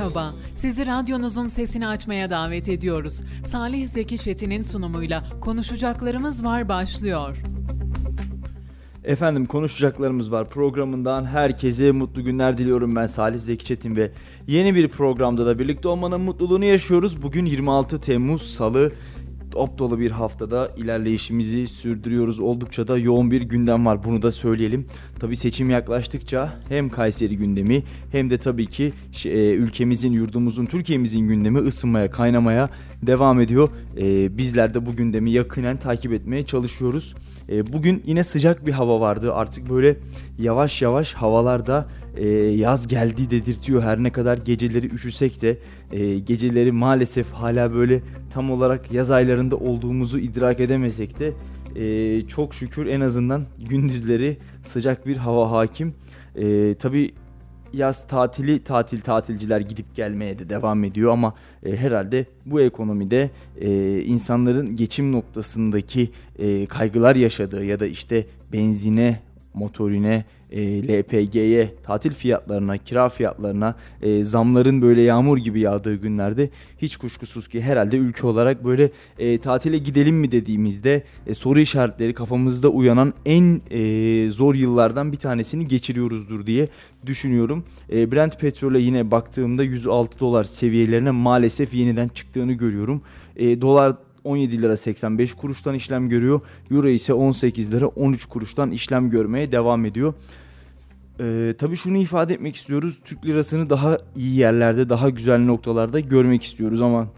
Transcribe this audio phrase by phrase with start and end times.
[0.00, 3.20] Merhaba, sizi radyonuzun sesini açmaya davet ediyoruz.
[3.46, 7.36] Salih Zeki Çetin'in sunumuyla Konuşacaklarımız Var başlıyor.
[9.04, 14.12] Efendim konuşacaklarımız var programından herkese mutlu günler diliyorum ben Salih Zeki Çetin ve
[14.46, 17.22] yeni bir programda da birlikte olmanın mutluluğunu yaşıyoruz.
[17.22, 18.92] Bugün 26 Temmuz Salı
[19.50, 22.40] top dolu bir haftada ilerleyişimizi sürdürüyoruz.
[22.40, 24.86] Oldukça da yoğun bir gündem var bunu da söyleyelim.
[25.20, 28.92] Tabi seçim yaklaştıkça hem Kayseri gündemi hem de tabii ki
[29.24, 32.68] e, ülkemizin, yurdumuzun, Türkiye'mizin gündemi ısınmaya, kaynamaya
[33.02, 33.68] devam ediyor.
[33.96, 37.14] E, bizler de bu gündemi yakinen takip etmeye çalışıyoruz.
[37.50, 39.34] E, bugün yine sıcak bir hava vardı.
[39.34, 39.96] Artık böyle
[40.38, 43.82] yavaş yavaş havalarda e, yaz geldi dedirtiyor.
[43.82, 45.58] Her ne kadar geceleri üşüsek de
[45.92, 48.00] e, geceleri maalesef hala böyle
[48.32, 51.32] tam olarak yaz aylarında olduğumuzu idrak edemesek de
[51.76, 55.94] e, çok şükür en azından gündüzleri sıcak bir hava hakim.
[56.36, 57.12] E, tabii
[57.72, 61.34] yaz tatili tatil tatilciler gidip gelmeye de devam ediyor ama
[61.66, 63.30] e, herhalde bu ekonomide
[63.60, 69.20] e, insanların geçim noktasındaki e, kaygılar yaşadığı ya da işte benzine
[69.54, 76.96] motorine e, LPG'ye, tatil fiyatlarına, kira fiyatlarına e, zamların böyle yağmur gibi yağdığı günlerde hiç
[76.96, 82.68] kuşkusuz ki herhalde ülke olarak böyle e, tatile gidelim mi dediğimizde e, soru işaretleri kafamızda
[82.68, 86.68] uyanan en e, zor yıllardan bir tanesini geçiriyoruzdur diye
[87.06, 87.64] düşünüyorum.
[87.92, 93.02] E, Brent petrole yine baktığımda 106 dolar seviyelerine maalesef yeniden çıktığını görüyorum.
[93.36, 96.40] E, dolar 17 lira 85 kuruştan işlem görüyor.
[96.70, 100.14] Euro ise 18 lira 13 kuruştan işlem görmeye devam ediyor.
[101.20, 102.98] Ee, tabii şunu ifade etmek istiyoruz.
[103.04, 107.08] Türk lirasını daha iyi yerlerde, daha güzel noktalarda görmek istiyoruz ama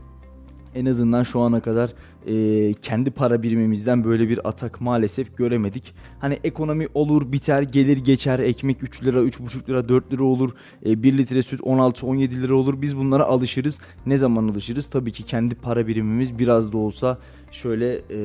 [0.74, 1.90] en azından şu ana kadar
[2.26, 5.94] e, kendi para birimimizden böyle bir atak maalesef göremedik.
[6.20, 10.50] Hani ekonomi olur biter gelir geçer ekmek 3 lira 3,5 lira 4 lira olur
[10.86, 13.80] e, 1 litre süt 16-17 lira olur biz bunlara alışırız.
[14.06, 14.86] Ne zaman alışırız?
[14.86, 17.18] Tabii ki kendi para birimimiz biraz da olsa
[17.50, 18.20] şöyle e,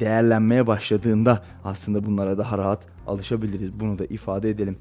[0.00, 3.80] değerlenmeye başladığında aslında bunlara daha rahat alışabiliriz.
[3.80, 4.76] Bunu da ifade edelim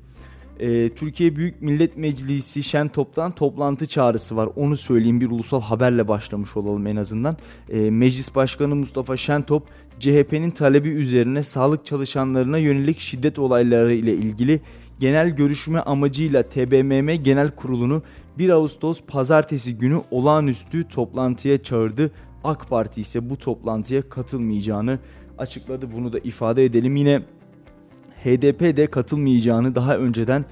[0.59, 4.49] e, Türkiye Büyük Millet Meclisi Şentop'tan toplantı çağrısı var.
[4.55, 7.37] Onu söyleyeyim bir ulusal haberle başlamış olalım en azından.
[7.69, 9.63] E, Meclis Başkanı Mustafa Şentop
[9.99, 14.61] CHP'nin talebi üzerine sağlık çalışanlarına yönelik şiddet olayları ile ilgili
[14.99, 18.03] genel görüşme amacıyla TBMM Genel Kurulu'nu
[18.37, 22.11] 1 Ağustos pazartesi günü olağanüstü toplantıya çağırdı.
[22.43, 24.99] AK Parti ise bu toplantıya katılmayacağını
[25.37, 25.87] açıkladı.
[25.95, 26.95] Bunu da ifade edelim.
[26.95, 27.21] Yine
[28.23, 30.45] HDP de katılmayacağını daha önceden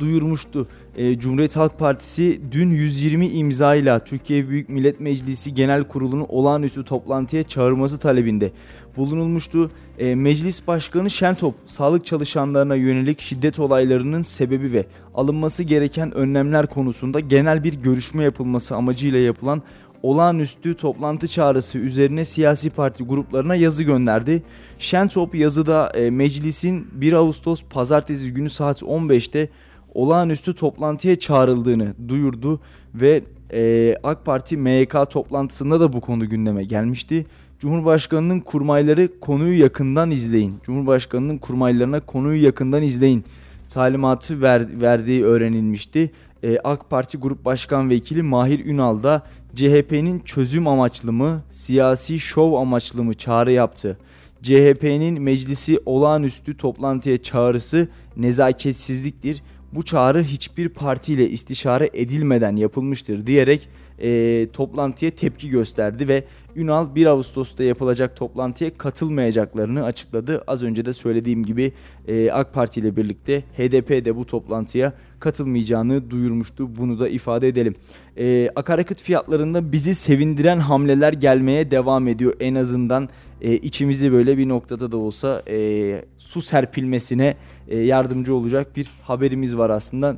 [0.00, 0.68] duyurmuştu.
[0.96, 7.42] E, Cumhuriyet Halk Partisi dün 120 imzayla Türkiye Büyük Millet Meclisi Genel Kurulu'nu olağanüstü toplantıya
[7.42, 8.52] çağırması talebinde
[8.96, 9.70] bulunulmuştu.
[9.98, 17.20] E, Meclis Başkanı Şentop, sağlık çalışanlarına yönelik şiddet olaylarının sebebi ve alınması gereken önlemler konusunda
[17.20, 19.62] genel bir görüşme yapılması amacıyla yapılan
[20.04, 24.42] olağanüstü toplantı çağrısı üzerine siyasi parti gruplarına yazı gönderdi.
[24.78, 29.48] Şentop yazıda e, meclisin 1 Ağustos pazartesi günü saat 15'te
[29.94, 32.60] olağanüstü toplantıya çağrıldığını duyurdu
[32.94, 37.26] ve e, AK Parti MYK toplantısında da bu konu gündeme gelmişti.
[37.58, 40.54] Cumhurbaşkanının kurmayları konuyu yakından izleyin.
[40.62, 43.24] Cumhurbaşkanının kurmaylarına konuyu yakından izleyin
[43.68, 46.10] talimatı ver, verdiği öğrenilmişti.
[46.42, 49.22] Ee, AK Parti Grup Başkan Vekili Mahir Ünal da
[49.54, 53.98] CHP'nin çözüm amaçlı mı, siyasi şov amaçlı mı çağrı yaptı.
[54.42, 59.42] CHP'nin meclisi olağanüstü toplantıya çağrısı nezaketsizliktir.
[59.72, 63.68] Bu çağrı hiçbir partiyle istişare edilmeden yapılmıştır diyerek
[64.02, 66.24] e, toplantıya tepki gösterdi ve
[66.56, 70.44] Ünal 1 Ağustos'ta yapılacak toplantıya katılmayacaklarını açıkladı.
[70.46, 71.72] Az önce de söylediğim gibi
[72.08, 76.76] e, AK Parti ile birlikte HDP de bu toplantıya katılmayacağını duyurmuştu.
[76.76, 77.74] Bunu da ifade edelim.
[78.18, 82.34] E, akaryakıt fiyatlarında bizi sevindiren hamleler gelmeye devam ediyor.
[82.40, 83.08] En azından
[83.40, 87.36] e, içimizi böyle bir noktada da olsa e, su serpilmesine
[87.68, 90.16] e, yardımcı olacak bir haberimiz var aslında.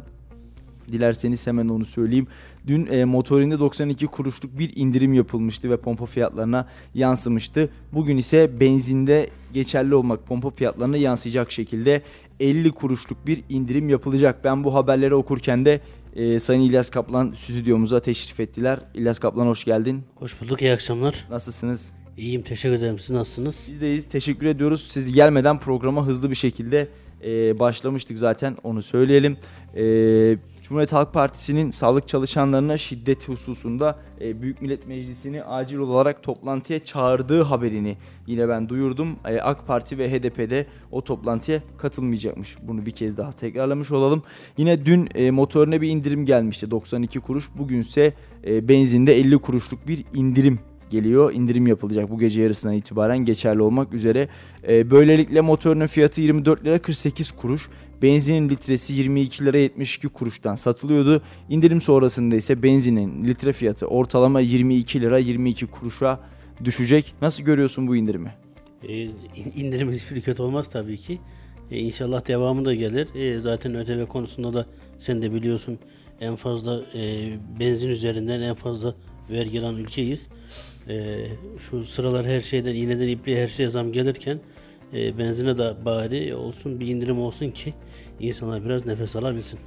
[0.93, 2.27] Dilerseniz hemen onu söyleyeyim.
[2.67, 7.69] Dün e, motorinde 92 kuruşluk bir indirim yapılmıştı ve pompa fiyatlarına yansımıştı.
[7.93, 12.03] Bugün ise benzinde geçerli olmak pompa fiyatlarına yansıyacak şekilde
[12.41, 14.45] 50 kuruşluk bir indirim yapılacak.
[14.45, 15.81] Ben bu haberleri okurken de
[16.17, 18.79] e, Sayın İlyas Kaplan stüdyomuza teşrif ettiler.
[18.95, 20.03] İlyas Kaplan hoş geldin.
[20.15, 21.27] Hoş bulduk, iyi akşamlar.
[21.31, 21.93] Nasılsınız?
[22.17, 22.99] İyiyim, teşekkür ederim.
[22.99, 23.67] Siz nasılsınız?
[23.71, 24.89] Biz deyiz, teşekkür ediyoruz.
[24.93, 26.89] Siz gelmeden programa hızlı bir şekilde
[27.25, 29.37] e, başlamıştık zaten onu söyleyelim.
[29.77, 29.83] E,
[30.69, 37.43] Cumhuriyet Halk Partisi'nin sağlık çalışanlarına şiddet hususunda e, Büyük Millet Meclisi'ni acil olarak toplantıya çağırdığı
[37.43, 37.97] haberini
[38.27, 39.17] yine ben duyurdum.
[39.25, 42.57] E, AK Parti ve HDP'de o toplantıya katılmayacakmış.
[42.63, 44.23] Bunu bir kez daha tekrarlamış olalım.
[44.57, 47.51] Yine dün e, motoruna bir indirim gelmişti 92 kuruş.
[47.59, 48.15] Bugünse
[48.47, 50.59] e, benzinde 50 kuruşluk bir indirim
[50.91, 51.33] geliyor.
[51.33, 54.29] İndirim yapılacak bu gece yarısından itibaren geçerli olmak üzere.
[54.69, 57.69] E, böylelikle motorunun fiyatı 24 lira 48 kuruş.
[58.03, 61.23] Benzinin litresi 22 lira 72 kuruştan satılıyordu.
[61.49, 66.21] İndirim sonrasında ise benzinin litre fiyatı ortalama 22 lira 22 kuruşa
[66.65, 67.15] düşecek.
[67.23, 68.35] Nasıl görüyorsun bu indirimi?
[68.89, 69.03] E,
[69.55, 71.19] indirim hiçbir kötü olmaz tabii ki.
[71.71, 73.15] E, inşallah devamı da gelir.
[73.15, 74.67] E, zaten ÖTV konusunda da
[74.99, 75.79] sen de biliyorsun
[76.21, 78.95] en fazla e, benzin üzerinden en fazla
[79.31, 80.29] vergi alan ülkeyiz.
[80.89, 81.27] E,
[81.59, 84.41] şu sıralar her şeyden iğneden ipliğe her şeye zam gelirken
[84.93, 87.75] e, benzine de bari olsun bir indirim olsun ki
[88.21, 89.59] insanlar biraz nefes alabilsin.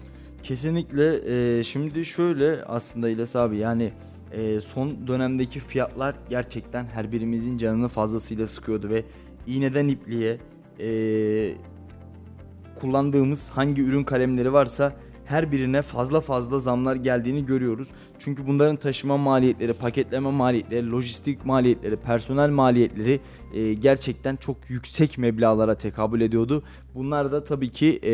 [0.44, 1.20] Kesinlikle.
[1.60, 3.92] E, şimdi şöyle aslında İlyas abi yani
[4.32, 9.04] e, son dönemdeki fiyatlar gerçekten her birimizin canını fazlasıyla sıkıyordu ve
[9.48, 10.38] iğneden ipliğe
[10.80, 10.90] e,
[12.80, 14.94] kullandığımız hangi ürün kalemleri varsa
[15.30, 17.88] her birine fazla fazla zamlar geldiğini görüyoruz.
[18.20, 23.20] Çünkü bunların taşıma maliyetleri, paketleme maliyetleri, lojistik maliyetleri, personel maliyetleri
[23.54, 26.64] e, gerçekten çok yüksek meblalara tekabül ediyordu.
[26.96, 28.12] Bunlar da tabii ki e,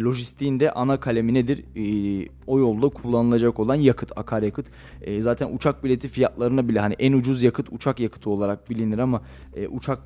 [0.00, 1.64] lojistiğin de ana kalemi nedir?
[1.76, 4.66] E, o yolda kullanılacak olan yakıt, akaryakıt.
[5.02, 9.22] E, zaten uçak bileti fiyatlarına bile hani en ucuz yakıt uçak yakıtı olarak bilinir ama
[9.56, 9.98] e, uçak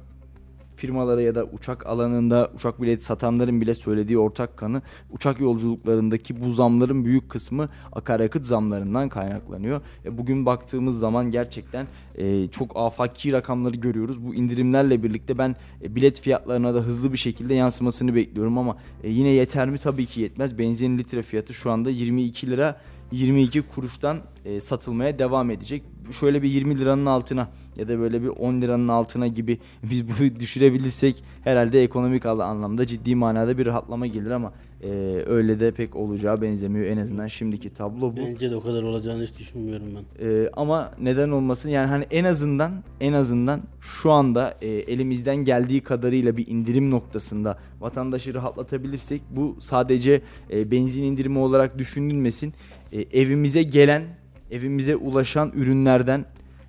[0.82, 6.52] firmalara ya da uçak alanında uçak bileti satanların bile söylediği ortak kanı uçak yolculuklarındaki bu
[6.52, 9.80] zamların büyük kısmı akaryakıt zamlarından kaynaklanıyor.
[10.04, 14.26] E, bugün baktığımız zaman gerçekten e, çok afaki rakamları görüyoruz.
[14.26, 19.10] Bu indirimlerle birlikte ben e, bilet fiyatlarına da hızlı bir şekilde yansımasını bekliyorum ama e,
[19.10, 19.78] yine yeter mi?
[19.78, 20.58] Tabii ki yetmez.
[20.58, 22.80] Benzin litre fiyatı şu anda 22 lira
[23.12, 25.82] 22 kuruştan e, satılmaya devam edecek.
[26.12, 30.40] Şöyle bir 20 liranın altına ya da böyle bir 10 liranın altına gibi biz bunu
[30.40, 34.88] düşürebilirsek herhalde ekonomik anlamda ciddi manada bir rahatlama gelir ama e,
[35.26, 38.16] öyle de pek olacağı benzemiyor en azından şimdiki tablo bu.
[38.16, 40.26] Bence de o kadar olacağını hiç düşünmüyorum ben.
[40.26, 45.80] E, ama neden olmasın yani hani en azından en azından şu anda e, elimizden geldiği
[45.80, 52.54] kadarıyla bir indirim noktasında vatandaşı rahatlatabilirsek bu sadece e, benzin indirimi olarak düşünülmesin.
[52.92, 54.02] E, evimize gelen
[54.52, 56.24] evimize ulaşan ürünlerden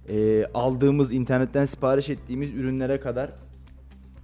[0.10, 3.30] e, aldığımız internetten sipariş ettiğimiz ürünlere kadar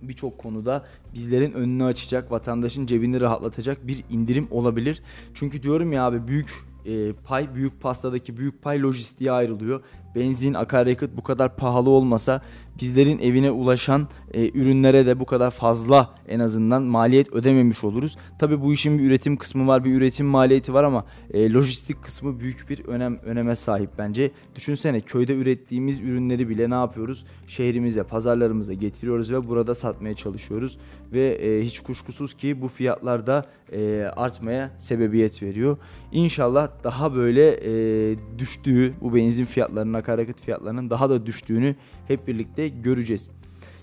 [0.01, 5.01] birçok konuda bizlerin önünü açacak, vatandaşın cebini rahatlatacak bir indirim olabilir.
[5.33, 6.49] Çünkü diyorum ya abi büyük
[6.85, 9.81] e, pay, büyük pastadaki büyük pay lojistiğe ayrılıyor
[10.15, 12.41] benzin, akaryakıt bu kadar pahalı olmasa
[12.79, 18.17] bizlerin evine ulaşan e, ürünlere de bu kadar fazla en azından maliyet ödememiş oluruz.
[18.39, 22.39] Tabi bu işin bir üretim kısmı var, bir üretim maliyeti var ama e, lojistik kısmı
[22.39, 24.31] büyük bir önem öneme sahip bence.
[24.55, 27.25] Düşünsene köyde ürettiğimiz ürünleri bile ne yapıyoruz?
[27.47, 30.77] Şehrimize, pazarlarımıza getiriyoruz ve burada satmaya çalışıyoruz
[31.13, 35.77] ve e, hiç kuşkusuz ki bu fiyatlar da e, artmaya sebebiyet veriyor.
[36.11, 41.75] İnşallah daha böyle e, düştüğü bu benzin fiyatlarının akaryakıt fiyatlarının daha da düştüğünü
[42.09, 43.29] hep birlikte göreceğiz.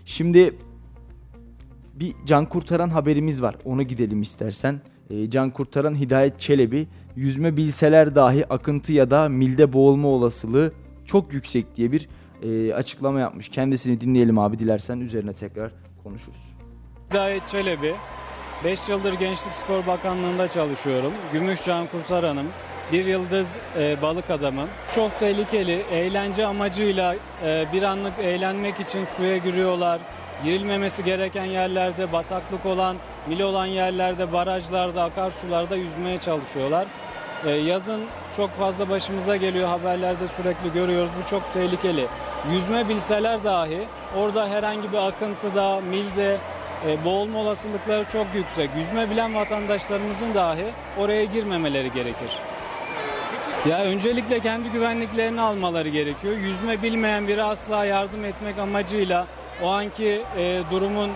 [0.04, 0.54] Şimdi
[1.94, 3.56] bir can kurtaran haberimiz var.
[3.64, 4.80] Onu gidelim istersen.
[5.10, 6.86] E, can kurtaran Hidayet Çelebi
[7.16, 10.72] yüzme bilseler dahi akıntı ya da milde boğulma olasılığı
[11.04, 12.08] çok yüksek diye bir
[12.42, 13.48] e, açıklama yapmış.
[13.48, 15.72] Kendisini dinleyelim abi dilersen üzerine tekrar
[16.04, 16.54] konuşuruz.
[17.10, 17.94] Hidayet Çelebi
[18.64, 21.12] 5 yıldır Gençlik Spor Bakanlığı'nda çalışıyorum.
[21.32, 22.46] Gümüşcan Kurtaran'ım.
[22.92, 24.68] Bir yıldız e, balık adamım.
[24.94, 25.82] Çok tehlikeli.
[25.92, 30.00] Eğlence amacıyla e, bir anlık eğlenmek için suya giriyorlar.
[30.44, 32.96] Girilmemesi gereken yerlerde, bataklık olan,
[33.26, 36.86] mil olan yerlerde, barajlarda, akarsularda yüzmeye çalışıyorlar.
[37.46, 38.00] E, yazın
[38.36, 39.68] çok fazla başımıza geliyor.
[39.68, 41.10] Haberlerde sürekli görüyoruz.
[41.22, 42.06] Bu çok tehlikeli.
[42.52, 43.80] Yüzme bilseler dahi
[44.16, 46.36] orada herhangi bir akıntıda, milde,
[46.86, 48.70] e, boğulma olasılıkları çok yüksek.
[48.76, 50.66] Yüzme bilen vatandaşlarımızın dahi
[50.98, 52.30] oraya girmemeleri gerekir.
[53.68, 56.36] Ya öncelikle kendi güvenliklerini almaları gerekiyor.
[56.36, 59.26] Yüzme bilmeyen biri asla yardım etmek amacıyla
[59.62, 61.10] o anki e, durumun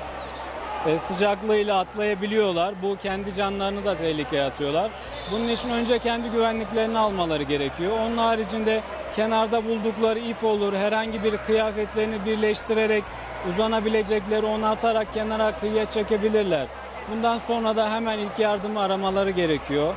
[0.87, 2.75] e, sıcaklığıyla atlayabiliyorlar.
[2.83, 4.91] Bu kendi canlarını da tehlikeye atıyorlar.
[5.33, 7.93] Bunun için önce kendi güvenliklerini almaları gerekiyor.
[8.07, 8.81] Onun haricinde
[9.17, 13.05] kenarda buldukları ip olur, herhangi bir kıyafetlerini birleştirerek
[13.51, 16.67] uzanabilecekleri onu atarak kenara kıyıya çekebilirler.
[17.15, 19.95] Bundan sonra da hemen ilk yardımı aramaları gerekiyor.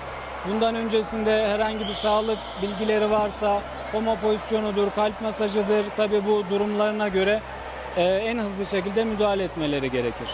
[0.49, 5.89] Bundan öncesinde herhangi bir sağlık bilgileri varsa koma pozisyonudur, kalp masajıdır.
[5.89, 7.41] Tabi bu durumlarına göre
[7.97, 10.27] e, en hızlı şekilde müdahale etmeleri gerekir.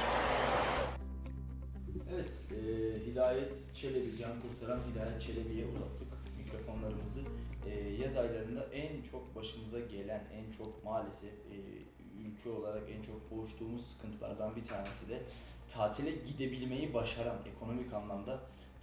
[2.13, 6.09] Evet, e, Hidayet Çelebi, Can Kurtaran Hidayet Çelebi'ye uzattık
[8.09, 11.55] yaz aylarında en çok başımıza gelen, en çok maalesef e,
[12.21, 15.21] ülke olarak en çok boğuştuğumuz sıkıntılardan bir tanesi de
[15.69, 18.39] tatile gidebilmeyi başaran, ekonomik anlamda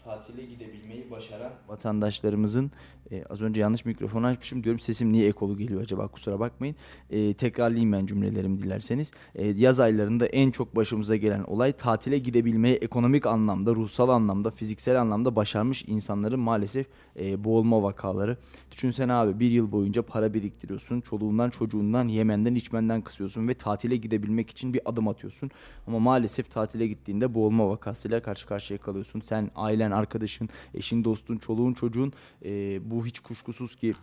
[0.06, 2.70] tatile gidebilmeyi başaran vatandaşlarımızın
[3.10, 6.76] e, az önce yanlış mikrofonu açmışım diyorum sesim niye ekolu geliyor acaba kusura bakmayın.
[7.10, 9.12] E, tekrarlayayım ben cümlelerimi dilerseniz.
[9.34, 15.00] E, yaz aylarında en çok başımıza gelen olay tatile gidebilmeyi ekonomik anlamda, ruhsal anlamda, fiziksel
[15.00, 16.86] anlamda başarmış insanların maalesef
[17.20, 18.36] e, boğulma vakaları.
[18.70, 21.00] Düşünsene abi bir yıl boyunca para biriktiriyorsun.
[21.00, 25.50] Çoluğundan çocuğundan yemenden içmenden kısıyorsun ve tatile gidebilmek için bir adım atıyorsun.
[25.86, 29.20] Ama maalesef tatile gittiğinde boğulma vakasıyla karşı karşıya kalıyorsun.
[29.20, 32.12] Sen ailen, arkadaşın, eşin, dostun, çoluğun, çocuğun
[32.44, 33.94] e, bu hiç kuşkusuz ki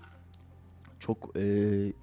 [1.00, 1.44] çok e,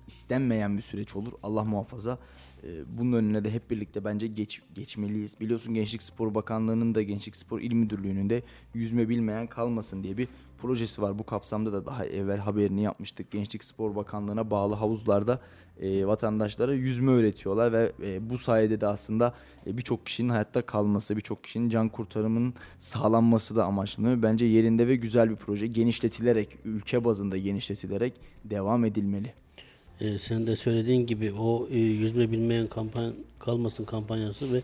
[0.07, 1.33] istenmeyen bir süreç olur.
[1.43, 2.19] Allah muhafaza.
[2.65, 5.41] E, bunun önüne de hep birlikte bence geç, geçmeliyiz.
[5.41, 8.43] Biliyorsun Gençlik Spor Bakanlığı'nın da Gençlik Spor İl Müdürlüğü'nün de
[8.75, 11.19] yüzme bilmeyen kalmasın diye bir projesi var.
[11.19, 13.31] Bu kapsamda da daha evvel haberini yapmıştık.
[13.31, 15.41] Gençlik Spor Bakanlığı'na bağlı havuzlarda
[15.81, 19.35] e, vatandaşlara yüzme öğretiyorlar ve e, bu sayede de aslında
[19.67, 24.23] e, birçok kişinin hayatta kalması, birçok kişinin can kurtarımının sağlanması da amaçlanıyor.
[24.23, 28.15] Bence yerinde ve güzel bir proje genişletilerek, ülke bazında genişletilerek
[28.45, 29.35] devam edilmeli.
[30.01, 34.63] Ee, senin de söylediğin gibi o e, yüzme bilmeyen kampan kalmasın kampanyası ve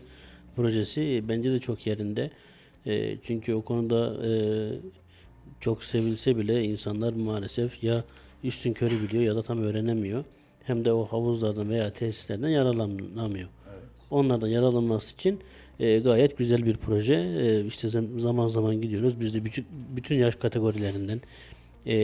[0.55, 2.31] projesi e, bence de çok yerinde.
[2.85, 4.31] E, çünkü o konuda e,
[5.59, 8.03] çok sevilse bile insanlar maalesef ya
[8.43, 10.23] üstün körü biliyor ya da tam öğrenemiyor.
[10.63, 13.49] Hem de o havuzlardan veya tesislerden yararlanamıyor.
[13.69, 13.83] Evet.
[14.11, 15.39] Onlardan yararlanması için
[15.79, 17.15] e, gayet güzel bir proje.
[17.15, 19.19] E, işte zaman zaman gidiyoruz.
[19.19, 19.65] Biz de bütün,
[19.95, 21.21] bütün yaş kategorilerinden
[21.87, 21.95] e,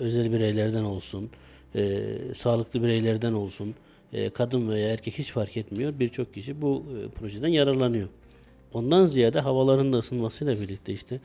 [0.00, 1.30] özel bireylerden olsun,
[1.76, 3.74] e, sağlıklı bireylerden olsun,
[4.12, 5.98] e, kadın veya erkek hiç fark etmiyor.
[5.98, 8.08] Birçok kişi bu e, projeden yararlanıyor.
[8.72, 11.20] Ondan ziyade havaların da ısınmasıyla birlikte işte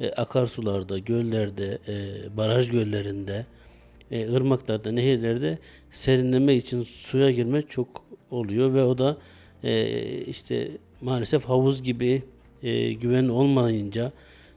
[0.00, 3.46] e, akarsularda, göllerde, e, baraj göllerinde,
[4.10, 5.58] e, ırmaklarda, nehirlerde
[5.90, 9.16] serinlemek için suya girmek çok oluyor ve o da
[9.64, 10.68] e, işte
[11.00, 12.22] maalesef havuz gibi
[12.62, 14.12] e, güven olmayınca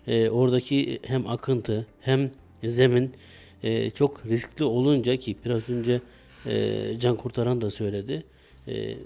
[0.07, 2.31] e, oradaki hem akıntı hem
[2.63, 3.13] zemin
[3.63, 6.01] e, çok riskli olunca ki biraz önce
[6.45, 8.23] e, Can Kurtaran da söyledi.
[8.67, 8.97] E,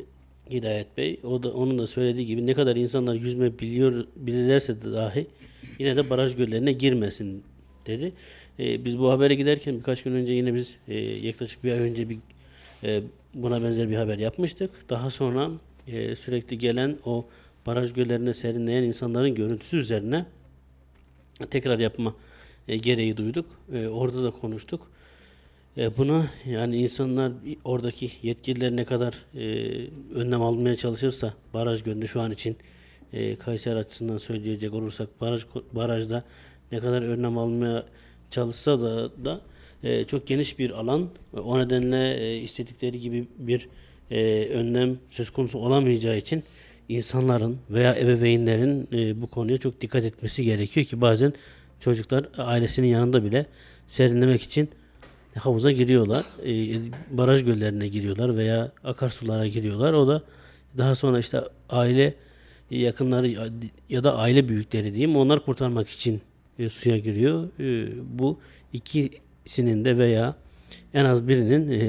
[0.49, 1.19] Hidayet Bey.
[1.23, 5.27] O da onun da söylediği gibi ne kadar insanlar yüzme biliyor bilirlerse de dahi
[5.79, 7.43] yine de baraj göllerine girmesin
[7.85, 8.13] dedi.
[8.59, 12.09] E, biz bu habere giderken birkaç gün önce yine biz e, yaklaşık bir ay önce
[12.09, 12.17] bir
[12.83, 13.01] e,
[13.33, 14.71] buna benzer bir haber yapmıştık.
[14.89, 15.49] Daha sonra
[15.87, 17.25] e, sürekli gelen o
[17.65, 20.25] baraj göllerine serinleyen insanların görüntüsü üzerine
[21.49, 22.15] tekrar yapma
[22.67, 23.45] e, gereği duyduk.
[23.73, 24.87] E, orada da konuştuk.
[25.77, 27.31] E, buna yani insanlar
[27.63, 29.45] oradaki yetkililer ne kadar e,
[30.13, 32.57] önlem almaya çalışırsa baraj gölünde şu an için
[33.39, 36.23] Kayseri açısından söyleyecek olursak baraj barajda
[36.71, 37.85] ne kadar önlem almaya
[38.31, 39.41] çalışsa da da
[40.07, 41.09] çok geniş bir alan.
[41.33, 43.69] O nedenle istedikleri gibi bir
[44.49, 46.43] önlem söz konusu olamayacağı için
[46.89, 48.87] insanların veya ebeveynlerin
[49.21, 51.33] bu konuya çok dikkat etmesi gerekiyor ki bazen
[51.85, 53.45] çocuklar ailesinin yanında bile
[53.87, 54.69] serinlemek için
[55.39, 56.25] havuza giriyorlar.
[56.45, 56.79] E,
[57.11, 59.93] baraj göllerine giriyorlar veya akarsulara giriyorlar.
[59.93, 60.23] O da
[60.77, 62.13] daha sonra işte aile
[62.69, 63.51] yakınları
[63.89, 66.21] ya da aile büyükleri diyeyim onlar kurtarmak için
[66.59, 67.59] e, suya giriyor.
[67.59, 68.39] E, bu
[68.73, 70.35] ikisinin de veya
[70.93, 71.79] en az birinin e,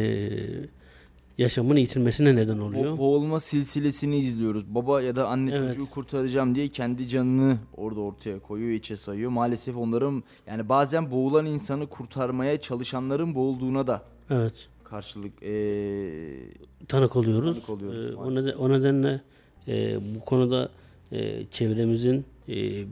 [1.39, 2.93] yaşamını yitirmesine neden oluyor.
[2.93, 4.75] Bo boğulma silsilesini izliyoruz.
[4.75, 5.59] Baba ya da anne evet.
[5.59, 9.31] çocuğu kurtaracağım diye kendi canını orada ortaya koyuyor, içe sayıyor.
[9.31, 14.69] Maalesef onların yani bazen boğulan insanı kurtarmaya çalışanların boğulduğuna da evet.
[14.85, 16.33] karşılık ee,
[16.89, 17.55] tanık oluyoruz.
[17.55, 19.21] Tanık oluyoruz ee, o, neden, o nedenle
[19.69, 20.69] e, bu konuda
[21.13, 22.85] e, çevremizin e,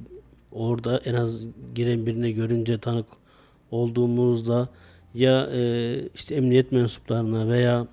[0.52, 1.40] orada en az
[1.74, 3.06] giren birine görünce tanık
[3.70, 4.68] olduğumuzda
[5.14, 7.86] ya e, işte emniyet mensuplarına veya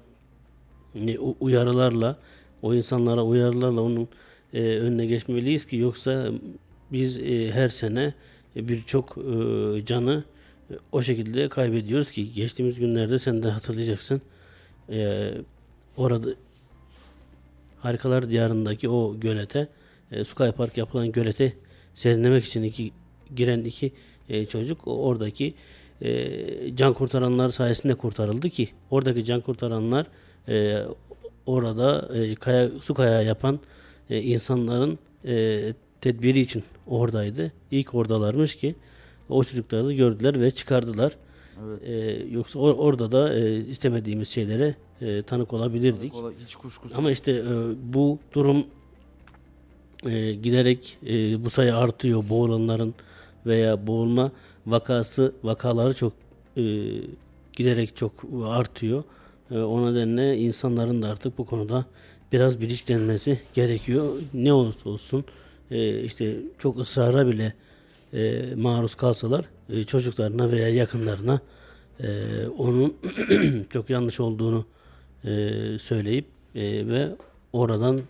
[1.39, 2.17] uyarılarla
[2.61, 4.07] o insanlara uyarılarla onun
[4.53, 6.31] e, önüne geçmeliyiz ki yoksa
[6.91, 8.13] biz e, her sene
[8.55, 10.23] e, birçok e, canı
[10.71, 14.21] e, o şekilde kaybediyoruz ki geçtiğimiz günlerde sen de hatırlayacaksın.
[14.89, 15.31] E,
[15.97, 16.29] orada
[17.79, 19.67] Harikalar Diyarı'ndaki o gölete
[20.11, 21.53] e, Sky Park yapılan gölete
[21.93, 22.91] serinlemek için iki
[23.35, 23.91] giren iki
[24.29, 25.53] e, çocuk oradaki
[26.01, 30.07] e, can kurtaranlar sayesinde kurtarıldı ki oradaki can kurtaranlar
[30.47, 30.83] e,
[31.45, 33.59] orada e, kaya, su kaya yapan
[34.09, 37.51] e, insanların e, tedbiri için oradaydı.
[37.71, 38.75] İlk oradalarmış ki
[39.29, 41.15] o çocukları da gördüler ve çıkardılar.
[41.65, 41.81] Evet.
[41.83, 46.11] E, yoksa or, orada da e, istemediğimiz şeylere e, tanık olabilirdik.
[46.11, 46.97] Tanık ola, hiç kuşkusuz.
[46.97, 47.43] Ama işte e,
[47.93, 48.65] bu durum
[50.05, 52.29] e, giderek e, bu sayı artıyor.
[52.29, 52.93] Boğulanların
[53.45, 54.31] veya boğulma
[54.67, 56.13] vakası vakaları çok
[56.57, 56.63] e,
[57.53, 58.11] giderek çok
[58.45, 59.03] artıyor.
[59.51, 61.85] E, o nedenle insanların da artık bu konuda
[62.31, 64.13] biraz bilinçlenmesi gerekiyor.
[64.33, 65.25] Ne olursa olsun
[65.71, 67.53] e, işte çok ısrara bile
[68.13, 71.41] e, maruz kalsalar e, çocuklarına veya yakınlarına
[72.57, 72.97] onun
[73.69, 74.65] çok yanlış olduğunu
[75.79, 77.09] söyleyip ve
[77.53, 78.01] oradan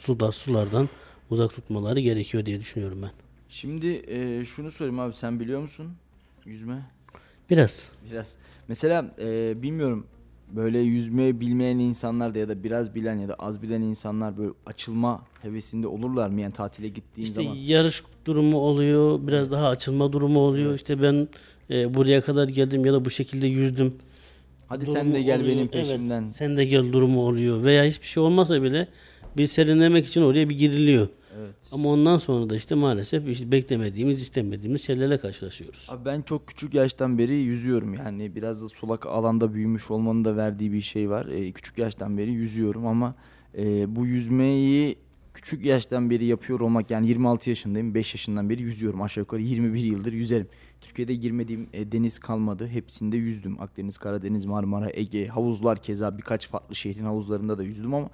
[0.00, 0.88] suda sulardan
[1.30, 3.10] uzak tutmaları gerekiyor diye düşünüyorum ben.
[3.48, 5.92] Şimdi e, şunu sorayım abi sen biliyor musun
[6.44, 6.82] yüzme?
[7.50, 7.92] Biraz.
[8.10, 8.36] Biraz.
[8.68, 10.06] Mesela e, bilmiyorum
[10.56, 14.52] böyle yüzme bilmeyen insanlar da ya da biraz bilen ya da az bilen insanlar böyle
[14.66, 17.56] açılma hevesinde olurlar mı yani tatile gittiğin işte zaman?
[17.56, 20.70] yarış durumu oluyor, biraz daha açılma durumu oluyor.
[20.70, 20.80] Evet.
[20.80, 21.28] İşte ben
[21.70, 23.94] e, buraya kadar geldim ya da bu şekilde yüzdüm.
[24.68, 25.56] Hadi sen de gel oluyor.
[25.56, 26.22] benim peşimden.
[26.22, 28.88] Evet, sen de gel durumu oluyor veya hiçbir şey olmasa bile
[29.36, 31.08] bir serinlemek için oraya bir giriliyor.
[31.38, 31.54] Evet.
[31.72, 35.86] Ama ondan sonra da işte maalesef işte beklemediğimiz, istemediğimiz şeylerle karşılaşıyoruz.
[35.88, 40.36] Abi ben çok küçük yaştan beri yüzüyorum yani biraz da sulak alanda büyümüş olmanın da
[40.36, 41.26] verdiği bir şey var.
[41.26, 43.14] Ee, küçük yaştan beri yüzüyorum ama
[43.58, 44.96] e, bu yüzmeyi
[45.34, 49.80] küçük yaştan beri yapıyor olmak yani 26 yaşındayım 5 yaşından beri yüzüyorum aşağı yukarı 21
[49.80, 50.48] yıldır yüzerim.
[50.80, 56.74] Türkiye'de girmediğim e, deniz kalmadı hepsinde yüzdüm Akdeniz, Karadeniz, Marmara, Ege, havuzlar keza birkaç farklı
[56.74, 58.10] şehrin havuzlarında da yüzdüm ama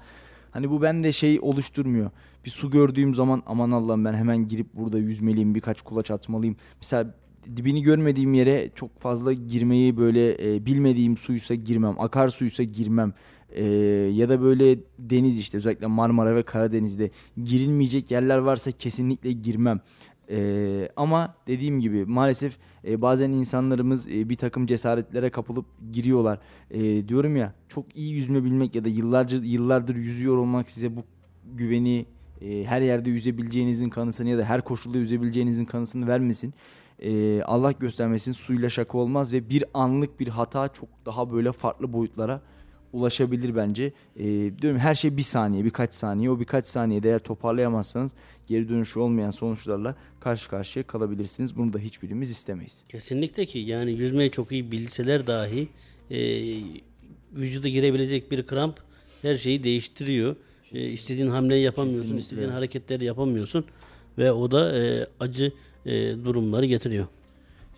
[0.56, 2.10] Hani bu bende şey oluşturmuyor.
[2.44, 6.56] Bir su gördüğüm zaman aman Allah'ım ben hemen girip burada yüzmeliyim, birkaç kulaç atmalıyım.
[6.82, 7.14] Mesela
[7.56, 13.12] dibini görmediğim yere çok fazla girmeyi böyle e, bilmediğim suysa girmem, akarsuysa girmem.
[13.50, 13.64] E,
[14.12, 17.10] ya da böyle deniz işte özellikle Marmara ve Karadeniz'de
[17.44, 19.80] girilmeyecek yerler varsa kesinlikle girmem.
[20.30, 26.38] Ee, ama dediğim gibi maalesef e, bazen insanlarımız e, bir takım cesaretlere kapılıp giriyorlar.
[26.70, 31.04] E, diyorum ya çok iyi yüzme bilmek ya da yıllarca yıllardır yüzüyor olmak size bu
[31.54, 32.06] güveni
[32.42, 36.54] e, her yerde yüzebileceğinizin kanısını ya da her koşulda yüzebileceğinizin kanısını vermesin.
[36.98, 41.92] E, Allah göstermesin suyla şaka olmaz ve bir anlık bir hata çok daha böyle farklı
[41.92, 42.40] boyutlara
[42.96, 43.92] ulaşabilir bence.
[44.16, 44.24] E,
[44.62, 46.30] diyorum her şey bir saniye, birkaç saniye.
[46.30, 48.12] O birkaç saniyede eğer toparlayamazsanız
[48.46, 51.56] geri dönüşü olmayan sonuçlarla karşı karşıya kalabilirsiniz.
[51.56, 52.82] Bunu da hiçbirimiz istemeyiz.
[52.88, 55.68] Kesinlikle ki yani yüzmeyi çok iyi bilseler dahi
[56.10, 56.18] e,
[57.36, 58.78] vücuda girebilecek bir kramp
[59.22, 60.36] her şeyi değiştiriyor.
[60.72, 62.22] E, istediğin hamleyi yapamıyorsun, Kesinlikle.
[62.24, 63.64] istediğin hareketleri yapamıyorsun
[64.18, 65.52] ve o da e, acı
[65.86, 65.92] e,
[66.24, 67.06] durumları getiriyor.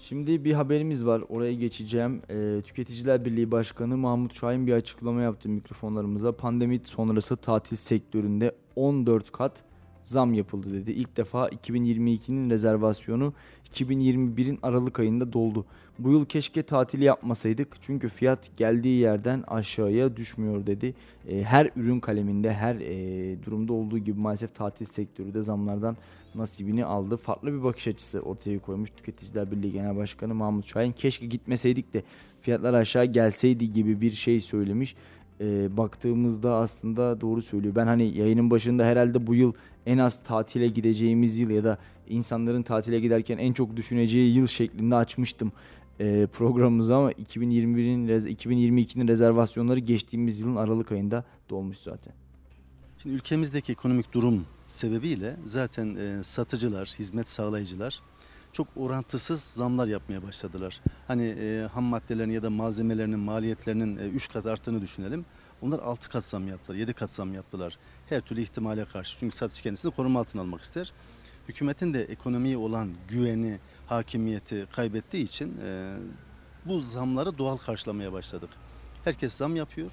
[0.00, 1.22] Şimdi bir haberimiz var.
[1.28, 2.22] Oraya geçeceğim.
[2.30, 6.32] E, Tüketiciler Birliği Başkanı Mahmut Şahin bir açıklama yaptı mikrofonlarımıza.
[6.32, 9.62] Pandemi sonrası tatil sektöründe 14 kat
[10.02, 10.90] zam yapıldı dedi.
[10.90, 13.32] İlk defa 2022'nin rezervasyonu
[13.74, 15.66] 2021'in Aralık ayında doldu.
[15.98, 20.94] Bu yıl keşke tatil yapmasaydık çünkü fiyat geldiği yerden aşağıya düşmüyor dedi.
[21.28, 25.96] E, her ürün kaleminde her e, durumda olduğu gibi maalesef tatil sektörü de zamlardan
[26.38, 27.16] nasibini aldı.
[27.16, 30.92] Farklı bir bakış açısı ortaya koymuş Tüketiciler Birliği Genel Başkanı Mahmut Şahin.
[30.92, 32.02] Keşke gitmeseydik de
[32.40, 34.96] fiyatlar aşağı gelseydi gibi bir şey söylemiş.
[35.40, 37.74] E, baktığımızda aslında doğru söylüyor.
[37.74, 39.52] Ben hani yayının başında herhalde bu yıl
[39.86, 44.94] en az tatile gideceğimiz yıl ya da insanların tatile giderken en çok düşüneceği yıl şeklinde
[44.94, 45.52] açmıştım
[46.00, 52.14] e, programımızı ama 2021'in 2022'nin rezervasyonları geçtiğimiz yılın Aralık ayında dolmuş zaten.
[53.02, 58.00] Şimdi ülkemizdeki ekonomik durum sebebiyle zaten e, satıcılar, hizmet sağlayıcılar
[58.52, 60.80] çok orantısız zamlar yapmaya başladılar.
[61.06, 65.24] Hani e, ham maddelerin ya da malzemelerinin maliyetlerinin 3 e, kat arttığını düşünelim.
[65.62, 67.78] Onlar 6 kat zam yaptılar, 7 kat zam yaptılar.
[68.08, 69.18] Her türlü ihtimale karşı.
[69.18, 70.92] Çünkü satış kendisini koruma altına almak ister.
[71.48, 75.96] Hükümetin de ekonomiye olan güveni, hakimiyeti kaybettiği için e,
[76.64, 78.50] bu zamları doğal karşılamaya başladık.
[79.04, 79.92] Herkes zam yapıyor.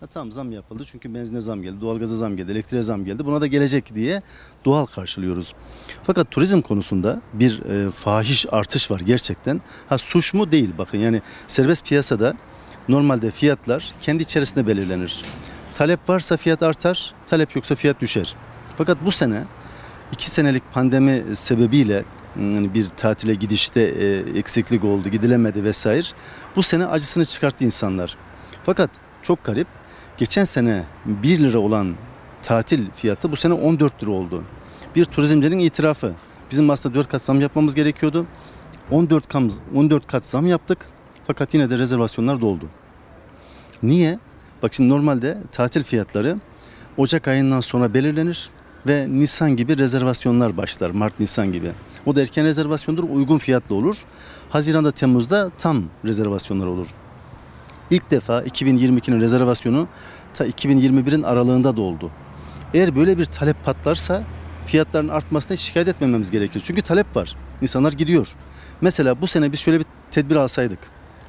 [0.00, 3.26] Ha, tamam zam yapıldı çünkü benzine zam geldi, doğalgaza zam geldi, elektriğe zam geldi.
[3.26, 4.22] Buna da gelecek diye
[4.64, 5.54] doğal karşılıyoruz.
[6.02, 9.60] Fakat turizm konusunda bir e, fahiş artış var gerçekten.
[9.88, 12.34] Ha suç mu değil bakın yani serbest piyasada
[12.88, 15.24] normalde fiyatlar kendi içerisinde belirlenir.
[15.74, 18.36] Talep varsa fiyat artar, talep yoksa fiyat düşer.
[18.78, 19.44] Fakat bu sene
[20.12, 22.04] iki senelik pandemi sebebiyle
[22.74, 26.06] bir tatile gidişte e, eksiklik oldu, gidilemedi vesaire.
[26.56, 28.16] Bu sene acısını çıkarttı insanlar.
[28.64, 28.90] Fakat
[29.22, 29.68] çok garip
[30.18, 31.94] Geçen sene 1 lira olan
[32.42, 34.44] tatil fiyatı bu sene 14 lira oldu.
[34.96, 36.14] Bir turizmcinin itirafı.
[36.50, 38.26] Bizim aslında 4 kat zam yapmamız gerekiyordu.
[38.90, 40.78] 14 kat, 14 kat zam yaptık.
[41.26, 42.68] Fakat yine de rezervasyonlar doldu.
[43.82, 44.18] Niye?
[44.62, 46.38] Bak şimdi normalde tatil fiyatları
[46.96, 48.50] Ocak ayından sonra belirlenir
[48.86, 50.90] ve Nisan gibi rezervasyonlar başlar.
[50.90, 51.72] Mart, Nisan gibi.
[52.06, 53.96] O da erken rezervasyondur, uygun fiyatlı olur.
[54.50, 56.86] Haziranda, Temmuz'da tam rezervasyonlar olur.
[57.90, 59.88] İlk defa 2022'nin rezervasyonu
[60.34, 62.10] ta 2021'in aralığında doldu.
[62.74, 64.22] Eğer böyle bir talep patlarsa
[64.66, 66.62] fiyatların artmasına şikayet etmememiz gerekir.
[66.64, 67.36] Çünkü talep var.
[67.62, 68.34] İnsanlar gidiyor.
[68.80, 70.78] Mesela bu sene biz şöyle bir tedbir alsaydık.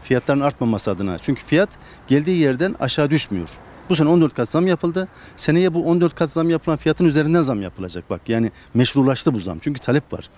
[0.03, 1.17] Fiyatların artmaması adına.
[1.17, 1.69] Çünkü fiyat
[2.07, 3.49] geldiği yerden aşağı düşmüyor.
[3.89, 5.07] Bu sene 14 kat zam yapıldı.
[5.35, 8.09] Seneye bu 14 kat zam yapılan fiyatın üzerinden zam yapılacak.
[8.09, 9.59] Bak yani meşrulaştı bu zam.
[9.59, 10.29] Çünkü talep var.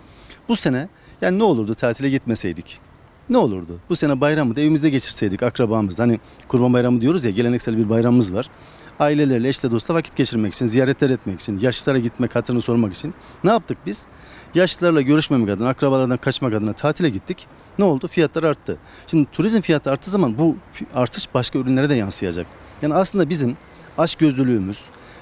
[0.49, 0.87] Bu sene
[1.21, 2.86] yani ne olurdu tatile gitmeseydik?
[3.29, 3.79] Ne olurdu?
[3.89, 5.99] Bu sene bayramı da evimizde geçirseydik akrabamız.
[5.99, 8.49] Hani kurban bayramı diyoruz ya geleneksel bir bayramımız var.
[8.99, 13.13] Ailelerle eşle dostla vakit geçirmek için, ziyaretler etmek için, yaşlılara gitmek, hatırını sormak için.
[13.43, 14.07] Ne yaptık biz?
[14.55, 17.47] Yaşlılarla görüşmemek adına, akrabalardan kaçmak adına tatile gittik.
[17.79, 18.07] Ne oldu?
[18.07, 18.77] Fiyatlar arttı.
[19.07, 20.55] Şimdi turizm fiyatı arttığı zaman bu
[20.93, 22.47] artış başka ürünlere de yansıyacak.
[22.81, 23.57] Yani aslında bizim
[23.97, 24.79] aç gözlülüğümüz,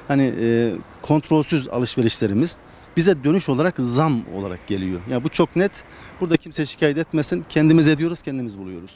[0.08, 2.58] hani e, kontrolsüz alışverişlerimiz
[2.98, 5.00] bize dönüş olarak zam olarak geliyor.
[5.10, 5.84] Yani bu çok net.
[6.22, 7.46] Burada kimse şikayet etmesin.
[7.50, 8.96] Kendimiz ediyoruz, kendimiz buluyoruz.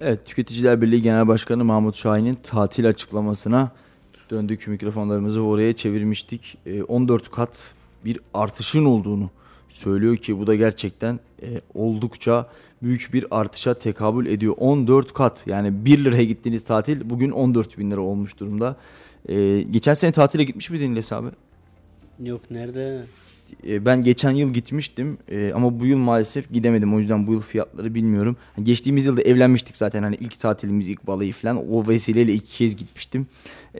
[0.00, 3.70] Evet, Tüketiciler Birliği Genel Başkanı Mahmut Şahin'in tatil açıklamasına
[4.30, 6.58] döndük mikrofonlarımızı oraya çevirmiştik.
[6.88, 9.30] 14 kat bir artışın olduğunu
[9.68, 12.50] söylüyor ki bu da gerçekten e, oldukça
[12.82, 14.54] büyük bir artışa tekabül ediyor.
[14.58, 18.76] 14 kat yani 1 liraya gittiğiniz tatil bugün 14 bin lira olmuş durumda.
[19.28, 21.28] E, geçen sene tatile gitmiş miydin İlyas abi?
[22.20, 23.06] Yok nerede?
[23.66, 26.94] E, ben geçen yıl gitmiştim e, ama bu yıl maalesef gidemedim.
[26.94, 28.36] O yüzden bu yıl fiyatları bilmiyorum.
[28.62, 31.72] Geçtiğimiz yılda evlenmiştik zaten hani ilk tatilimiz ilk balayı falan.
[31.72, 33.26] O vesileyle iki kez gitmiştim.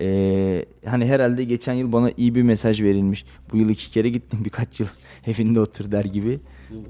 [0.00, 3.24] E, hani herhalde geçen yıl bana iyi bir mesaj verilmiş.
[3.52, 4.88] Bu yıl iki kere gittim birkaç yıl
[5.26, 6.40] evinde otur der gibi.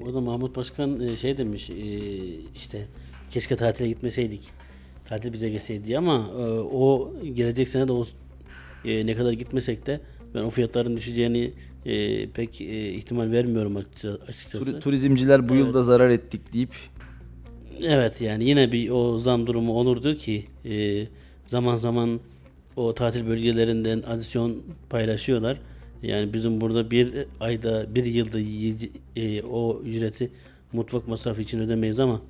[0.01, 1.69] O da Mahmut Başkan şey demiş
[2.55, 2.87] işte
[3.31, 4.49] keşke tatile gitmeseydik.
[5.05, 6.29] Tatil bize gelseydi ama
[6.71, 8.05] o gelecek sene de o
[8.85, 10.01] ne kadar gitmesek de
[10.35, 11.53] ben o fiyatların düşeceğini
[11.85, 13.77] e, pek e, ihtimal vermiyorum
[14.27, 14.65] açıkçası.
[14.65, 15.65] Tur, turizmciler bu evet.
[15.65, 16.71] yılda zarar ettik deyip
[17.81, 21.07] Evet yani yine bir o zam durumu olurdu ki e,
[21.47, 22.19] zaman zaman
[22.75, 25.59] o tatil bölgelerinden adisyon paylaşıyorlar.
[26.03, 28.39] Yani bizim burada bir ayda bir yılda
[29.15, 30.31] e, o ücreti
[30.73, 32.21] mutfak masrafı için ödemeyiz ama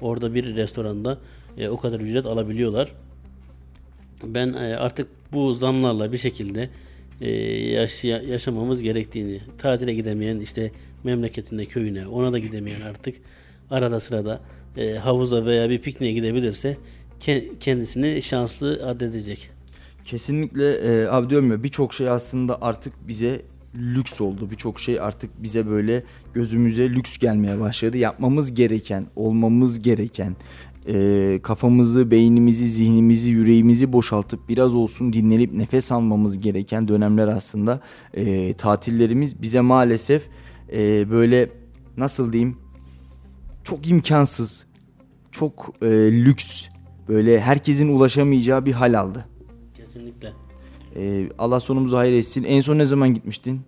[0.00, 1.18] orada bir restoranda
[1.58, 2.92] e, o kadar ücret alabiliyorlar.
[4.24, 6.70] Ben e, artık bu zamlarla bir şekilde
[7.20, 7.30] e,
[7.70, 10.70] yaşaya, yaşamamız gerektiğini, tatile gidemeyen işte
[11.04, 13.14] memleketinde köyüne ona da gidemeyen artık
[13.70, 14.40] arada sırada
[14.76, 16.76] e, havuza veya bir pikniğe gidebilirse
[17.60, 19.50] kendisini şanslı addedecek.
[20.04, 23.42] Kesinlikle e, abi diyorum ya birçok şey aslında artık bize
[23.74, 24.50] lüks oldu.
[24.50, 26.02] Birçok şey artık bize böyle
[26.34, 27.96] gözümüze lüks gelmeye başladı.
[27.96, 30.36] Yapmamız gereken, olmamız gereken,
[30.88, 37.80] e, kafamızı, beynimizi, zihnimizi, yüreğimizi boşaltıp biraz olsun dinlenip nefes almamız gereken dönemler aslında.
[38.14, 40.28] E, tatillerimiz bize maalesef
[40.72, 41.50] e, böyle
[41.96, 42.58] nasıl diyeyim
[43.64, 44.66] çok imkansız,
[45.32, 46.68] çok e, lüks,
[47.08, 49.26] böyle herkesin ulaşamayacağı bir hal aldı.
[49.76, 50.32] Kesinlikle.
[50.96, 52.44] E, Allah sonumuzu hayır etsin.
[52.44, 53.60] En son ne zaman gitmiştin?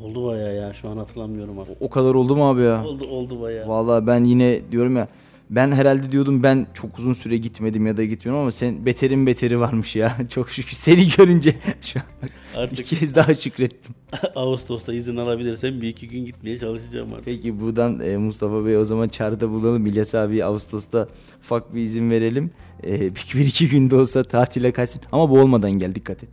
[0.00, 1.76] Oldu baya ya şu an hatırlamıyorum artık.
[1.80, 2.84] O kadar oldu mu abi ya?
[2.84, 3.68] Oldu oldu baya.
[3.68, 5.08] Vallahi ben yine diyorum ya
[5.50, 9.60] ben herhalde diyordum ben çok uzun süre gitmedim ya da gitmiyorum ama sen beterin beteri
[9.60, 10.16] varmış ya.
[10.28, 13.94] Çok şükür seni görünce şu an Artık bir kez daha şükrettim.
[14.34, 17.24] Ağustos'ta izin alabilirsem bir iki gün gitmeye çalışacağım artık.
[17.24, 19.86] Peki buradan e, Mustafa Bey o zaman çağrıda bulalım.
[19.86, 21.08] İlyas abi Ağustos'ta
[21.40, 22.50] ufak bir izin verelim.
[22.84, 25.02] E, bir, bir iki günde olsa tatile kaçsın.
[25.12, 26.30] Ama bu olmadan gel dikkat et.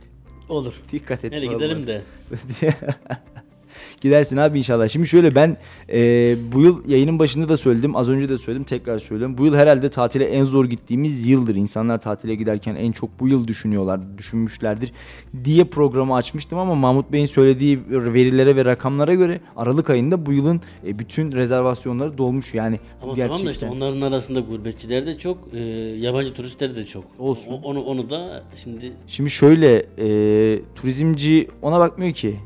[0.48, 0.72] Olur.
[0.92, 1.32] Dikkat et.
[1.32, 2.02] Nereye gidelim de.
[4.00, 4.88] Gidersin abi inşallah.
[4.88, 5.56] Şimdi şöyle ben
[5.92, 7.96] e, bu yıl yayının başında da söyledim.
[7.96, 8.64] Az önce de söyledim.
[8.64, 9.38] Tekrar söylüyorum.
[9.38, 11.54] Bu yıl herhalde tatile en zor gittiğimiz yıldır.
[11.54, 14.00] İnsanlar tatile giderken en çok bu yıl düşünüyorlar.
[14.18, 14.92] Düşünmüşlerdir
[15.44, 20.60] diye programı açmıştım ama Mahmut Bey'in söylediği verilere ve rakamlara göre Aralık ayında bu yılın
[20.86, 22.54] e, bütün rezervasyonları dolmuş.
[22.54, 23.36] Yani ama gerçekten...
[23.36, 25.58] tamam da işte onların arasında gurbetçiler de çok, e,
[25.98, 27.04] yabancı turistler de çok.
[27.18, 27.52] Olsun.
[27.52, 30.08] O, onu onu da şimdi Şimdi şöyle e,
[30.74, 32.36] turizmci ona bakmıyor ki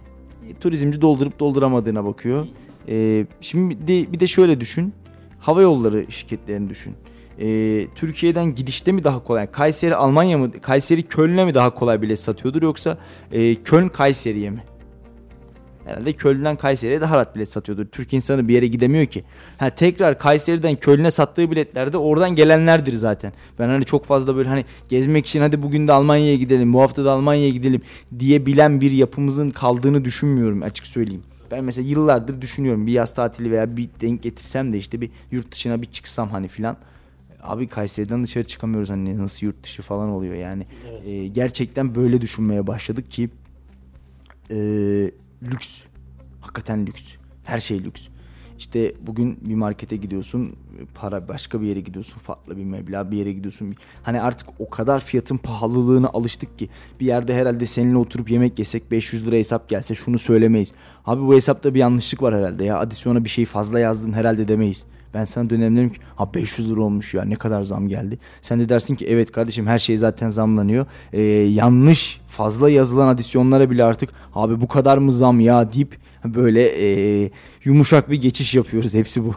[0.61, 2.47] turizmci doldurup dolduramadığına bakıyor.
[2.89, 4.93] E, şimdi bir de şöyle düşün.
[5.39, 6.95] Hava yolları şirketlerini düşün.
[7.39, 9.51] E, Türkiye'den gidişte mi daha kolay?
[9.51, 10.53] Kayseri Almanya mı?
[10.53, 12.99] Kayseri Köln'e mi daha kolay bilet satıyordur yoksa
[13.33, 14.63] e, Köln Kayseri'ye mi?
[15.85, 17.87] Herhalde Köln'den Kayseri'ye daha rahat bilet satıyordur.
[17.87, 19.25] Türk insanı bir yere gidemiyor ki.
[19.59, 23.33] Ha tekrar Kayseri'den Köln'e sattığı biletlerde oradan gelenlerdir zaten.
[23.59, 27.05] Ben hani çok fazla böyle hani gezmek için hadi bugün de Almanya'ya gidelim, bu hafta
[27.05, 27.83] da Almanya'ya gidelim
[28.19, 31.23] diye bilen bir yapımızın kaldığını düşünmüyorum açık söyleyeyim.
[31.51, 35.53] Ben mesela yıllardır düşünüyorum bir yaz tatili veya bir denk getirsem de işte bir yurt
[35.53, 36.77] dışına bir çıksam hani filan.
[37.43, 40.67] Abi Kayseri'den dışarı çıkamıyoruz hani nasıl yurt dışı falan oluyor yani.
[40.91, 41.07] Evet.
[41.07, 43.31] Ee, gerçekten böyle düşünmeye başladık ki
[44.51, 44.57] e,
[45.43, 45.83] lüks.
[46.41, 47.03] Hakikaten lüks.
[47.45, 48.09] Her şey lüks.
[48.59, 50.57] İşte bugün bir markete gidiyorsun,
[50.95, 53.75] para başka bir yere gidiyorsun, farklı bir meblağ bir yere gidiyorsun.
[54.03, 56.69] Hani artık o kadar fiyatın pahalılığına alıştık ki
[57.01, 60.75] bir yerde herhalde seninle oturup yemek yesek 500 lira hesap gelse şunu söylemeyiz.
[61.07, 62.79] Abi bu hesapta bir yanlışlık var herhalde ya.
[62.79, 64.87] Adisyona bir şey fazla yazdın herhalde demeyiz.
[65.15, 68.19] Ben sana dönemlerim ki ha 500 lira olmuş ya ne kadar zam geldi.
[68.43, 70.87] Sen de dersin ki evet kardeşim her şey zaten zamlanıyor.
[71.13, 76.63] Ee, yanlış fazla yazılan adisyonlara bile artık abi bu kadar mı zam ya deyip böyle
[77.25, 77.31] e,
[77.65, 78.95] yumuşak bir geçiş yapıyoruz.
[78.95, 79.35] Hepsi bu.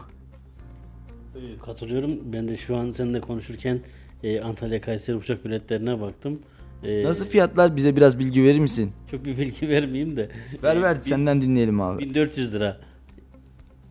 [1.36, 2.10] Ee, Katılıyorum.
[2.32, 3.80] Ben de şu an seninle konuşurken
[4.22, 6.38] e, Antalya Kayseri uçak biletlerine baktım.
[6.82, 8.90] E, Nasıl fiyatlar bize biraz bilgi verir misin?
[9.10, 10.28] Çok bir bilgi vermeyeyim de.
[10.62, 12.02] Ver E, ver bin- senden dinleyelim abi.
[12.04, 12.80] 1400 lira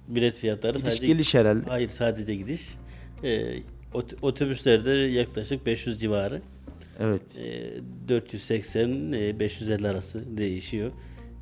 [0.07, 0.77] bilet fiyatları.
[0.77, 1.69] Gidiş geliş herhalde.
[1.69, 2.75] Hayır sadece gidiş.
[3.23, 3.57] E,
[3.93, 6.41] ot- otobüslerde yaklaşık 500 civarı.
[6.99, 7.21] Evet.
[7.39, 7.71] E,
[8.07, 10.91] 480 e, 550 arası değişiyor.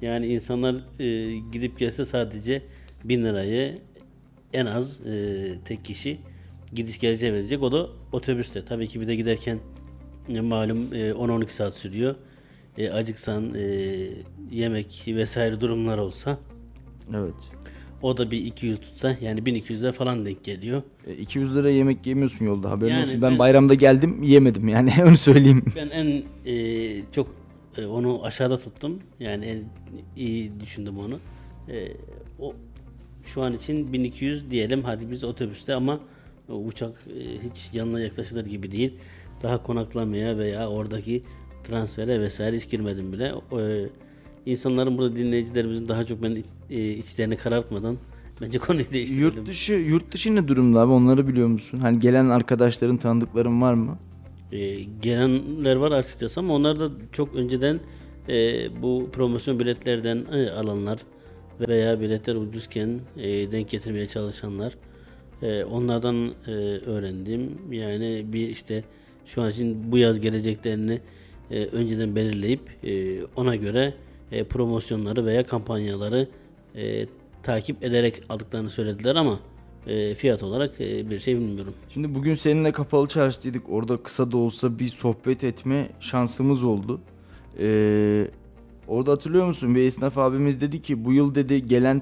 [0.01, 2.61] Yani insanlar e, gidip gelse sadece
[3.03, 3.77] 1000 lirayı
[4.53, 6.17] en az e, tek kişi
[6.73, 7.63] gidiş geleceğe verecek.
[7.63, 8.65] O da otobüste.
[8.65, 9.59] Tabii ki bir de giderken
[10.29, 12.15] e, malum e, 10-12 saat sürüyor.
[12.77, 13.61] E, acıksan e,
[14.51, 16.39] yemek vesaire durumlar olsa
[17.15, 17.33] Evet.
[18.03, 20.83] O da bir 200 tutsa yani 1200'e falan denk geliyor.
[21.07, 23.21] E, 200 lira yemek yemiyorsun yolda haberin Yani olsun.
[23.21, 25.65] Ben, ben- bayramda geldim yemedim yani onu söyleyeyim.
[25.75, 27.27] Ben en e, çok
[27.77, 28.99] e, onu aşağıda tuttum.
[29.19, 29.63] Yani en
[30.17, 31.19] iyi düşündüm onu.
[31.69, 31.87] E,
[32.39, 32.53] o
[33.25, 35.99] şu an için 1200 diyelim hadi biz otobüste ama
[36.49, 38.93] o uçak e, hiç yanına yaklaşılır gibi değil.
[39.43, 41.23] Daha konaklamaya veya oradaki
[41.63, 43.33] transfere vesaire hiç girmedim bile.
[43.51, 43.89] E,
[44.45, 47.97] insanların burada dinleyicilerimizin daha çok ben iç, e, içlerini karartmadan
[48.41, 49.23] bence konuyu değiştirelim.
[49.37, 51.79] Yurt dışı yurt dışı ne durumda abi onları biliyor musun?
[51.79, 53.97] Hani gelen arkadaşların tanıdıkların var mı?
[54.51, 57.79] E, gelenler var açıkçası ama onlar da çok önceden
[58.29, 60.99] e, bu promosyon biletlerden e, alanlar
[61.59, 64.73] veya biletler ucuzken e, denk getirmeye çalışanlar
[65.41, 66.51] e, onlardan e,
[66.85, 67.51] öğrendim.
[67.71, 68.83] Yani bir işte
[69.25, 70.99] şu an için bu yaz geleceklerini
[71.51, 73.93] e, önceden belirleyip e, ona göre
[74.31, 76.27] e, promosyonları veya kampanyaları
[76.75, 77.07] e,
[77.43, 79.39] takip ederek aldıklarını söylediler ama
[79.87, 81.73] e, fiyat olarak e, bir şey bilmiyorum.
[81.89, 83.69] Şimdi bugün seninle kapalı çarşıdaydık.
[83.69, 87.01] Orada kısa da olsa bir sohbet etme şansımız oldu.
[87.59, 88.27] Ee,
[88.87, 89.75] orada hatırlıyor musun?
[89.75, 92.01] Bir esnaf abimiz dedi ki bu yıl dedi gelen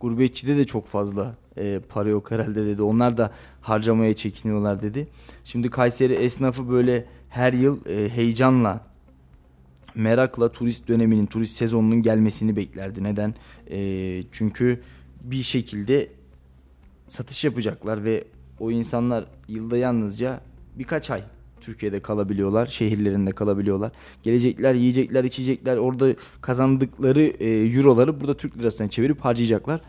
[0.00, 2.82] gurbetçide de çok fazla e, para yok herhalde dedi.
[2.82, 5.08] Onlar da harcamaya çekiniyorlar dedi.
[5.44, 8.89] Şimdi Kayseri esnafı böyle her yıl e, heyecanla
[9.94, 13.04] merakla turist döneminin, turist sezonunun gelmesini beklerdi.
[13.04, 13.34] Neden?
[13.70, 14.80] E, çünkü
[15.22, 16.08] bir şekilde
[17.08, 18.24] satış yapacaklar ve
[18.60, 20.40] o insanlar yılda yalnızca
[20.78, 21.22] birkaç ay
[21.60, 23.92] Türkiye'de kalabiliyorlar, şehirlerinde kalabiliyorlar.
[24.22, 29.80] Gelecekler, yiyecekler, içecekler, orada kazandıkları e, euroları burada Türk lirasına çevirip harcayacaklar.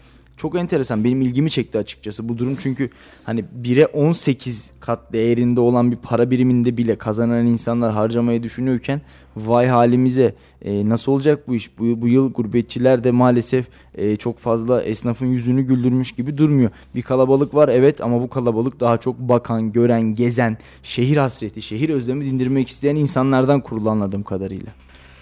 [0.42, 1.04] Çok enteresan.
[1.04, 2.56] Benim ilgimi çekti açıkçası bu durum.
[2.60, 2.90] Çünkü
[3.24, 9.02] hani 1'e 18 kat değerinde olan bir para biriminde bile kazanan insanlar harcamayı düşünüyorken
[9.36, 11.80] vay halimize e, nasıl olacak bu iş?
[11.80, 16.72] Bu, bu yıl gurbetçiler de maalesef e, çok fazla esnafın yüzünü güldürmüş gibi durmuyor.
[16.96, 21.90] Bir kalabalık var evet ama bu kalabalık daha çok bakan, gören, gezen, şehir hasreti, şehir
[21.90, 24.72] özlemi dindirmek isteyen insanlardan kurulu anladığım kadarıyla.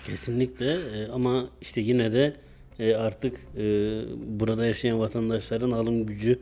[0.08, 2.49] Kesinlikle e, ama işte yine de
[2.80, 3.64] e, artık e,
[4.40, 6.40] burada yaşayan vatandaşların alım gücü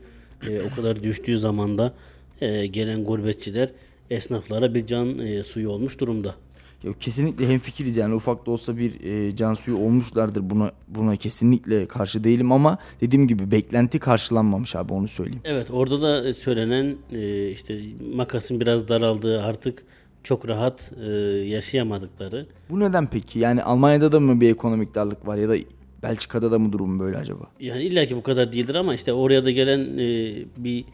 [0.48, 1.94] e, o kadar düştüğü zamanda
[2.40, 3.70] e, gelen gurbetçiler
[4.10, 6.34] esnaflara bir can e, suyu olmuş durumda.
[6.82, 11.86] Ya kesinlikle hemfikiriz yani ufak da olsa bir e, can suyu olmuşlardır buna buna kesinlikle
[11.86, 15.40] karşı değilim ama dediğim gibi beklenti karşılanmamış abi onu söyleyeyim.
[15.44, 17.80] Evet orada da söylenen e, işte
[18.14, 19.82] makasın biraz daraldığı artık
[20.24, 21.10] çok rahat e,
[21.46, 22.46] yaşayamadıkları.
[22.70, 23.38] Bu neden peki?
[23.38, 25.56] Yani Almanya'da da mı bir ekonomik darlık var ya da
[26.02, 27.44] Belçika'da da mı durum böyle acaba?
[27.60, 30.84] Yani illaki bu kadar değildir ama işte oraya da gelen e, bir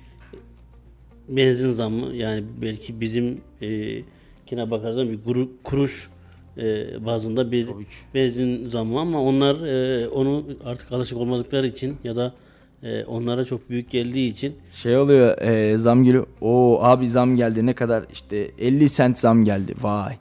[1.28, 3.98] benzin zammı yani belki bizim e,
[4.46, 6.10] kine bakarsan bir guru, kuruş
[6.56, 6.62] e,
[7.06, 7.74] bazında bir ki.
[8.14, 12.34] benzin zammı ama onlar e, onu artık alışık olmadıkları için ya da
[12.82, 16.26] e, onlara çok büyük geldiği için Şey oluyor e, zam geliyor.
[16.40, 20.14] Oo abi zam geldi ne kadar işte 50 sent zam geldi vay.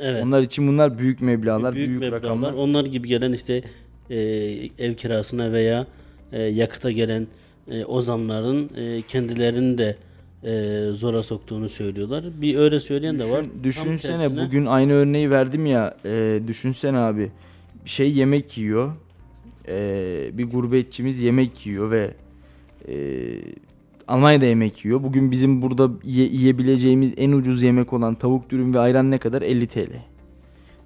[0.00, 2.52] evet Onlar için bunlar büyük meblağlar, büyük, büyük, meblağlar rakamlar.
[2.52, 3.62] onlar gibi gelen işte
[4.10, 4.16] e,
[4.78, 5.86] ev kirasına veya
[6.32, 7.26] e, yakıta gelen
[7.70, 9.96] e, o zamların e, kendilerini de
[10.44, 12.24] e, zora soktuğunu söylüyorlar.
[12.40, 13.44] Bir öyle söyleyen de var.
[13.44, 15.96] Düşün- düşünsene tersine- bugün aynı örneği verdim ya.
[16.04, 17.30] e, düşünsene abi.
[17.84, 18.92] Şey yemek yiyor.
[19.68, 22.10] E, bir gurbetçimiz yemek yiyor ve
[22.88, 22.94] e,
[24.08, 25.02] Almanya'da yemek yiyor.
[25.02, 29.42] Bugün bizim burada ye- yiyebileceğimiz en ucuz yemek olan tavuk dürüm ve ayran ne kadar?
[29.42, 29.88] 50 TL.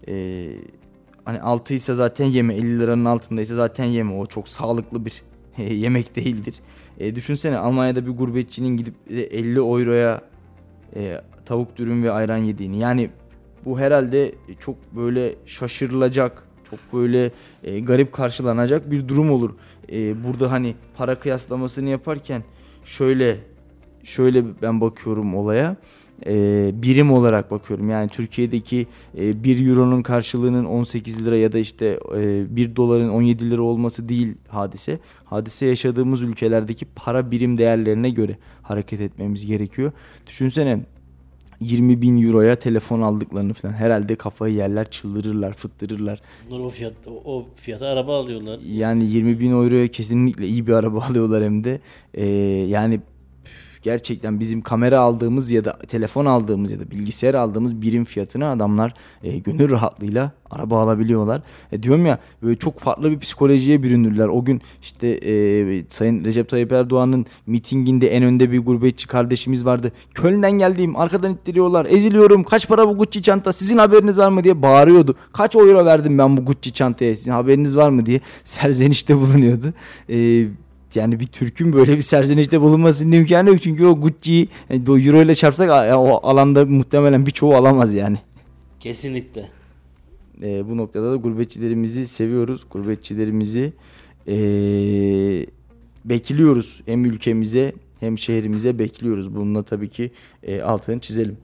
[0.09, 0.47] E,
[1.25, 2.55] hani altı ise zaten yeme.
[2.55, 4.13] 50 liranın altındaysa zaten yeme.
[4.15, 5.23] O çok sağlıklı bir
[5.57, 6.55] yemek değildir.
[6.99, 10.21] E, düşünsene Almanya'da bir gurbetçinin gidip de 50 euroya
[10.97, 12.79] e, tavuk dürüm ve ayran yediğini.
[12.79, 13.11] Yani
[13.65, 17.31] bu herhalde çok böyle şaşırılacak, çok böyle
[17.63, 19.51] e, garip karşılanacak bir durum olur.
[19.93, 22.43] E, burada hani para kıyaslamasını yaparken
[22.85, 23.37] şöyle
[24.05, 25.77] şöyle ben bakıyorum olaya.
[26.27, 27.91] Ee, birim olarak bakıyorum.
[27.91, 28.87] Yani Türkiye'deki
[29.19, 34.09] e, 1 euronun karşılığının 18 lira ya da işte e, 1 doların 17 lira olması
[34.09, 34.99] değil hadise.
[35.25, 39.93] Hadise yaşadığımız ülkelerdeki para birim değerlerine göre hareket etmemiz gerekiyor.
[40.27, 40.81] Düşünsene
[41.61, 46.23] 20 bin euroya telefon aldıklarını falan herhalde kafayı yerler çıldırırlar fıttırırlar.
[46.51, 46.93] Bunlar o fiyat
[47.25, 48.59] o fiyata araba alıyorlar.
[48.59, 51.81] Yani 20 bin euroya kesinlikle iyi bir araba alıyorlar hem de.
[52.15, 52.27] Ee,
[52.69, 53.01] yani
[53.83, 58.95] gerçekten bizim kamera aldığımız ya da telefon aldığımız ya da bilgisayar aldığımız birim fiyatını adamlar
[59.23, 61.43] e, gönül rahatlığıyla araba alabiliyorlar.
[61.73, 64.29] E, diyorum ya böyle çok farklı bir psikolojiye büründüler.
[64.29, 69.93] O gün işte e, Sayın Recep Tayyip Erdoğan'ın mitinginde en önde bir gurbetçi kardeşimiz vardı.
[70.15, 71.87] Köln'den geldiğim arkadan ittiriyorlar.
[71.91, 72.45] Eziliyorum.
[72.45, 73.53] Kaç para bu Gucci çanta?
[73.53, 75.17] Sizin haberiniz var mı diye bağırıyordu.
[75.33, 77.17] Kaç euro verdim ben bu Gucci çantaya?
[77.17, 79.75] Sizin haberiniz var mı diye serzenişte bulunuyordu.
[80.09, 80.49] Eee
[80.97, 83.63] yani bir Türk'ün böyle bir serzenişte bulunmasının imkanı yok.
[83.63, 88.19] Çünkü o Gucci'yi yani o euro ile çarpsak o alanda muhtemelen birçoğu alamaz yani.
[88.81, 89.49] Kesinlikle.
[90.43, 92.67] E, bu noktada da gurbetçilerimizi seviyoruz.
[92.71, 93.73] Gurbetçilerimizi
[94.29, 94.37] e,
[96.05, 96.83] bekliyoruz.
[96.87, 99.35] Hem ülkemize hem şehrimize bekliyoruz.
[99.35, 100.11] Bununla tabii ki
[100.43, 101.37] e, altını çizelim.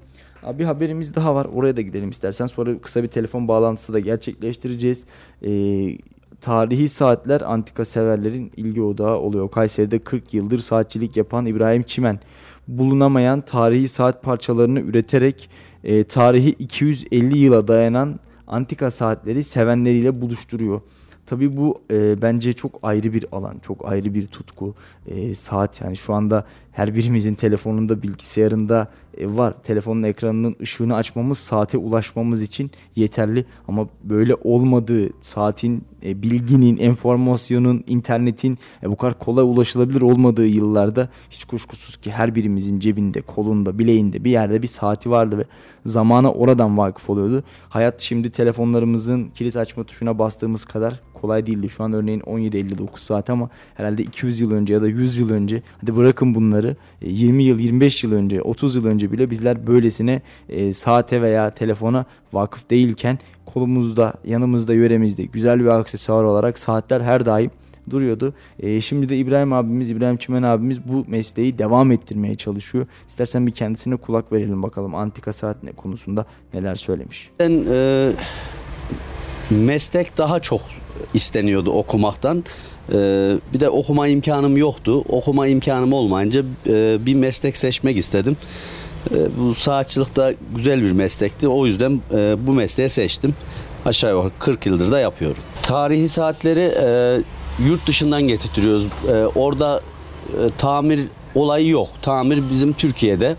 [0.43, 1.47] Abi bir haberimiz daha var.
[1.55, 2.47] Oraya da gidelim istersen.
[2.47, 5.07] Sonra kısa bir telefon bağlantısı da gerçekleştireceğiz.
[5.43, 5.99] Eee
[6.41, 9.51] tarihi saatler antika severlerin ilgi odağı oluyor.
[9.51, 12.21] Kayseri'de 40 yıldır saatçilik yapan İbrahim Çimen
[12.69, 15.51] bulunamayan tarihi saat parçalarını üreterek
[15.85, 20.81] e, tarihi 250 yıla dayanan antika saatleri sevenleriyle buluşturuyor.
[21.27, 24.75] Tabii bu e, bence çok ayrı bir alan, çok ayrı bir tutku.
[25.07, 26.45] E, saat yani şu anda
[26.77, 29.55] her birimizin telefonunda, bilgisayarında e, var.
[29.63, 33.45] Telefonun ekranının ışığını açmamız saate ulaşmamız için yeterli.
[33.69, 41.09] Ama böyle olmadığı saatin, e, bilginin, enformasyonun, internetin e, bu kadar kolay ulaşılabilir olmadığı yıllarda
[41.31, 45.45] hiç kuşkusuz ki her birimizin cebinde, kolunda, bileğinde bir yerde bir saati vardı ve
[45.87, 47.45] zamana oradan vakıf oluyordu.
[47.69, 51.69] Hayat şimdi telefonlarımızın kilit açma tuşuna bastığımız kadar kolay değildi.
[51.69, 55.63] Şu an örneğin 17.59 saat ama herhalde 200 yıl önce ya da 100 yıl önce
[55.81, 56.66] hadi bırakın bunları
[57.03, 62.05] 20 yıl 25 yıl önce 30 yıl önce bile bizler böylesine e, saate veya telefona
[62.33, 67.51] vakıf değilken kolumuzda yanımızda yöremizde güzel bir aksesuar olarak saatler her daim
[67.91, 68.35] duruyordu.
[68.61, 72.87] E, şimdi de İbrahim abimiz, İbrahim Çimen abimiz bu mesleği devam ettirmeye çalışıyor.
[73.09, 77.31] İstersen bir kendisine kulak verelim bakalım antika saat ne konusunda neler söylemiş.
[77.41, 78.13] Ben e,
[79.51, 80.61] meslek daha çok
[81.15, 82.45] isteniyordu okumaktan.
[82.93, 85.05] Ee, bir de okuma imkanım yoktu.
[85.09, 88.37] Okuma imkanım olmayınca e, bir meslek seçmek istedim.
[89.11, 91.49] E, bu saatçılık da güzel bir meslekti.
[91.49, 93.35] O yüzden e, bu mesleği seçtim.
[93.85, 95.43] Aşağı yukarı 40 yıldır da yapıyorum.
[95.63, 96.73] Tarihi saatleri
[97.67, 98.89] yurt dışından getirtiyoruz.
[99.35, 99.81] Orada
[100.59, 101.01] tamir
[101.35, 101.89] olayı yok.
[102.03, 103.37] Tamir bizim Türkiye'de.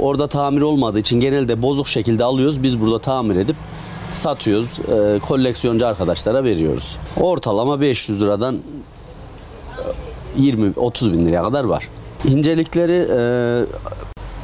[0.00, 2.62] Orada tamir olmadığı için genelde bozuk şekilde alıyoruz.
[2.62, 3.56] Biz burada tamir edip
[4.12, 4.78] satıyoruz.
[4.78, 6.96] E, koleksiyoncu arkadaşlara veriyoruz.
[7.20, 8.58] Ortalama 500 liradan
[10.38, 11.88] 20-30 bin liraya kadar var.
[12.28, 13.20] İncelikleri e,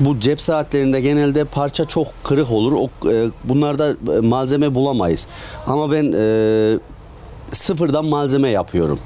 [0.00, 2.72] bu cep saatlerinde genelde parça çok kırık olur.
[2.72, 5.26] O, e, bunlarda malzeme bulamayız.
[5.66, 6.78] Ama ben e,
[7.52, 8.98] sıfırdan malzeme yapıyorum.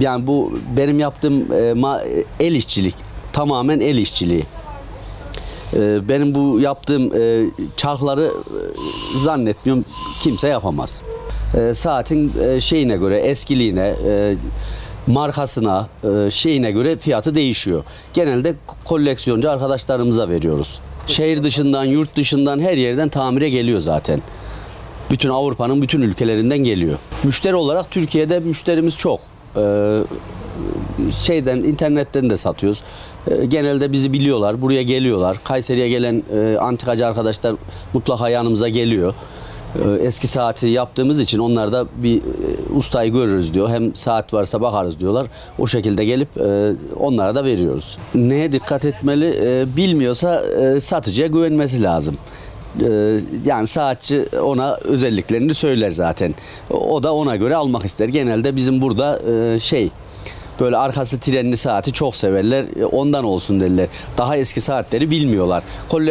[0.00, 2.00] Yani bu benim yaptığım e, ma,
[2.40, 2.94] el işçilik.
[3.32, 4.44] Tamamen el işçiliği.
[5.74, 7.44] E, benim bu yaptığım e,
[7.76, 8.30] çarkları e,
[9.22, 9.84] zannetmiyorum
[10.22, 11.02] kimse yapamaz.
[11.54, 14.36] E, saatin e, şeyine göre, eskiliğine, e,
[15.06, 15.88] markasına,
[16.30, 17.84] şeyine göre fiyatı değişiyor.
[18.14, 18.54] Genelde
[18.84, 20.80] koleksiyoncu arkadaşlarımıza veriyoruz.
[21.06, 24.22] Şehir dışından, yurt dışından her yerden tamire geliyor zaten.
[25.10, 26.98] Bütün Avrupa'nın bütün ülkelerinden geliyor.
[27.24, 29.20] Müşteri olarak Türkiye'de müşterimiz çok.
[29.56, 29.98] Ee,
[31.22, 32.82] şeyden internetten de satıyoruz.
[33.30, 35.36] Ee, genelde bizi biliyorlar, buraya geliyorlar.
[35.44, 37.54] Kayseri'ye gelen e, antikacı arkadaşlar
[37.94, 39.14] mutlaka yanımıza geliyor.
[39.76, 42.22] Ee, eski saati yaptığımız için onlar da bir e,
[42.76, 43.68] ustayı görürüz diyor.
[43.68, 45.26] Hem saat varsa bakarız diyorlar.
[45.58, 47.98] O şekilde gelip e, onlara da veriyoruz.
[48.14, 49.34] Neye dikkat etmeli?
[49.76, 50.44] Bilmiyorsa
[50.80, 52.18] satıcıya güvenmesi lazım.
[53.46, 56.34] Yani saatçi ona özelliklerini söyler zaten.
[56.70, 58.08] O da ona göre almak ister.
[58.08, 59.18] Genelde bizim burada
[59.58, 59.90] şey
[60.60, 62.64] böyle arkası trenli saati çok severler.
[62.80, 63.86] E, ondan olsun derler.
[64.18, 65.62] Daha eski saatleri bilmiyorlar.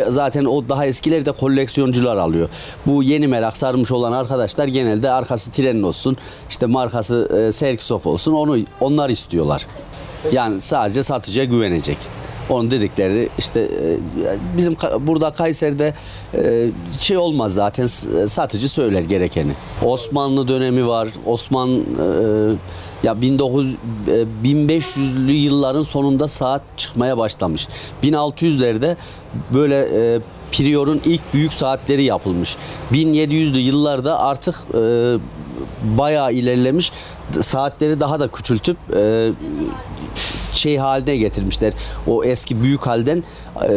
[0.07, 2.49] Zaten o daha eskileri de koleksiyoncular alıyor.
[2.85, 6.17] Bu yeni merak sarmış olan arkadaşlar genelde arkası trenli olsun.
[6.49, 8.33] işte markası e, Serkisof olsun.
[8.33, 9.65] Onu onlar istiyorlar.
[10.31, 11.97] Yani sadece satıcıya güvenecek.
[12.49, 13.97] Onun dedikleri işte e,
[14.57, 15.93] bizim burada Kayseri'de
[16.33, 16.69] e,
[16.99, 17.85] şey olmaz zaten
[18.25, 19.51] satıcı söyler gerekeni.
[19.85, 21.09] Osmanlı dönemi var.
[21.25, 21.83] Osman e,
[23.03, 23.77] ya 1900 e,
[24.43, 27.67] 1500'lü yılların sonunda saat çıkmaya başlamış.
[28.03, 28.95] 1600'lerde
[29.53, 29.87] böyle
[30.51, 32.57] Prior'un ilk büyük saatleri yapılmış.
[32.91, 34.77] 1700'lü yıllarda artık e,
[35.97, 36.91] bayağı ilerlemiş.
[37.41, 39.31] Saatleri daha da küçültüp e,
[40.57, 41.73] şey haline getirmişler.
[42.07, 43.23] O eski büyük halden
[43.61, 43.67] e,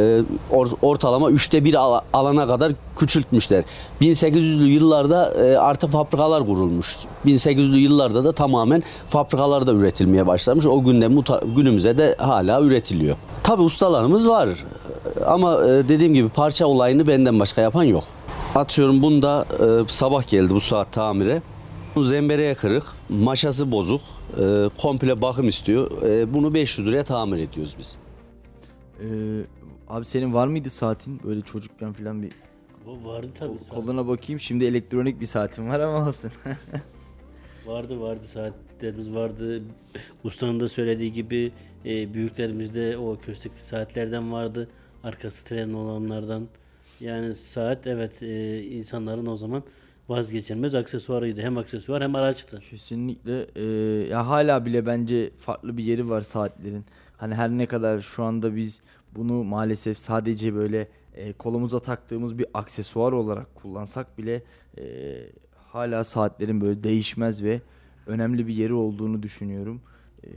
[0.52, 3.64] or- ortalama üçte bir al- alana kadar küçültmüşler.
[4.00, 6.96] 1800'lü yıllarda e, artık fabrikalar kurulmuş.
[7.26, 10.66] 1800'lü yıllarda da tamamen fabrikalarda üretilmeye başlamış.
[10.66, 11.24] O günden
[11.56, 13.16] günümüze de hala üretiliyor.
[13.42, 14.48] Tabi ustalarımız var.
[15.26, 18.04] Ama e, dediğim gibi parça olayını benden başka yapan yok.
[18.54, 19.44] Atıyorum bunda
[19.88, 21.42] sabah geldi bu saat tamire.
[21.94, 24.00] Bu zembereye kırık, maşası bozuk,
[24.40, 26.02] e, komple bakım istiyor.
[26.02, 27.98] E, bunu 500 liraya tamir ediyoruz biz.
[29.00, 29.06] Ee,
[29.88, 32.32] abi senin var mıydı saatin böyle çocukken falan bir
[32.86, 33.58] Bu vardı tabii.
[33.58, 34.40] Kol- koluna bakayım.
[34.40, 36.30] Şimdi elektronik bir saatim var ama olsun.
[37.66, 39.62] Vardı vardı saatlerimiz vardı.
[40.24, 41.52] Ustanın da söylediği gibi
[41.86, 44.68] e, büyüklerimizde o köstekli saatlerden vardı.
[45.04, 46.48] Arkası tren olanlardan.
[47.00, 49.62] Yani saat evet e, insanların o zaman
[50.10, 51.40] vazgeçilmez aksesuarıydı.
[51.40, 52.60] Hem aksesuar hem araçtı.
[52.70, 53.64] Kesinlikle e,
[54.08, 56.84] ya hala bile bence farklı bir yeri var saatlerin.
[57.16, 58.82] Hani her ne kadar şu anda biz
[59.16, 64.42] bunu maalesef sadece böyle e, kolumuza taktığımız bir aksesuar olarak kullansak bile
[64.78, 65.16] e,
[65.56, 67.60] hala saatlerin böyle değişmez ve
[68.06, 69.82] önemli bir yeri olduğunu düşünüyorum.
[70.24, 70.30] E,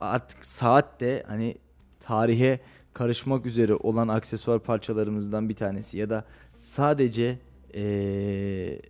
[0.00, 1.56] artık saat de hani
[2.00, 2.60] tarihe
[2.94, 6.24] karışmak üzere olan aksesuar parçalarımızdan bir tanesi ya da
[6.54, 7.38] sadece
[7.74, 8.80] eee,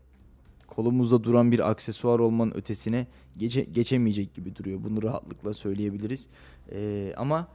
[0.66, 3.06] kolumuzda duran bir aksesuar olmanın ötesine
[3.38, 4.80] geçe, geçemeyecek gibi duruyor.
[4.84, 6.28] Bunu rahatlıkla söyleyebiliriz.
[6.72, 7.48] Eee, ama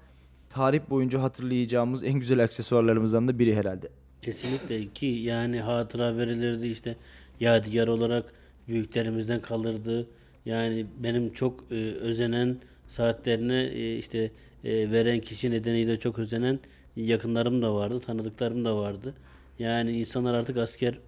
[0.49, 3.89] tarih boyunca hatırlayacağımız en güzel aksesuarlarımızdan da biri herhalde.
[4.21, 6.95] Kesinlikle ki yani hatıra verilirdi işte
[7.39, 8.33] yadigar olarak
[8.67, 10.07] büyüklerimizden kalırdı.
[10.45, 12.57] Yani benim çok e, özenen
[12.87, 14.31] saatlerine e, işte
[14.63, 16.59] e, veren kişi nedeniyle çok özenen
[16.95, 19.13] yakınlarım da vardı, tanıdıklarım da vardı.
[19.59, 20.99] Yani insanlar artık asker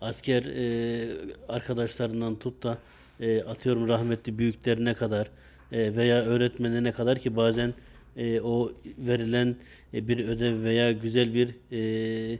[0.00, 1.08] asker e,
[1.48, 2.78] arkadaşlarından tut da
[3.20, 5.30] e, atıyorum rahmetli büyüklerine kadar
[5.72, 7.74] e, veya öğretmenine kadar ki bazen
[8.16, 9.56] e, o verilen
[9.94, 12.38] e, bir ödev veya güzel bir e,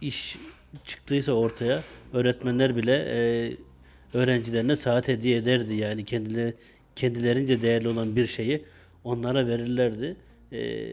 [0.00, 0.38] iş
[0.84, 1.80] çıktıysa ortaya
[2.12, 3.52] öğretmenler bile e,
[4.14, 6.54] öğrencilerine saat hediye ederdi yani kendileri
[6.96, 8.64] kendilerince değerli olan bir şeyi
[9.04, 10.16] onlara verirlerdi.
[10.52, 10.88] E,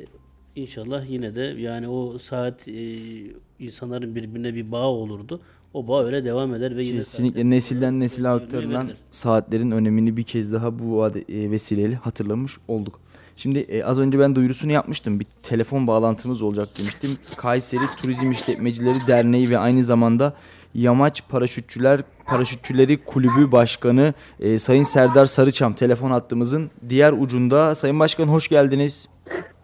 [0.55, 2.97] İnşallah yine de yani o saat e,
[3.59, 5.41] insanların birbirine bir bağ olurdu.
[5.76, 10.53] O bağ öyle devam eder ve yine Kesinlikle nesilden nesile aktarılan saatlerin önemini bir kez
[10.53, 12.99] daha bu e, vesileyle hatırlamış olduk.
[13.38, 15.19] Şimdi e, az önce ben duyurusunu yapmıştım.
[15.19, 17.17] Bir telefon bağlantımız olacak demiştim.
[17.38, 20.34] Kayseri Turizm İşletmecileri Derneği ve aynı zamanda
[20.73, 27.76] Yamaç Paraşütçüler Paraşütçüleri Kulübü Başkanı e, Sayın Serdar Sarıçam telefon hattımızın diğer ucunda.
[27.76, 29.07] Sayın Başkan hoş geldiniz.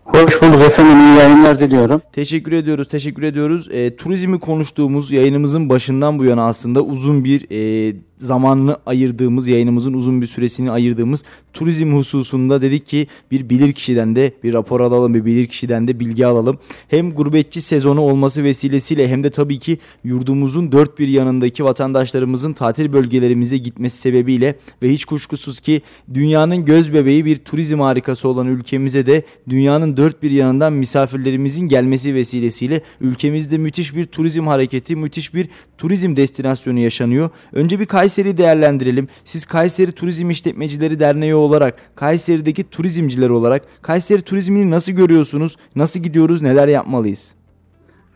[0.03, 0.99] Hoş bulduk efendim.
[0.99, 2.01] İyi yayınlar diliyorum.
[2.13, 3.67] Teşekkür ediyoruz, teşekkür ediyoruz.
[3.71, 7.95] E, turizmi konuştuğumuz yayınımızın başından bu yana aslında uzun bir e,
[8.25, 14.33] zamanını ayırdığımız, yayınımızın uzun bir süresini ayırdığımız turizm hususunda dedik ki bir bilir kişiden de
[14.43, 16.59] bir rapor alalım, bir bilir kişiden de bilgi alalım.
[16.87, 22.93] Hem gurbetçi sezonu olması vesilesiyle hem de tabii ki yurdumuzun dört bir yanındaki vatandaşlarımızın tatil
[22.93, 25.81] bölgelerimize gitmesi sebebiyle ve hiç kuşkusuz ki
[26.13, 32.15] dünyanın göz bebeği bir turizm harikası olan ülkemize de dünyanın dört bir yanından misafirlerimizin gelmesi
[32.15, 35.47] vesilesiyle ülkemizde müthiş bir turizm hareketi, müthiş bir
[35.77, 37.29] turizm destinasyonu yaşanıyor.
[37.53, 39.07] Önce bir Kayseri'yi değerlendirelim.
[39.23, 45.57] Siz Kayseri Turizm İşletmecileri Derneği olarak, Kayseri'deki turizmciler olarak Kayseri turizmini nasıl görüyorsunuz?
[45.75, 46.41] Nasıl gidiyoruz?
[46.41, 47.35] Neler yapmalıyız?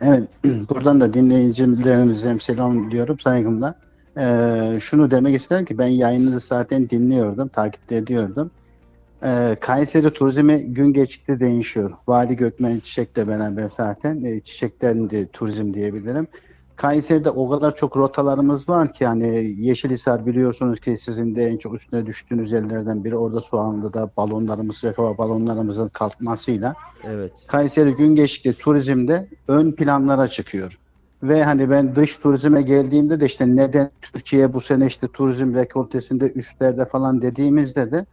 [0.02, 0.24] Evet,
[0.70, 3.76] buradan da dinleyicilerimize selam diyorum saygımla.
[4.18, 8.52] Ee, şunu demek isterim ki ben yayınınızı zaten dinliyordum, takipte ediyordum.
[9.24, 11.92] Ee, Kayseri turizmi gün geçtikçe değişiyor.
[12.08, 16.28] Vali Gökmen Çiçek'le beraber zaten e, çiçekten de turizm diyebilirim.
[16.76, 21.74] Kayseri'de o kadar çok rotalarımız var ki hani Yeşilhisar biliyorsunuz ki sizin de en çok
[21.74, 27.46] üstüne düştüğünüz yerlerden biri orada Soğanlı'da balonlarımız, hava balonlarımızın kalkmasıyla Evet.
[27.48, 30.80] Kayseri gün geçtikçe turizmde ön planlara çıkıyor.
[31.24, 36.32] Ve hani ben dış turizme geldiğimde de işte neden Türkiye bu sene işte turizm rekortesinde
[36.32, 38.06] üstlerde falan dediğimizde de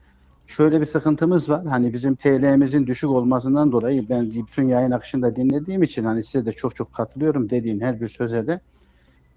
[0.52, 1.66] şöyle bir sıkıntımız var.
[1.66, 6.52] Hani bizim TL'mizin düşük olmasından dolayı ben bütün yayın akışında dinlediğim için hani size de
[6.52, 8.60] çok çok katılıyorum dediğin her bir söze de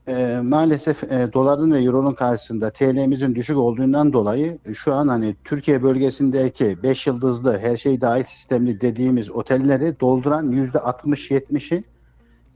[0.07, 5.83] e, maalesef e, doların ve euronun karşısında TL'mizin düşük olduğundan dolayı şu an hani Türkiye
[5.83, 11.83] bölgesindeki 5 yıldızlı her şey dahil sistemli dediğimiz otelleri dolduran %60-70'i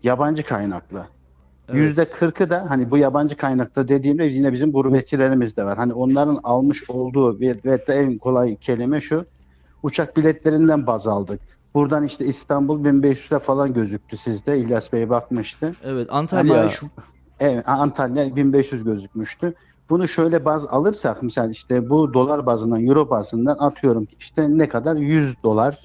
[0.03, 1.05] yabancı kaynaklı.
[1.73, 5.77] Yüzde kırkı da hani bu yabancı kaynakta dediğimde yine bizim gurbetçilerimiz de var.
[5.77, 9.25] Hani onların almış olduğu ve, ve de en kolay kelime şu.
[9.83, 11.41] Uçak biletlerinden baz aldık.
[11.73, 14.57] Buradan işte İstanbul 1500'e falan gözüktü sizde.
[14.57, 15.73] İlyas Bey bakmıştı.
[15.83, 16.59] Evet Antalya.
[16.59, 16.87] Ama şu,
[17.39, 19.53] evet, Antalya 1500 gözükmüştü.
[19.89, 24.95] Bunu şöyle baz alırsak mesela işte bu dolar bazından, euro bazından atıyorum işte ne kadar
[24.95, 25.79] 100 dolar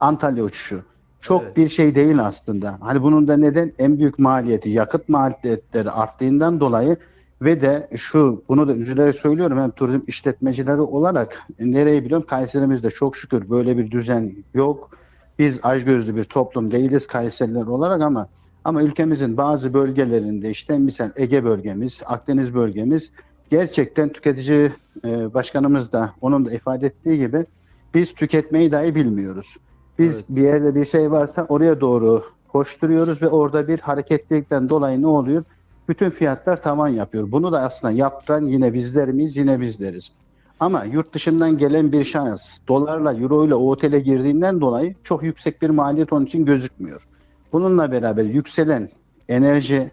[0.00, 0.82] Antalya uçuşu.
[1.20, 1.56] Çok Evet.
[1.56, 2.78] bir şey değil aslında.
[2.80, 6.96] Hani bunun da neden en büyük maliyeti yakıt maliyetleri arttığından dolayı
[7.42, 12.90] ve de şu bunu da üzülerek söylüyorum hem turizm işletmecileri olarak e, nereyi biliyorum Kayserimizde
[12.90, 14.90] çok şükür böyle bir düzen yok.
[15.38, 18.28] Biz açgözlü bir toplum değiliz Kayseriler olarak ama
[18.64, 23.12] ama ülkemizin bazı bölgelerinde işte misal Ege bölgemiz, Akdeniz bölgemiz
[23.50, 24.72] gerçekten tüketici
[25.04, 27.46] e, başkanımız da onun da ifade ettiği gibi
[27.94, 29.56] biz tüketmeyi dahi bilmiyoruz.
[30.00, 30.24] Biz Evet.
[30.28, 35.44] bir yerde bir şey varsa oraya doğru koşturuyoruz ve orada bir hareketlilikten dolayı ne oluyor?
[35.88, 37.32] Bütün fiyatlar tavan yapıyor.
[37.32, 39.36] Bunu da aslında yaptıran yine bizler miyiz?
[39.36, 40.12] Yine bizleriz.
[40.60, 45.62] Ama yurt dışından gelen bir şahıs dolarla, euro ile o otele girdiğinden dolayı çok yüksek
[45.62, 47.06] bir maliyet onun için gözükmüyor.
[47.52, 48.88] Bununla beraber yükselen
[49.28, 49.90] enerji,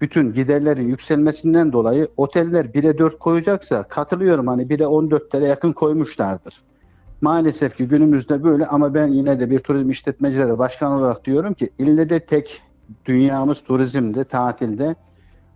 [0.00, 6.62] bütün giderlerin yükselmesinden dolayı oteller 1'e 4 koyacaksa katılıyorum hani 1'e 14'lere yakın koymuşlardır.
[7.22, 11.70] Maalesef ki günümüzde böyle ama ben yine de bir turizm işletmecileri başkan olarak diyorum ki
[11.78, 12.62] ille de tek
[13.04, 14.96] dünyamız turizmde, tatilde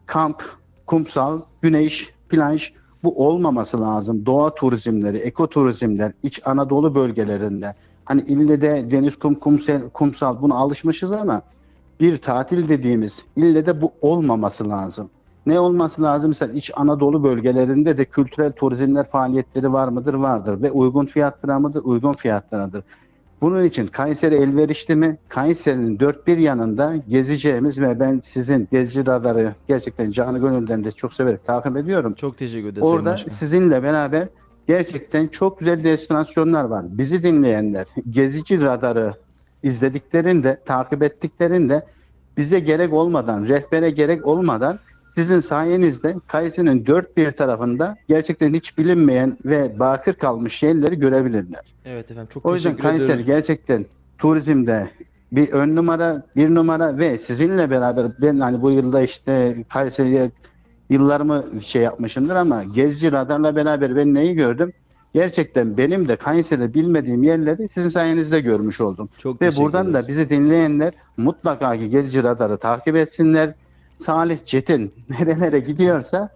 [0.07, 0.43] kamp,
[0.87, 2.73] kumsal, güneş, plaj
[3.05, 4.27] bu olmaması lazım.
[4.27, 7.75] Doğa turizmleri, ekoturizmler, iç Anadolu bölgelerinde.
[8.05, 11.43] Hani ille de deniz kum, kumsal, kumsal buna alışmışız ama
[12.01, 15.11] bir tatil dediğimiz ille de bu olmaması lazım.
[15.47, 16.29] Ne olması lazım?
[16.31, 20.15] Mesela İç Anadolu bölgelerinde de kültürel turizmler faaliyetleri var mıdır?
[20.15, 20.63] Vardır.
[20.63, 21.83] Ve uygun fiyatlara mıdır?
[21.85, 22.85] Uygun fiyatlarıdır.
[23.41, 25.19] Bunun için Kayseri elverişli mi?
[25.29, 31.15] Kayseri'nin dört bir yanında gezeceğimiz ve ben sizin gezici radarı gerçekten canı gönülden de çok
[31.15, 32.15] severek takip ediyorum.
[32.15, 33.33] Çok teşekkür Sayın Orada Başkan.
[33.33, 34.29] sizinle beraber
[34.67, 36.85] gerçekten çok güzel destinasyonlar var.
[36.89, 39.15] Bizi dinleyenler gezici radarı
[39.63, 41.87] izlediklerinde, takip ettiklerinde
[42.37, 44.79] bize gerek olmadan, rehbere gerek olmadan
[45.17, 51.61] sizin sayenizde Kayseri'nin dört bir tarafında gerçekten hiç bilinmeyen ve bakır kalmış yerleri görebilirler.
[51.85, 53.87] Evet efendim çok O yüzden teşekkür Kayseri gerçekten
[54.19, 54.91] turizmde
[55.33, 60.31] bir ön numara, bir numara ve sizinle beraber ben hani bu yılda işte Kayseri'ye
[60.91, 64.73] yıllarımı şey yapmışımdır ama Gezici Radar'la beraber ben neyi gördüm?
[65.15, 69.09] Gerçekten benim de Kayseri'de bilmediğim yerleri sizin sayenizde görmüş oldum.
[69.19, 70.05] Çok Ve teşekkür buradan ederiz.
[70.05, 73.55] da bizi dinleyenler mutlaka ki Gezici Radar'ı takip etsinler.
[73.99, 76.36] Salih Çetin nerelere gidiyorsa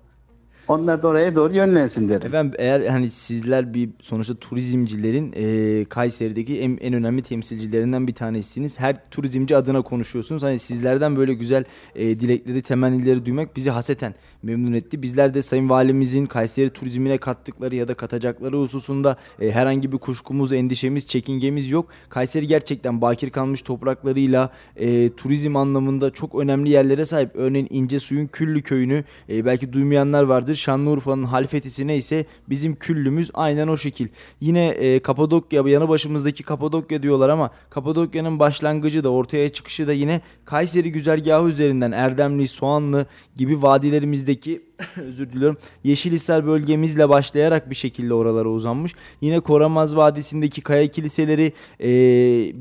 [0.70, 2.26] onlar da oraya doğru yönlensin derim.
[2.26, 8.80] Efendim eğer hani sizler bir sonuçta turizmcilerin e, Kayseri'deki en, en önemli temsilcilerinden bir tanesiniz.
[8.80, 10.42] Her turizmci adına konuşuyorsunuz.
[10.42, 11.64] Hani sizlerden böyle güzel
[11.94, 15.02] e, dilekleri, temennileri duymak bizi haseten memnun etti.
[15.02, 20.52] Bizler de Sayın Valimizin Kayseri turizmine kattıkları ya da katacakları hususunda e, herhangi bir kuşkumuz,
[20.52, 21.88] endişemiz, çekingemiz yok.
[22.08, 27.30] Kayseri gerçekten bakir kalmış topraklarıyla e, turizm anlamında çok önemli yerlere sahip.
[27.34, 30.59] Örneğin İnce Suyun Küllü köyünü e, belki duymayanlar vardır.
[30.60, 34.08] Şanlıurfa'nın Halfetisi neyse bizim küllümüz aynen o şekil.
[34.40, 40.20] Yine e, Kapadokya yanı başımızdaki Kapadokya diyorlar ama Kapadokya'nın başlangıcı da ortaya çıkışı da yine
[40.44, 43.06] Kayseri güzergahı üzerinden Erdemli, Soğanlı
[43.36, 44.62] gibi vadilerimizdeki
[44.96, 48.94] özür diliyorum Yeşilhisar bölgemizle başlayarak bir şekilde oralara uzanmış.
[49.20, 51.88] Yine Koramaz Vadisi'ndeki kaya kiliseleri e,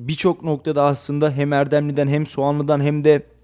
[0.08, 3.39] birçok noktada aslında hem Erdemli'den hem Soğanlı'dan hem de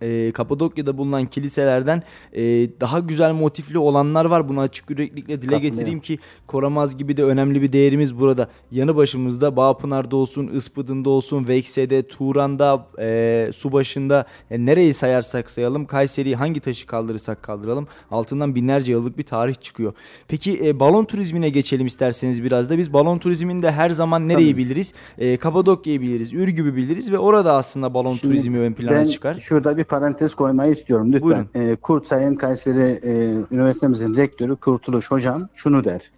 [0.00, 2.42] e, Kapadokya'da bulunan kiliselerden e,
[2.80, 4.48] daha güzel motifli olanlar var.
[4.48, 5.76] Bunu açık yüreklilikle dile Katılıyorum.
[5.76, 8.48] getireyim ki Koramaz gibi de önemli bir değerimiz burada.
[8.70, 16.36] Yanı başımızda Bağpınar'da olsun, Ispıdın'da olsun, Vekse'de, Turan'da, e, Subaşı'nda e, nereyi sayarsak sayalım Kayseri'yi
[16.36, 19.92] hangi taşı kaldırırsak kaldıralım altından binlerce yıllık bir tarih çıkıyor.
[20.28, 22.78] Peki e, balon turizmine geçelim isterseniz biraz da.
[22.78, 24.64] Biz balon turizminde her zaman nereyi Tabii.
[24.64, 24.92] biliriz?
[25.18, 29.40] E, Kapadokya'yı biliriz, Ürgüp'ü biliriz ve orada aslında balon Şimdi turizmi ön plana ben çıkar.
[29.40, 31.46] şurada bir parantez koymayı istiyorum lütfen.
[31.54, 31.72] Buyurun.
[31.72, 36.10] Ee, Kurt Sayın Kayseri e, Üniversitemizin rektörü Kurtuluş Hocam şunu der.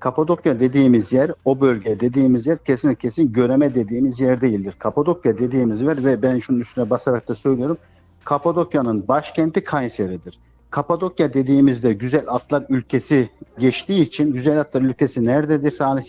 [0.00, 4.74] Kapadokya dediğimiz yer, o bölge dediğimiz yer kesin kesin göreme dediğimiz yer değildir.
[4.78, 7.78] Kapadokya dediğimiz yer ve ben şunun üstüne basarak da söylüyorum.
[8.24, 10.38] Kapadokya'nın başkenti Kayseri'dir.
[10.70, 16.04] Kapadokya dediğimizde güzel atlar ülkesi geçtiği için güzel atlar ülkesi nerededir Salih?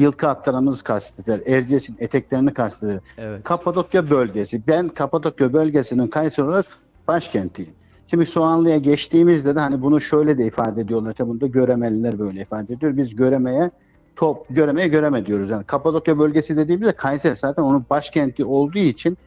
[0.00, 1.40] Yılkı atlarımız kasteder.
[1.46, 2.98] Erciyes'in eteklerini kasteder.
[3.18, 3.44] Evet.
[3.44, 4.62] Kapadokya bölgesi.
[4.66, 6.66] Ben Kapadokya bölgesinin Kayseri olarak
[7.08, 7.72] başkentiyim.
[8.06, 11.10] Şimdi Soğanlı'ya geçtiğimizde de hani bunu şöyle de ifade ediyorlar.
[11.10, 12.96] İşte bunu da göremeliler böyle ifade ediyor.
[12.96, 13.70] Biz göremeye
[14.16, 15.50] top göremeye göreme diyoruz.
[15.50, 19.18] Yani Kapadokya bölgesi dediğimizde Kayseri zaten onun başkenti olduğu için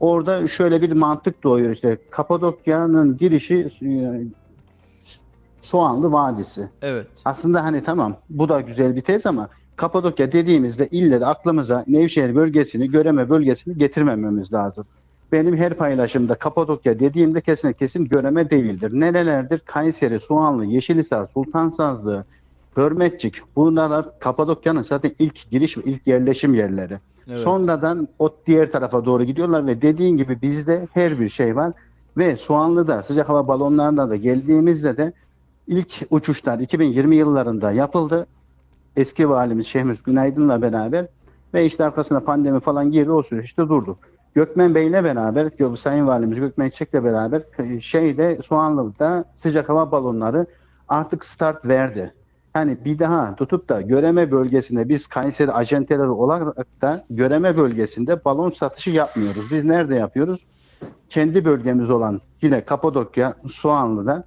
[0.00, 1.98] orada şöyle bir mantık doğuyor işte.
[2.10, 4.22] Kapadokya'nın girişi e,
[5.62, 6.68] Soğanlı Vadisi.
[6.82, 7.06] Evet.
[7.24, 12.34] Aslında hani tamam bu da güzel bir tez ama Kapadokya dediğimizde ille de aklımıza Nevşehir
[12.34, 14.84] bölgesini, Göreme bölgesini getirmememiz lazım.
[15.32, 18.90] Benim her paylaşımda Kapadokya dediğimde kesin kesin Göreme değildir.
[18.94, 19.58] Nerelerdir?
[19.58, 22.24] Kayseri, Soğanlı, Yeşilisar, Sultansazlı,
[22.76, 26.98] Hürmetçik bunlar Kapadokya'nın zaten ilk giriş ve ilk yerleşim yerleri.
[27.28, 27.38] Evet.
[27.38, 31.72] Sonradan o diğer tarafa doğru gidiyorlar ve dediğin gibi bizde her bir şey var.
[32.16, 35.12] Ve Soğanlı'da sıcak hava balonlarına da geldiğimizde de
[35.66, 38.26] ilk uçuşlar 2020 yıllarında yapıldı.
[38.96, 41.06] Eski valimiz Şehmus Günaydın'la beraber
[41.54, 43.98] ve işte arkasına pandemi falan girdi o süreçte durdu.
[44.34, 50.46] Gökmen Bey'le beraber, Sayın Valimiz Gökmen Çiçek'le beraber e, şeyde Soğanlı'da sıcak hava balonları
[50.88, 52.14] artık start verdi.
[52.52, 58.50] Hani bir daha tutup da Göreme bölgesinde biz Kayseri acenteleri olarak da Göreme bölgesinde balon
[58.50, 59.52] satışı yapmıyoruz.
[59.52, 60.40] Biz nerede yapıyoruz?
[61.08, 64.24] Kendi bölgemiz olan yine Kapadokya, Soğanlı'da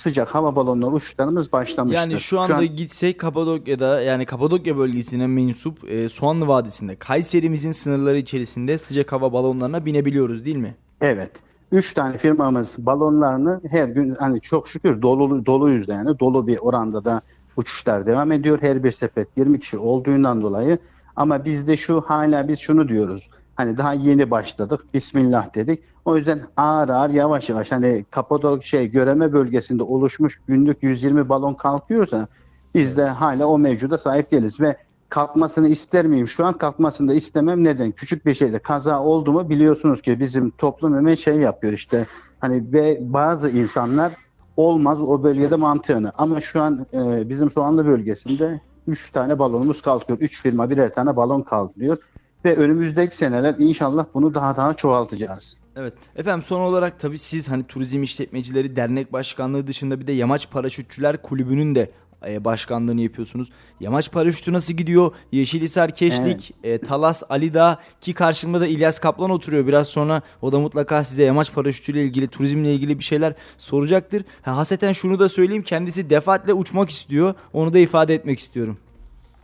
[0.00, 2.00] sıcak hava balonları uçuşlarımız başlamıştır.
[2.00, 8.16] Yani şu anda an- gitsek Kapadokya'da yani Kapadokya bölgesine mensup e, Soğanlı Vadisi'nde Kayserimizin sınırları
[8.16, 10.74] içerisinde sıcak hava balonlarına binebiliyoruz değil mi?
[11.00, 11.30] Evet.
[11.72, 17.04] Üç tane firmamız balonlarını her gün hani çok şükür dolu doluyuz yani dolu bir oranda
[17.04, 17.22] da
[17.56, 18.58] uçuşlar devam ediyor.
[18.62, 20.78] Her bir sepet 20 kişi olduğundan dolayı
[21.16, 23.28] ama bizde şu hala biz şunu diyoruz.
[23.60, 24.80] Hani daha yeni başladık.
[24.94, 25.82] Bismillah dedik.
[26.04, 31.54] O yüzden ağır ağır yavaş yavaş hani Kapadokya şey Göreme bölgesinde oluşmuş günlük 120 balon
[31.54, 32.28] kalkıyorsa
[32.74, 34.76] biz de hala o mevcuda sahip değiliz ve
[35.08, 36.28] kalkmasını ister miyim?
[36.28, 37.64] Şu an kalkmasını da istemem.
[37.64, 37.90] Neden?
[37.90, 42.06] Küçük bir şeyde kaza oldu mu biliyorsunuz ki bizim toplum hemen şey yapıyor işte.
[42.38, 44.12] Hani ve bazı insanlar
[44.56, 46.12] olmaz o bölgede mantığını.
[46.18, 50.18] Ama şu an e, bizim Soğanlı bölgesinde 3 tane balonumuz kalkıyor.
[50.18, 51.98] 3 firma birer tane balon kaldırıyor.
[52.44, 55.56] Ve önümüzdeki seneler inşallah bunu daha daha çoğaltacağız.
[55.76, 55.94] Evet.
[56.16, 61.22] Efendim son olarak tabii siz hani Turizm İşletmecileri Dernek Başkanlığı dışında bir de Yamaç Paraşütçüler
[61.22, 61.90] Kulübü'nün de
[62.26, 63.50] e, başkanlığını yapıyorsunuz.
[63.80, 65.12] Yamaç paraşütü nasıl gidiyor?
[65.32, 69.66] Yeşilhisar, Keşlik, e, Talas, Alidağ ki karşımda da İlyas Kaplan oturuyor.
[69.66, 74.24] Biraz sonra o da mutlaka size yamaç paraşütüyle ilgili, turizmle ilgili bir şeyler soracaktır.
[74.42, 75.62] Ha, haseten şunu da söyleyeyim.
[75.62, 77.34] Kendisi defaatle uçmak istiyor.
[77.52, 78.78] Onu da ifade etmek istiyorum.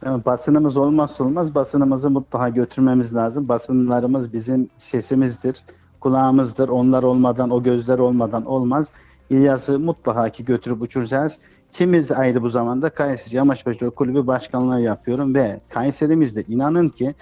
[0.05, 1.55] Basınımız olmazsa olmaz.
[1.55, 3.49] Basınımızı mutlaka götürmemiz lazım.
[3.49, 5.63] Basınlarımız bizim sesimizdir,
[6.01, 6.69] kulağımızdır.
[6.69, 8.87] Onlar olmadan, o gözler olmadan olmaz.
[9.31, 11.39] İlyas'ı mutlaka ki götürüp uçuracağız.
[11.73, 17.15] Kimiz ayrı bu zamanda Kayseri Yamaçbaşı Kulübü Başkanlığı yapıyorum ve Kayserimizde inanın ki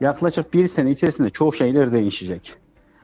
[0.00, 2.54] yaklaşık bir sene içerisinde çok şeyler değişecek.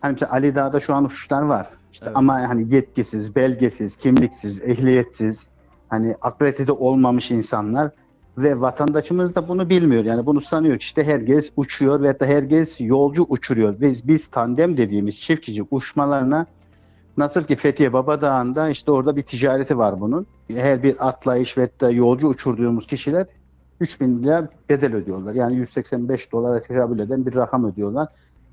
[0.00, 1.68] Hani mesela Ali Dağ'da şu an uçuşlar var.
[1.92, 2.16] İşte Evet.
[2.16, 5.46] Ama hani yetkisiz, belgesiz, kimliksiz, ehliyetsiz,
[5.88, 7.90] hani akredite olmamış insanlar
[8.39, 10.05] ve vatandaşımız da bunu bilmiyor.
[10.05, 13.80] Yani bunu sanıyor ki işte herkes uçuyor ve da herkes yolcu uçuruyor.
[13.80, 16.47] Biz, biz tandem dediğimiz çift uçmalarına
[17.16, 20.26] nasıl ki Fethiye Babadağ'ında işte orada bir ticareti var bunun.
[20.49, 23.26] Her bir atlayış ve da yolcu uçurduğumuz kişiler
[23.80, 25.35] 3000 lira bedel ödüyorlar.
[25.35, 28.09] Yani 185 dolara tekabül eden bir rakam ödüyorlar.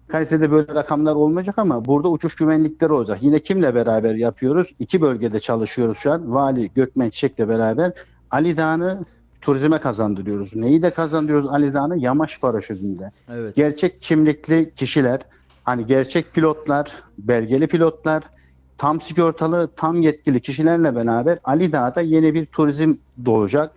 [0.08, 3.18] Kayseri'de böyle rakamlar olmayacak ama burada uçuş güvenlikleri olacak.
[3.22, 4.76] Yine kimle beraber yapıyoruz?
[4.80, 6.34] İki bölgede çalışıyoruz şu an.
[6.34, 7.94] Vali Gökmen Çiçek'le beraber
[8.32, 9.06] Ali Dağı'nı
[9.42, 10.56] turizme kazandırıyoruz.
[10.56, 11.98] Neyi de kazandırıyoruz Ali Dağı'nı?
[11.98, 13.12] Yamaç paraşütünde.
[13.30, 13.56] Evet.
[13.56, 15.22] Gerçek kimlikli kişiler,
[15.64, 18.24] hani gerçek pilotlar, belgeli pilotlar,
[18.78, 23.72] tam sigortalı, tam yetkili kişilerle beraber Ali Dağ'da yeni bir turizm doğacak.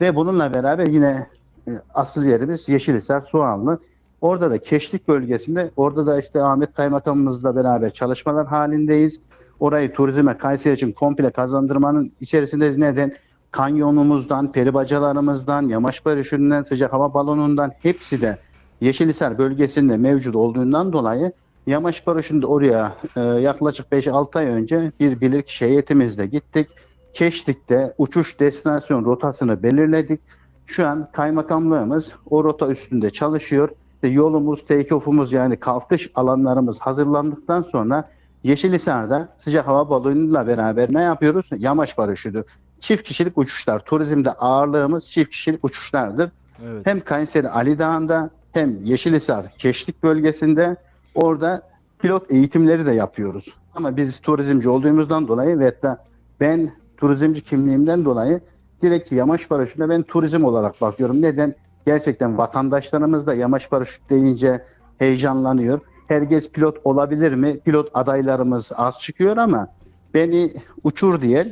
[0.00, 1.26] Ve bununla beraber yine
[1.68, 3.78] e, asıl yerimiz Yeşilhisar, Soğanlı.
[4.20, 9.20] Orada da Keşlik bölgesinde, orada da işte Ahmet Kaymakamımızla beraber çalışmalar halindeyiz.
[9.60, 12.78] Orayı turizme, Kayseri için komple kazandırmanın içerisindeyiz.
[12.78, 13.12] Neden?
[13.54, 18.38] Kanyonumuzdan, peribacalarımızdan, yamaç paraşütünden, sıcak hava balonundan hepsi de
[18.80, 21.32] Yeşilhisar bölgesinde mevcut olduğundan dolayı
[21.66, 26.68] yamaç paraşütünde oraya e, yaklaşık 5-6 ay önce bir bilirkişi heyetimizle gittik.
[27.12, 30.20] Keşlik'te uçuş destinasyon rotasını belirledik.
[30.66, 33.68] Şu an kaymakamlığımız o rota üstünde çalışıyor.
[33.94, 38.10] İşte yolumuz, take-off'umuz yani kalkış alanlarımız hazırlandıktan sonra
[38.44, 41.46] Yeşilhisar'da sıcak hava balonuyla beraber ne yapıyoruz?
[41.58, 42.44] Yamaç paraşütü.
[42.84, 43.84] Çift kişilik uçuşlar.
[43.84, 46.30] Turizmde ağırlığımız çift kişilik uçuşlardır.
[46.64, 46.86] Evet.
[46.86, 50.76] Hem Kayseri Ali Dağı'nda hem Yeşilhisar Keşlik bölgesinde
[51.14, 51.62] orada
[51.98, 53.54] pilot eğitimleri de yapıyoruz.
[53.74, 56.04] Ama biz turizmci olduğumuzdan dolayı ve hatta
[56.40, 58.40] ben turizmci kimliğimden dolayı
[58.82, 61.22] direkt yamaç paraşütüne ben turizm olarak bakıyorum.
[61.22, 61.54] Neden?
[61.86, 64.64] Gerçekten vatandaşlarımız da yamaç paraşüt deyince
[64.98, 65.80] heyecanlanıyor.
[66.08, 67.60] Herkes pilot olabilir mi?
[67.60, 69.68] Pilot adaylarımız az çıkıyor ama
[70.14, 71.46] beni uçur diyen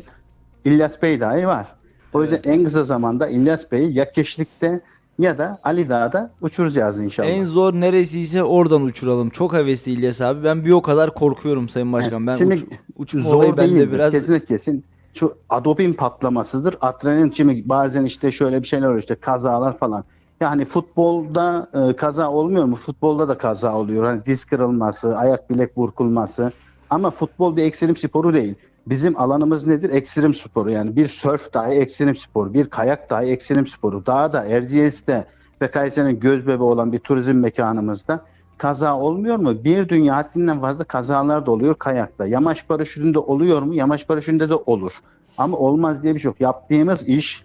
[0.64, 1.66] İlyas Bey dahi var.
[2.12, 4.80] O yüzden en kısa zamanda İlyas Bey'i ya Keşlik'te
[5.18, 7.28] ya da Ali Dağ'da uçuracağız inşallah.
[7.28, 9.30] En zor neresiyse oradan uçuralım.
[9.30, 10.44] Çok hevesli İlyas abi.
[10.44, 12.26] Ben bir o kadar korkuyorum Sayın Başkan.
[12.26, 12.64] Ben Şimdi uç,
[12.96, 14.84] uçma zor olayı bende biraz Kesinlikle kesin.
[15.14, 16.76] Şu adobin patlamasıdır.
[16.80, 20.04] Adrenalin şimdi bazen işte şöyle bir şeyler oluyor işte kazalar falan.
[20.40, 22.76] Yani futbolda e, kaza olmuyor mu?
[22.76, 24.04] Futbolda da kaza oluyor.
[24.04, 26.52] Hani diz kırılması, ayak bilek burkulması.
[26.90, 28.54] Ama futbol bir ekstrem sporu değil.
[28.86, 29.90] Bizim alanımız nedir?
[29.90, 30.70] Ekstrem sporu.
[30.70, 34.06] Yani bir sörf dahi ekstrem sporu, bir kayak dahi ekstrem sporu.
[34.06, 35.24] Dağda, Erciyes'te
[35.62, 38.24] ve Kayseri'nin göz bebeği olan bir turizm mekanımızda
[38.58, 39.64] kaza olmuyor mu?
[39.64, 42.26] Bir dünya haddinden fazla kazalar da oluyor kayakta.
[42.26, 43.74] Yamaç paraşütünde oluyor mu?
[43.74, 44.92] Yamaç paraşütünde de olur.
[45.38, 46.40] Ama olmaz diye bir şey yok.
[46.40, 47.44] Yaptığımız iş,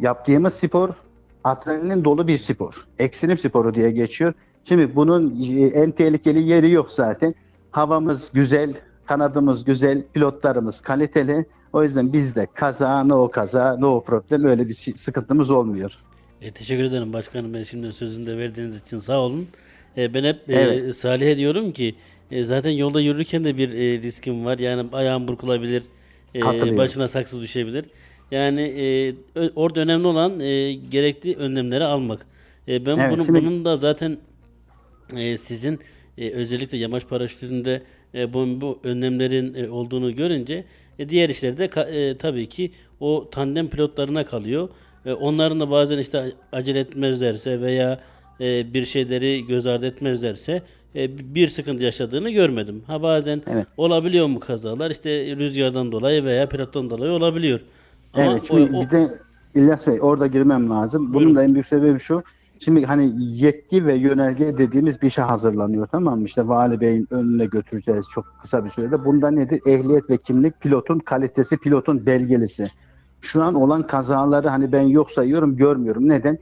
[0.00, 0.88] yaptığımız spor
[1.44, 2.86] adrenalin dolu bir spor.
[2.98, 4.32] Ekstrem sporu diye geçiyor.
[4.64, 7.34] Şimdi bunun e, en tehlikeli yeri yok zaten.
[7.70, 8.74] Havamız güzel,
[9.08, 11.46] kanadımız güzel, pilotlarımız kaliteli.
[11.72, 15.92] O yüzden bizde kaza, ne o kaza, ne o problem öyle bir şey- sıkıntımız olmuyor.
[16.42, 17.54] E, teşekkür ederim başkanım.
[17.54, 19.48] Ben şimdi sözünü de verdiğiniz için sağ olun.
[19.96, 20.96] E, ben hep e, Evet.
[20.96, 21.94] Salih'e diyorum ki
[22.30, 24.58] e, zaten yolda yürürken de bir e, riskim var.
[24.58, 25.82] Yani ayağım burkulabilir.
[26.34, 26.40] E,
[26.76, 27.84] başına saksı düşebilir.
[28.30, 29.14] Yani e,
[29.56, 32.26] orada önemli olan e, gerekli önlemleri almak.
[32.68, 34.18] E, ben Evet, bunu, şimdi- bunun da zaten
[35.16, 35.78] e, sizin
[36.18, 37.82] e, özellikle yamaç paraşütünde
[38.14, 40.64] e, bu, bu önlemlerin e, olduğunu görünce
[40.98, 44.68] e, diğer işlerde ka- e, tabii ki o tandem pilotlarına kalıyor.
[45.06, 48.00] E, onların da bazen işte acele etmezlerse veya
[48.40, 50.62] e, bir şeyleri göz ardı etmezlerse
[50.96, 52.82] e, bir sıkıntı yaşadığını görmedim.
[52.86, 53.66] Ha bazen Evet.
[53.76, 54.90] olabiliyor mu kazalar?
[54.90, 57.60] İşte rüzgardan dolayı veya pilottan dolayı olabiliyor.
[58.14, 59.06] Ama Evet, o- şimdi o- bir de
[59.54, 61.14] İlyas Bey orada girmem lazım.
[61.14, 61.26] Buyurun.
[61.26, 62.22] Bunun da en büyük sebebi şu.
[62.60, 66.24] Şimdi hani yetki ve yönerge dediğimiz bir şey hazırlanıyor tamam mı?
[66.26, 69.04] İşte Vali Bey'in önüne götüreceğiz çok kısa bir sürede.
[69.04, 69.60] Bunda nedir?
[69.66, 72.68] Ehliyet ve kimlik, pilotun kalitesi, pilotun belgelisi.
[73.20, 76.08] Şu an olan kazaları hani ben yok sayıyorum, görmüyorum.
[76.08, 76.38] Neden?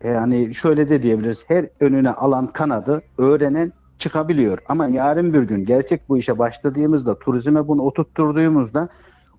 [0.00, 1.44] E, Yani şöyle de diyebiliriz.
[1.48, 4.58] Her önüne alan kanadı öğrenen çıkabiliyor.
[4.68, 8.88] Ama yarın bir gün gerçek bu işe başladığımızda, turizme bunu oturtturduğumuzda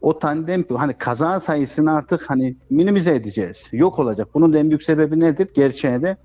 [0.02, 3.64] o tandem hani kaza sayısını artık hani minimize edeceğiz.
[3.72, 4.28] Yok olacak.
[4.34, 5.50] Bunun en büyük sebebi nedir?
[5.56, 6.18] Gerçeğe de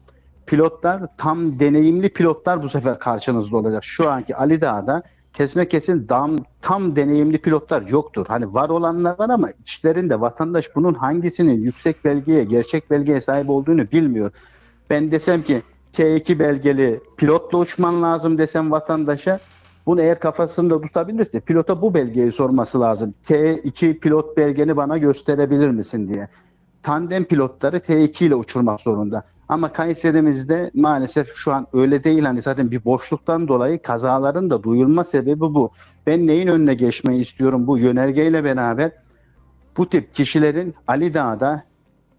[0.46, 3.84] pilotlar tam deneyimli pilotlar bu sefer karşınızda olacak.
[3.84, 5.02] Şu anki Ali Dağ'da
[5.32, 8.26] kesinlikle kesin tam, tam deneyimli pilotlar yoktur.
[8.28, 13.90] Hani var olanlar var ama içlerinde vatandaş bunun hangisinin yüksek belgeye, gerçek belgeye sahip olduğunu
[13.90, 14.30] bilmiyor.
[14.90, 15.62] Ben desem ki
[15.94, 19.40] T2 belgeli pilotla uçman lazım desem vatandaşa
[19.86, 23.14] bunu eğer kafasında tutabilirse pilota bu belgeyi sorması lazım.
[23.28, 26.28] T2 pilot belgeni bana gösterebilir misin diye.
[26.82, 29.24] Tandem pilotları T2 ile uçurmak zorunda.
[29.48, 32.22] Ama Kayseri'mizde maalesef şu an öyle değil.
[32.22, 35.70] Hani zaten bir boşluktan dolayı kazaların da duyulma sebebi bu.
[36.06, 38.92] Ben neyin önüne geçmeyi istiyorum bu yönergeyle beraber?
[39.76, 41.64] Bu tip kişilerin Ali Dağ'da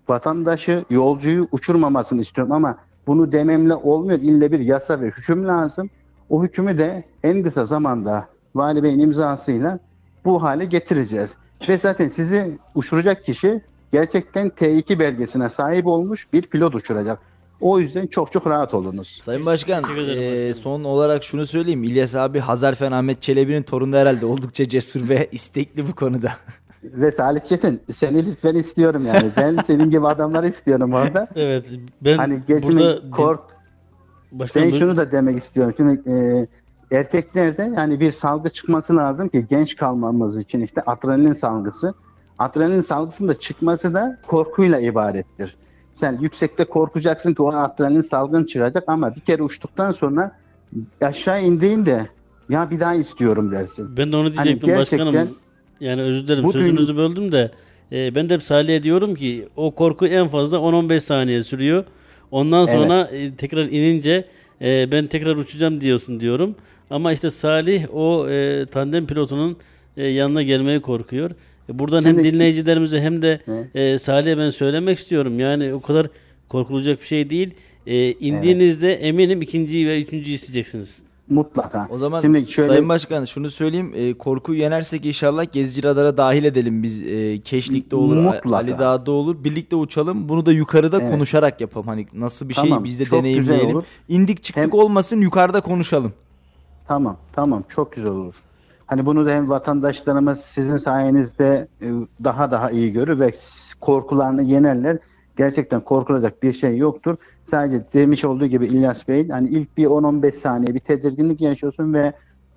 [0.10, 4.20] vatandaşı, yolcuyu uçurmamasını istiyorum ama bunu dememle olmuyor.
[4.20, 5.90] İlle bir yasa ve hüküm lazım.
[6.30, 9.80] O hükmü de en kısa zamanda Vali Bey'in imzasıyla
[10.26, 11.30] bu hale getireceğiz.
[11.70, 13.62] Ve zaten sizi uçuracak kişi
[13.92, 17.20] gerçekten T2 belgesine sahip olmuş bir pilot uçuracak.
[17.62, 19.20] O yüzden çok çok rahat olunuz.
[19.22, 20.54] Sayın Başkan, başkanım.
[20.54, 21.84] son olarak şunu söyleyeyim.
[21.84, 26.32] İlyas abi Hazarfen Ahmet Çelebi'nin torunu herhalde oldukça cesur ve istekli bu konuda.
[26.84, 29.30] Ve Salih Çetin seni lütfen istiyorum yani.
[29.38, 31.28] Ben senin gibi adamları istiyorum orada.
[31.36, 31.66] evet
[32.02, 33.40] ben Hani burada kork
[34.40, 35.74] başkanım Ben şunu da demek istiyorum.
[35.78, 36.48] Şimdi e,
[36.98, 41.94] erkeklerde yani bir salgı çıkması lazım ki genç kalmamız için işte adrenalin salgısı.
[42.40, 45.58] Adrenalin salgısının da çıkması da korkuyla ibarettir.
[45.96, 50.32] Sen yüksekte korkacaksın ki o adrenalin salgın çıkacak ama bir kere uçtuktan sonra
[51.02, 52.08] aşağı indiğinde
[52.50, 53.98] ya bir daha istiyorum dersin.
[53.98, 55.38] Ben de onu Hani diyecektim gerçekten başkanım.
[55.80, 57.52] Yani özür dilerim sözünüzü böldüm de
[57.92, 61.86] e, ben de hep Salih'e diyorum ki o korku en fazla 10-15 saniye sürüyor.
[62.34, 62.78] Ondan Evet.
[62.78, 64.26] sonra e, tekrar inince
[64.62, 66.56] e, ben tekrar uçacağım diyorsun diyorum.
[66.90, 69.58] Ama işte Salih o e, tandem pilotunun
[69.98, 71.32] e, yanına gelmeye korkuyor.
[71.70, 73.76] E, buradan hem Şimdi- dinleyicilerimize hem de Evet.
[73.76, 75.40] e, Salih'e ben söylemek istiyorum.
[75.40, 76.08] Yani o kadar
[76.50, 77.50] korkulacak bir şey değil.
[77.88, 81.00] E, indiğinizde eminim ikinciyi ve üçüncüyü isteyeceksiniz.
[81.34, 81.88] Mutlaka.
[81.90, 83.92] O zaman Şimdi şöyle Sayın Başkan şunu söyleyeyim.
[83.96, 87.02] eee, korkuyu yenersek inşallah Gezici Radar'a dahil edelim biz.
[87.02, 88.56] eee, Keşlik'te olur, Mutlaka.
[88.56, 89.44] Ali Dağ'da olur.
[89.44, 90.30] Birlikte uçalım.
[90.30, 91.12] Bunu da yukarıda Evet.
[91.12, 91.88] konuşarak yapalım.
[91.88, 93.82] Hani nasıl bir şey Tamam, biz de deneyimleyelim.
[94.10, 96.14] İndik çıktık Hem- olmasın yukarıda konuşalım.
[96.88, 97.64] Tamam, tamam.
[97.76, 98.36] Çok güzel olur.
[98.86, 101.88] Hani bunu da hem vatandaşlarımız sizin sayenizde e,
[102.24, 103.32] daha daha iyi görür ve
[103.82, 104.98] korkularını yenerler.
[105.38, 107.16] Gerçekten korkulacak bir şey yoktur.
[107.44, 112.14] Sadece demiş olduğu gibi İlyas Bey'in hani ilk bir 10-15 saniye bir tedirginlik yaşıyorsun ve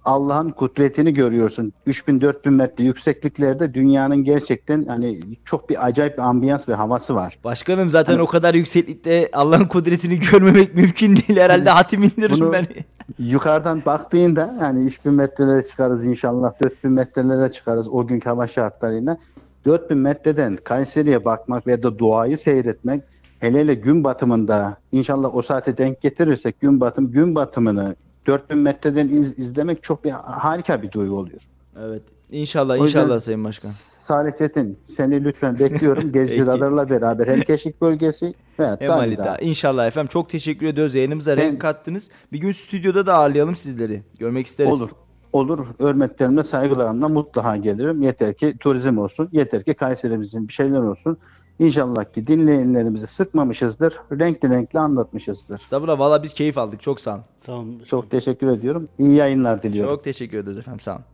[0.07, 1.73] Allah'ın kudretini görüyorsun.
[1.87, 7.39] 3000-4000 metre yüksekliklerde dünyanın gerçekten hani çok bir acayip bir ambiyans ve havası var.
[7.45, 11.39] Başkanım zaten hani, o kadar yükseklikte Allah'ın kudretini görmemek mümkün değil.
[11.39, 12.67] Herhalde hatim indiririm ben.
[13.19, 19.19] yukarıdan baktığında yani 3000 metrelere çıkarız inşallah 4000 metrelere çıkarız o günkü hava şartlarıyla.
[19.67, 23.03] 4000 metreden Kayseri'ye bakmak ve de doğayı seyretmek
[23.39, 27.97] hele hele gün batımında inşallah o saate denk getirirsek gün batım gün batımını
[28.27, 31.41] 4000 metreden iz, izlemek çok bir harika bir duygu oluyor.
[31.81, 32.03] Evet.
[32.31, 33.73] İnşallah inşallah Sayın Başkan.
[33.93, 36.13] Salih Çetin seni lütfen bekliyorum.
[36.13, 39.39] Gezi radarla beraber hem Keşik bölgesi ve hem Alida.
[39.39, 40.09] İnşallah efendim.
[40.09, 40.95] Çok teşekkür ediyoruz.
[40.95, 42.11] Yayınımıza renk kattınız.
[42.33, 44.03] Bir gün stüdyoda da ağırlayalım sizleri.
[44.19, 44.83] Görmek isteriz.
[44.83, 44.91] Olur.
[45.37, 45.67] Olur.
[45.81, 48.03] Hürmetlerimle saygılarımla mutlaka gelirim.
[48.03, 49.29] Yeter ki turizm olsun.
[49.33, 51.17] Yeter ki Kayserimizin bir şeyler olsun.
[51.59, 53.95] İnşallah ki dinleyenlerimizi sıkmamışızdır.
[54.13, 55.55] Renkli renkli anlatmışızdır.
[55.55, 55.99] Estağfurullah.
[55.99, 56.83] Valla biz keyif aldık.
[56.83, 57.25] Çok sağ olun.
[57.39, 57.83] Sağ olun.
[57.87, 58.89] Çok teşekkür ediyorum.
[58.99, 59.95] İyi yayınlar diliyorum.
[59.95, 60.81] Çok teşekkür ederiz efendim.
[60.81, 61.05] Sağ olun.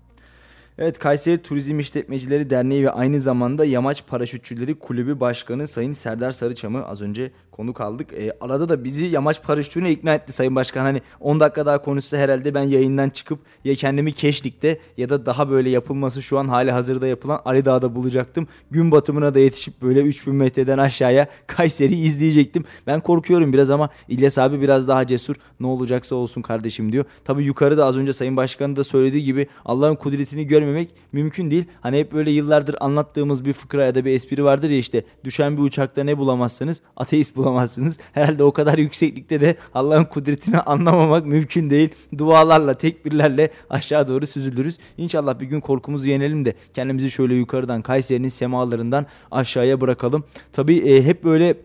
[0.78, 6.86] Evet Kayseri Turizm İşletmecileri Derneği ve aynı zamanda Yamaç Paraşütçüleri Kulübü Başkanı Sayın Serdar Sarıçam'ı
[6.86, 8.12] az önce konuk aldık.
[8.12, 10.82] E, arada da bizi yamaç paraşütüne ikna etti Sayın Başkan.
[10.82, 15.50] Hani 10 dakika daha konuşsa herhalde ben yayından çıkıp ya kendimi Keşlik'te ya da daha
[15.50, 18.48] böyle yapılması şu an hali hazırda yapılan Ali Dağ'da bulacaktım.
[18.70, 22.64] Gün batımına da yetişip böyle 3000 metreden aşağıya Kayseri izleyecektim.
[22.86, 25.36] Ben korkuyorum biraz ama İlyas abi biraz daha cesur.
[25.60, 27.04] Ne olacaksa olsun kardeşim diyor.
[27.24, 31.64] Tabii yukarıda az önce Sayın Başkan da söylediği gibi Allah'ın kudretini görmemek mümkün değil.
[31.80, 35.56] Hani hep böyle yıllardır anlattığımız bir fıkra ya da bir espri vardır ya işte düşen
[35.56, 36.82] bir uçakta ne bulamazsınız?
[36.96, 37.98] Ateist bulamazsınız.
[38.12, 41.90] Herhalde o kadar yükseklikte de Allah'ın kudretini anlamamak mümkün değil.
[42.18, 44.78] Dualarla, tekbirlerle aşağı doğru süzülürüz.
[44.98, 50.24] İnşallah bir gün korkumuzu yenelim de kendimizi şöyle yukarıdan Kayseri'nin semalarından aşağıya bırakalım.
[50.52, 51.56] Tabii e, hep böyle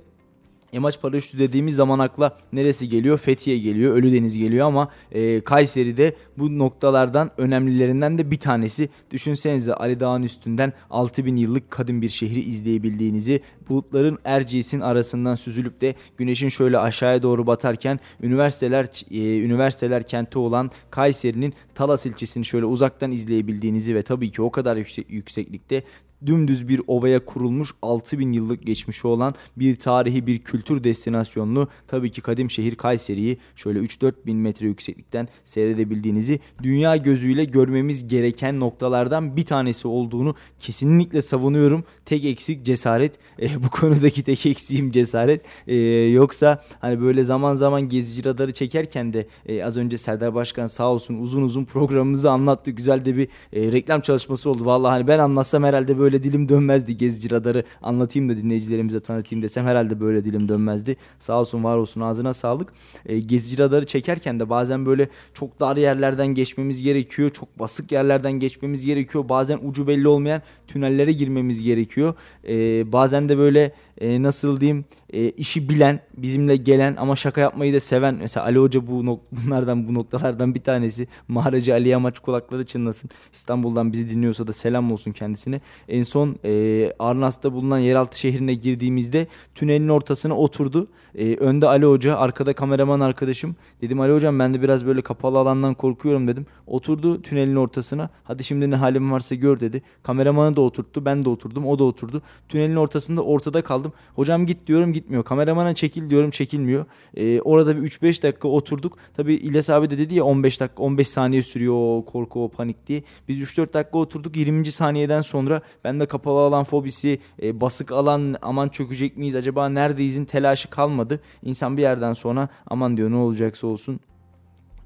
[0.77, 3.17] Yamaç paraşütü dediğimiz zaman akla neresi geliyor?
[3.17, 8.89] Fethiye geliyor, Ölüdeniz geliyor ama e, Kayseri'de bu noktalardan önemlilerinden de bir tanesi.
[9.11, 15.95] Düşünsenize Ali Dağ'ın üstünden 6000 yıllık kadın bir şehri izleyebildiğinizi, bulutların Erciyes'in arasından süzülüp de
[16.17, 23.11] güneşin şöyle aşağıya doğru batarken üniversiteler e, üniversiteler kenti olan Kayseri'nin Talas ilçesini şöyle uzaktan
[23.11, 25.83] izleyebildiğinizi ve tabii ki o kadar yüksek, yükseklikte
[26.25, 32.21] dümdüz bir ovaya kurulmuş 6000 yıllık geçmişi olan bir tarihi bir kültür destinasyonlu tabii ki
[32.21, 39.45] kadim şehir Kayseri'yi şöyle 3-4 bin metre yükseklikten seyredebildiğinizi dünya gözüyle görmemiz gereken noktalardan bir
[39.45, 41.83] tanesi olduğunu kesinlikle savunuyorum.
[42.05, 43.17] Tek eksik cesaret.
[43.41, 45.41] E, bu konudaki tek eksiğim cesaret.
[45.67, 45.75] E,
[46.09, 50.91] yoksa hani böyle zaman zaman gezici radarı çekerken de e, az önce Serdar Başkan sağ
[50.91, 52.71] olsun uzun uzun programımızı anlattı.
[52.71, 54.65] Güzel de bir e, reklam çalışması oldu.
[54.65, 59.43] Vallahi hani ben anlatsam herhalde böyle böyle dilim dönmezdi gezici radarı anlatayım da dinleyicilerimize tanıtayım
[59.43, 60.97] desem herhalde böyle dilim dönmezdi.
[61.19, 62.73] Sağ olsun var olsun ağzına sağlık.
[63.05, 67.29] E, gezici radarı çekerken de bazen böyle çok dar yerlerden geçmemiz gerekiyor.
[67.29, 69.29] Çok basık yerlerden geçmemiz gerekiyor.
[69.29, 72.13] Bazen ucu belli olmayan tünellere girmemiz gerekiyor.
[72.47, 77.73] E, bazen de böyle e, nasıl diyeyim e, işi bilen, bizimle gelen ama şaka yapmayı
[77.73, 78.15] da seven.
[78.15, 81.07] Mesela Ali Hoca bu nok- bunlardan bu noktalardan bir tanesi.
[81.27, 83.09] Mağaracı Ali Yamaç kulakları çınlasın.
[83.33, 85.61] İstanbul'dan bizi dinliyorsa da selam olsun kendisine.
[85.89, 90.87] En son e, Arnas'ta bulunan yeraltı şehrine girdiğimizde tünelin ortasına oturdu.
[91.15, 93.55] E, önde Ali Hoca, arkada kameraman arkadaşım.
[93.81, 96.45] Dedim Ali Hocam ben de biraz böyle kapalı alandan korkuyorum dedim.
[96.67, 98.09] Oturdu tünelin ortasına.
[98.23, 99.81] Hadi şimdi ne halim varsa gör dedi.
[100.03, 101.05] Kameramanı da oturttu.
[101.05, 101.65] Ben de oturdum.
[101.65, 102.21] O da oturdu.
[102.49, 103.86] Tünelin ortasında ortada kaldım.
[104.15, 105.23] Hocam git diyorum gitmiyor.
[105.23, 106.85] Kameramana çekil diyorum çekilmiyor.
[107.17, 108.97] Ee, orada bir 3-5 dakika oturduk.
[109.13, 112.87] Tabi İlyas abi de dedi ya 15 dakika 15 saniye sürüyor o korku o panik
[112.87, 113.03] diye.
[113.27, 114.71] Biz 3-4 dakika oturduk 20.
[114.71, 120.25] saniyeden sonra ben de kapalı alan fobisi e, basık alan aman çökecek miyiz acaba neredeyizin
[120.25, 121.19] telaşı kalmadı.
[121.43, 123.99] İnsan bir yerden sonra aman diyor ne olacaksa olsun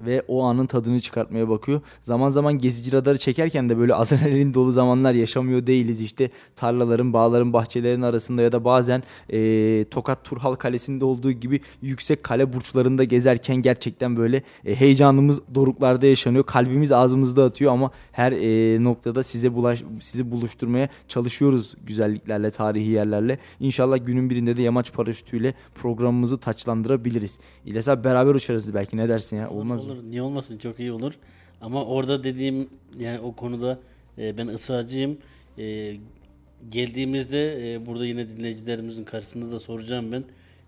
[0.06, 1.82] ve o anın tadını çıkartmaya bakıyor.
[2.04, 6.02] Zaman zaman gezici radarı çekerken de böyle adrenalin dolu zamanlar yaşamıyor değiliz.
[6.02, 12.24] İşte tarlaların, bağların, bahçelerin arasında ya da bazen e, Tokat Turhal Kalesi'nde olduğu gibi yüksek
[12.24, 16.44] kale burçlarında gezerken gerçekten böyle e, heyecanımız doruklarda yaşanıyor.
[16.44, 23.40] Kalbimiz ağzımızda atıyor ama her e, noktada size bulaş, sizi buluşturmaya çalışıyoruz güzelliklerle, tarihi yerlerle.
[23.60, 27.40] İnşallah günün birinde de yamaç paraşütüyle programımızı taçlandırabiliriz.
[27.66, 29.50] İlyas abi beraber uçarız belki ne dersin ya?
[29.50, 29.91] Olmaz mı?
[29.92, 30.04] Olur.
[30.04, 30.58] Niye olmasın?
[30.58, 31.14] Çok iyi olur.
[31.62, 32.70] Ama orada dediğim
[33.00, 33.80] yani o konuda
[34.18, 35.18] e, ben ısrarcıyım.
[35.58, 35.96] E,
[36.70, 40.24] geldiğimizde e, burada yine dinleyicilerimizin karşısında da soracağım ben.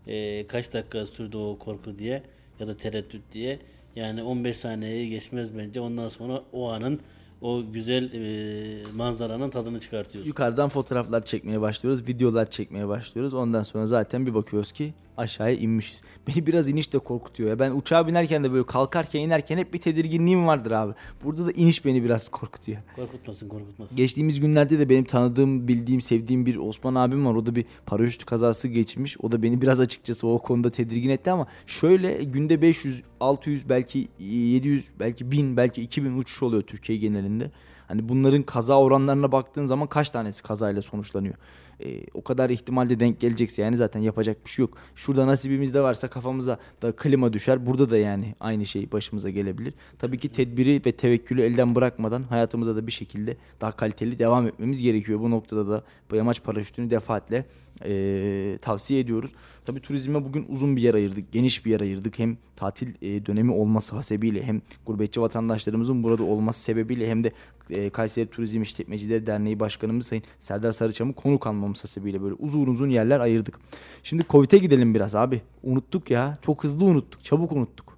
[0.07, 2.23] E, kaç dakika sürdü o korku diye
[2.59, 3.59] ya da tereddüt diye.
[3.95, 5.79] Yani 15 saniyeyi geçmez bence.
[5.81, 6.99] Ondan sonra o anın
[7.41, 10.27] o güzel e, manzaranın tadını çıkartıyoruz.
[10.27, 13.33] Yukarıdan fotoğraflar çekmeye başlıyoruz, videolar çekmeye başlıyoruz.
[13.33, 16.03] Ondan sonra zaten bir bakıyoruz ki aşağıya inmişiz.
[16.27, 17.59] Beni biraz iniş de korkutuyor ya.
[17.59, 20.93] Ben uçağa binerken de böyle kalkarken inerken hep bir tedirginliğim vardır abi.
[21.23, 22.77] Burada da iniş beni biraz korkutuyor.
[22.95, 23.97] Korkutmasın korkutmasın.
[23.97, 27.35] Geçtiğimiz günlerde de benim tanıdığım, bildiğim, sevdiğim bir Osman abim var.
[27.35, 29.17] O da bir paraşüt kazası geçmiş.
[29.21, 34.07] O da beni biraz açıkçası o konuda tedirgin etti ama şöyle günde 500, 600 belki
[34.19, 37.51] 700, belki 1000, belki 2000 uçuş oluyor Türkiye genelinde.
[37.87, 41.35] Hani bunların kaza oranlarına baktığın zaman kaç tanesi kazayla sonuçlanıyor?
[41.79, 44.77] E, o kadar ihtimalde denk gelecekse yani zaten yapacak bir şey yok.
[44.95, 47.65] Şurada nasibimizde varsa kafamıza da klima düşer.
[47.65, 49.73] Burada da yani aynı şey başımıza gelebilir.
[49.99, 54.81] Tabii ki tedbiri ve tevekkülü elden bırakmadan hayatımıza da bir şekilde daha kaliteli devam etmemiz
[54.81, 55.19] gerekiyor.
[55.19, 57.45] Bu noktada da bu yamaç paraşütünü defaatle
[57.85, 59.31] e, tavsiye ediyoruz.
[59.65, 62.19] Tabii turizme bugün uzun bir yer ayırdık, geniş bir yer ayırdık.
[62.19, 67.31] Hem tatil e, dönemi olması hasebiyle hem gurbetçi vatandaşlarımızın burada olması sebebiyle hem de
[67.69, 72.89] e, Kayseri Turizm İşletmecileri Derneği Başkanımız Sayın Serdar Sarıçam'ı konuk almamız sebebiyle böyle uzun uzun
[72.89, 73.59] yerler ayırdık.
[74.03, 75.41] Şimdi Covid'e gidelim biraz abi.
[75.63, 76.37] Unuttuk ya.
[76.41, 77.23] Çok hızlı unuttuk.
[77.23, 77.97] Çabuk unuttuk.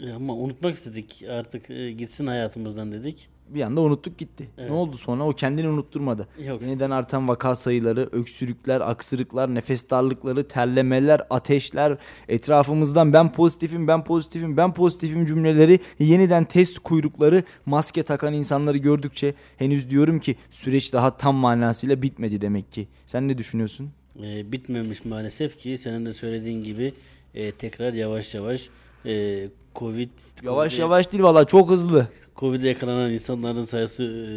[0.00, 4.48] E, ama unutmak istedik artık e, gitsin hayatımızdan dedik bir anda unuttuk gitti.
[4.58, 4.70] Evet.
[4.70, 5.24] Ne oldu sonra?
[5.24, 6.28] O kendini unutturmadı.
[6.46, 6.62] Yok.
[6.62, 14.56] Yeniden artan vaka sayıları, öksürükler, aksırıklar, nefes darlıkları, terlemeler, ateşler, etrafımızdan ben pozitifim, ben pozitifim,
[14.56, 21.16] ben pozitifim cümleleri, yeniden test kuyrukları, maske takan insanları gördükçe henüz diyorum ki süreç daha
[21.16, 22.88] tam manasıyla bitmedi demek ki.
[23.06, 23.90] Sen ne düşünüyorsun?
[24.22, 26.94] Ee, bitmemiş maalesef ki senin de söylediğin gibi
[27.34, 28.68] e, tekrar yavaş yavaş
[29.06, 29.44] e,
[29.74, 30.08] Covid
[30.42, 32.08] yavaş COVID, yavaş değil valla çok hızlı.
[32.36, 34.34] Covid'e yakalanan insanların sayısı e,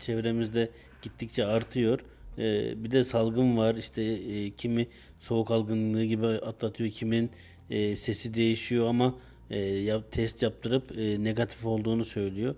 [0.00, 0.70] çevremizde
[1.02, 2.00] gittikçe artıyor.
[2.38, 3.74] E, bir de salgın var.
[3.74, 4.88] İşte e, kimi
[5.20, 7.30] soğuk algınlığı gibi atlatıyor, kimin
[7.70, 9.14] e, sesi değişiyor ama
[9.50, 12.54] e, yap, test yaptırıp e, negatif olduğunu söylüyor.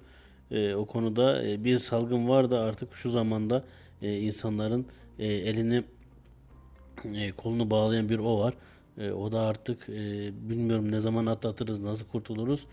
[0.51, 3.65] E, o konuda e, bir salgın var da artık şu zamanda
[4.03, 4.87] e, insanların
[5.19, 5.85] e, elini
[7.15, 8.55] e, kolunu bağlayan bir o var.
[8.99, 12.67] E, o da artık e, bilmiyorum ne zaman atlatırız, nasıl kurtuluruz.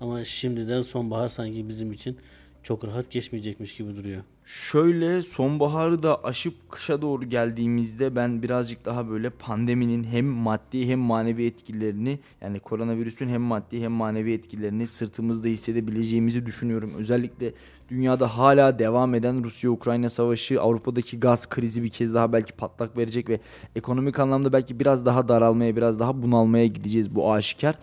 [0.00, 2.16] Ama şimdiden sonbahar sanki bizim için
[2.62, 4.22] çok rahat geçmeyecekmiş gibi duruyor.
[4.44, 10.98] Şöyle sonbaharı da aşıp kışa doğru geldiğimizde ben birazcık daha böyle pandeminin hem maddi hem
[10.98, 16.92] manevi etkilerini yani koronavirüsün hem maddi hem manevi etkilerini sırtımızda hissedebileceğimizi düşünüyorum.
[16.98, 17.52] Özellikle
[17.88, 23.28] dünyada hala devam eden Rusya-Ukrayna savaşı, Avrupa'daki gaz krizi bir kez daha belki patlak verecek
[23.28, 23.40] ve
[23.76, 27.74] ekonomik anlamda belki biraz daha daralmaya, biraz daha bunalmaya gideceğiz bu aşikar.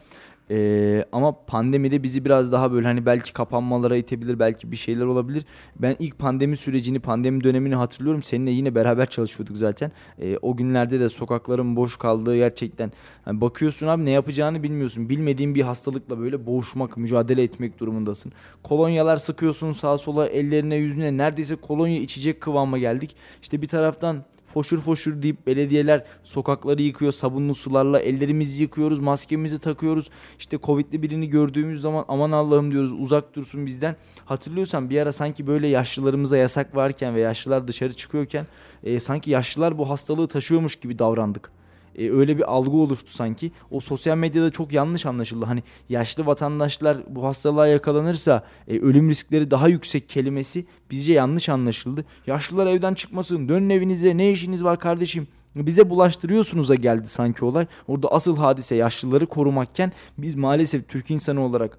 [0.52, 5.46] Ee, ama pandemide bizi biraz daha böyle hani belki kapanmalara itebilir, belki bir şeyler olabilir.
[5.76, 8.22] Ben ilk pandemi sürecini, pandemi dönemini hatırlıyorum.
[8.24, 9.92] Seninle yine beraber çalışıyorduk zaten.
[10.20, 12.92] Ee, o günlerde de sokakların boş kaldığı gerçekten.
[13.28, 15.10] Yani bakıyorsun abi ne yapacağını bilmiyorsun.
[15.10, 18.32] Bilmediğin bir hastalıkla böyle boğuşmak, mücadele etmek durumundasın.
[18.64, 21.18] Kolonyalar sıkıyorsun sağa sola, ellerine yüzüne.
[21.18, 23.16] Neredeyse kolonya içecek kıvama geldik.
[23.42, 24.24] İşte bir taraftan
[24.54, 30.10] foşur foşur deyip belediyeler sokakları yıkıyor sabunlu sularla ellerimizi yıkıyoruz maskemizi takıyoruz.
[30.40, 33.96] İşte covidli birini gördüğümüz zaman aman Allah'ım diyoruz uzak dursun bizden.
[34.26, 38.48] Hatırlıyorsan bir ara sanki böyle yaşlılarımıza yasak varken ve yaşlılar dışarı çıkıyorken
[38.84, 41.63] e, sanki yaşlılar bu hastalığı taşıyormuş gibi davrandık
[41.98, 43.52] e, öyle bir algı oluştu sanki.
[43.72, 45.46] O sosyal medyada çok yanlış anlaşıldı.
[45.46, 52.06] Hani yaşlı vatandaşlar bu hastalığa yakalanırsa e, ölüm riskleri daha yüksek kelimesi bizce yanlış anlaşıldı.
[52.28, 55.28] Yaşlılar evden çıkmasın, dönün evinize, ne işiniz var kardeşim?
[55.56, 57.68] bize bulaştırıyorsunuz'a geldi sanki olay.
[57.88, 61.78] Orada asıl hadise yaşlıları korumakken biz maalesef Türk insanı olarak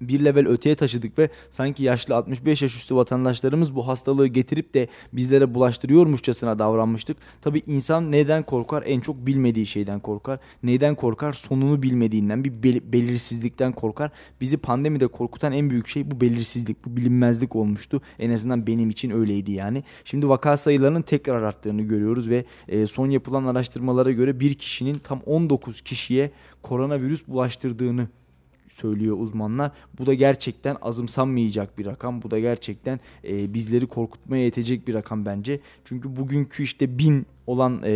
[0.00, 4.88] bir level öteye taşıdık ve sanki yaşlı 65 yaş üstü vatandaşlarımız bu hastalığı getirip de
[5.12, 7.16] bizlere bulaştırıyormuşçasına davranmıştık.
[7.42, 8.82] Tabi insan neden korkar?
[8.86, 10.38] En çok bilmediği şeyden korkar.
[10.62, 11.32] Neyden korkar?
[11.32, 14.10] Sonunu bilmediğinden bir bel- belirsizlikten korkar.
[14.40, 18.02] Bizi pandemide korkutan en büyük şey bu belirsizlik, bu bilinmezlik olmuştu.
[18.18, 19.84] En azından benim için öyleydi yani.
[20.04, 25.20] Şimdi vaka sayılarının tekrar arttığını görüyoruz ve e, son yapılan araştırmalara göre bir kişinin tam
[25.26, 26.30] 19 kişiye
[26.62, 28.08] koronavirüs bulaştırdığını
[28.68, 29.72] söylüyor uzmanlar.
[29.98, 32.22] Bu da gerçekten azımsanmayacak bir rakam.
[32.22, 35.60] Bu da gerçekten e, bizleri korkutmaya yetecek bir rakam bence.
[35.84, 37.92] Çünkü bugünkü işte bin olan e,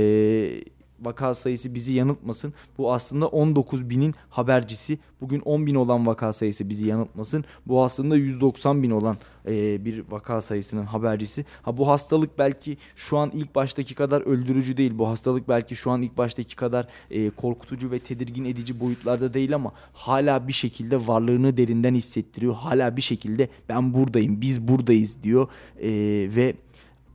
[1.01, 2.55] vaka sayısı bizi yanıltmasın.
[2.79, 4.99] Bu aslında 19 binin habercisi.
[5.21, 7.45] Bugün 10 bin olan vaka sayısı bizi yanıltmasın.
[7.67, 11.45] Bu aslında 190 bin olan e, bir vaka sayısının habercisi.
[11.63, 14.99] Ha bu hastalık belki şu an ilk baştaki kadar öldürücü değil.
[14.99, 19.55] Bu hastalık belki şu an ilk baştaki kadar e, korkutucu ve tedirgin edici boyutlarda değil
[19.55, 22.55] ama hala bir şekilde varlığını derinden hissettiriyor.
[22.55, 25.49] Hala bir şekilde ben buradayım, biz buradayız diyor.
[25.81, 25.91] E,
[26.37, 26.55] ve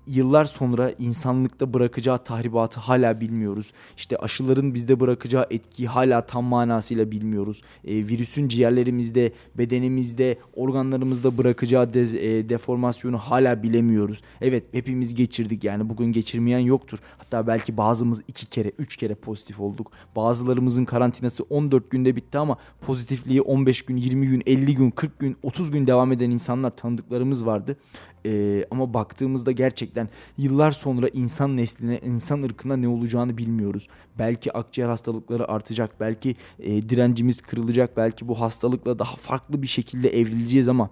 [0.07, 3.73] yıllar sonra insanlıkta bırakacağı tahribatı hala bilmiyoruz.
[3.97, 7.61] İşte aşıların bizde bırakacağı etkiyi hala tam manasıyla bilmiyoruz.
[7.85, 14.21] E, virüsün ciğerlerimizde, bedenimizde, organlarımızda bırakacağı dez, e, deformasyonu hala bilemiyoruz.
[14.41, 16.99] Evet hepimiz geçirdik yani bugün geçirmeyen yoktur.
[17.17, 19.91] Hatta belki bazımız iki kere, üç kere pozitif olduk.
[20.15, 25.37] Bazılarımızın karantinası 14 günde bitti ama pozitifliği 15 gün, 20 gün, 50 gün, 40 gün,
[25.43, 27.77] 30 gün devam eden insanlar tanıdıklarımız vardı.
[28.25, 29.51] Ee, ama baktığımızda
[29.95, 33.87] gerçekten yıllar sonra insan nesline, insan ırkına ne olacağını bilmiyoruz.
[34.19, 40.09] Belki akciğer hastalıkları artacak, belki e, direncimiz kırılacak, belki bu hastalıkla daha farklı bir şekilde
[40.19, 40.89] evrileceğiz ama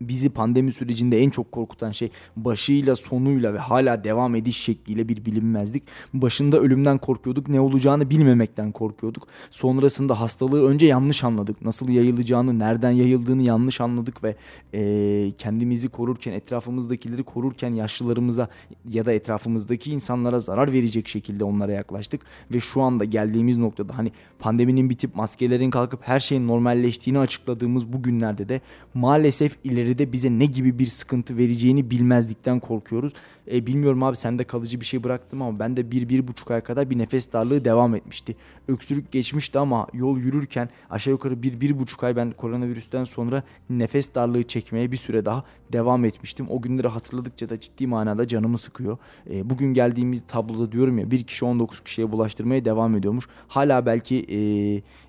[0.00, 5.24] bizi pandemi sürecinde en çok korkutan şey başıyla sonuyla ve hala devam ediş şekliyle bir
[5.24, 5.82] bilinmezlik.
[6.14, 9.26] Başında ölümden korkuyorduk, ne olacağını bilmemekten korkuyorduk.
[9.50, 11.62] Sonrasında hastalığı önce yanlış anladık.
[11.62, 14.36] Nasıl yayılacağını, nereden yayıldığını yanlış anladık ve
[14.74, 18.48] e, kendimizi korurken, etrafımızdakileri korurken yaşlılarımıza
[18.90, 22.20] ya da etrafımızdaki insanlara zarar verecek şekilde onlara yaklaştık.
[22.50, 28.02] Ve şu anda geldiğimiz noktada hani pandeminin bitip maskelerin kalkıp her şeyin normalleştiğini açıkladığımız bu
[28.02, 28.60] günlerde de
[28.94, 33.12] maalesef ileri ileride bize ne gibi bir sıkıntı vereceğini bilmezlikten korkuyoruz.
[33.52, 36.60] E, bilmiyorum abi sende kalıcı bir şey bıraktım ama ben de bir, bir buçuk ay
[36.60, 38.36] kadar bir nefes darlığı devam etmişti.
[38.68, 44.14] Öksürük geçmişti ama yol yürürken aşağı yukarı bir, bir buçuk ay ben koronavirüsten sonra nefes
[44.14, 46.46] darlığı çekmeye bir süre daha devam etmiştim.
[46.50, 48.98] O günleri hatırladıkça da ciddi manada canımı sıkıyor.
[49.30, 53.28] E, bugün geldiğimiz tabloda diyorum ya bir kişi 19 kişiye bulaştırmaya devam ediyormuş.
[53.48, 54.38] Hala belki e,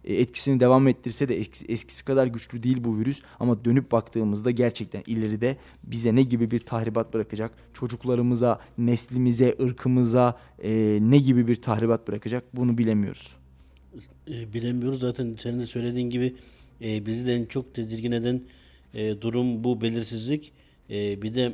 [0.03, 4.51] e, etkisini devam ettirse de eskisi, eskisi kadar güçlü değil bu virüs ama dönüp baktığımızda
[4.51, 7.51] gerçekten ileride bize ne gibi bir tahribat bırakacak?
[7.73, 13.35] Çocuklarımıza, neslimize, ırkımıza e, ne gibi bir tahribat bırakacak bunu bilemiyoruz.
[14.27, 16.35] E, bilemiyoruz zaten senin de söylediğin gibi
[16.81, 18.41] e, bizi de en çok tedirgin eden
[18.93, 20.51] e, durum bu belirsizlik.
[20.89, 21.53] E, bir de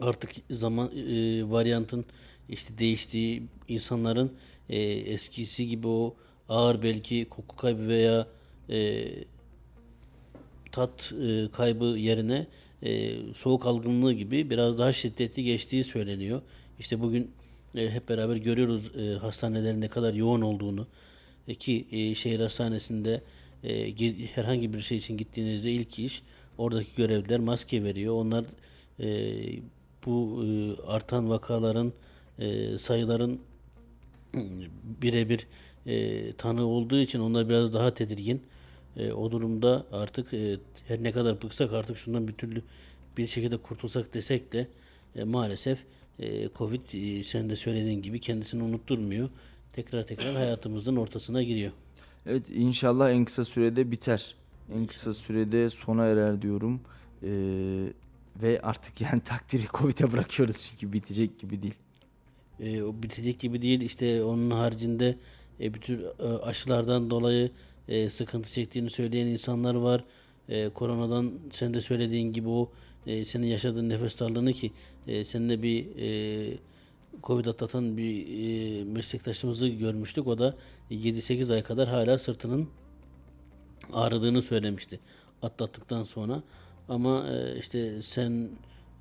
[0.00, 2.04] artık zaman e, varyantın
[2.48, 4.32] işte değiştiği insanların
[4.68, 6.16] e, eskisi gibi o
[6.48, 8.26] ağır belki koku kaybı veya
[8.70, 9.08] e,
[10.72, 12.46] tat e, kaybı yerine
[12.82, 16.42] e, soğuk algınlığı gibi biraz daha şiddetli geçtiği söyleniyor.
[16.78, 17.30] İşte bugün
[17.74, 20.86] e, hep beraber görüyoruz e, hastanelerin ne kadar yoğun olduğunu
[21.48, 23.22] e, ki e, şehir hastanesinde
[23.64, 26.22] e, herhangi bir şey için gittiğinizde ilk iş
[26.58, 28.14] oradaki görevliler maske veriyor.
[28.14, 28.44] Onlar
[29.00, 29.06] e,
[30.06, 31.92] bu e, artan vakaların
[32.38, 33.40] e, sayıların
[35.02, 35.46] birebir
[35.86, 38.42] e, tanı olduğu için onlar biraz daha tedirgin.
[38.96, 40.58] E, o durumda artık e,
[40.88, 42.62] her ne kadar bıksak artık şundan bir türlü
[43.16, 44.66] bir şekilde kurtulsak desek de
[45.16, 45.78] e, maalesef
[46.18, 49.28] e, Covid e, sen de söylediğin gibi kendisini unutturmuyor.
[49.72, 51.72] Tekrar tekrar hayatımızın ortasına giriyor.
[52.26, 54.34] Evet inşallah en kısa sürede biter.
[54.74, 56.80] En kısa sürede sona erer diyorum.
[57.22, 57.28] Ee,
[58.42, 61.74] ve artık yani takdiri Covid'e bırakıyoruz çünkü bitecek gibi değil.
[62.60, 63.80] E, o bitecek gibi değil.
[63.80, 65.16] İşte onun haricinde
[65.60, 67.50] e, bütün e, aşılardan dolayı
[67.88, 70.04] e, sıkıntı çektiğini söyleyen insanlar var.
[70.48, 72.70] E, koronadan sen de söylediğin gibi o
[73.06, 74.72] e, senin yaşadığın nefes darlığını ki
[75.06, 76.58] e, seninle bir e,
[77.22, 78.26] Covid atlatan bir
[78.80, 80.26] e, meslektaşımızı görmüştük.
[80.26, 80.56] O da
[80.90, 82.68] 7-8 ay kadar hala sırtının
[83.92, 85.00] ağrıdığını söylemişti
[85.42, 86.42] atlattıktan sonra.
[86.88, 88.48] Ama e, işte sen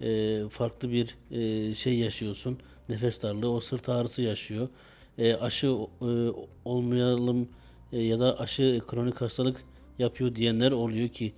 [0.02, 2.58] e, farklı bir e, şey yaşıyorsun.
[2.90, 4.70] Nefes darlığı, o sırt ağrısı yaşıyor.
[5.18, 6.08] E, aşı e,
[6.66, 7.50] olmayalım
[7.92, 9.64] e, ya da aşı kronik hastalık
[10.00, 11.34] yapıyor diyenler oluyor ki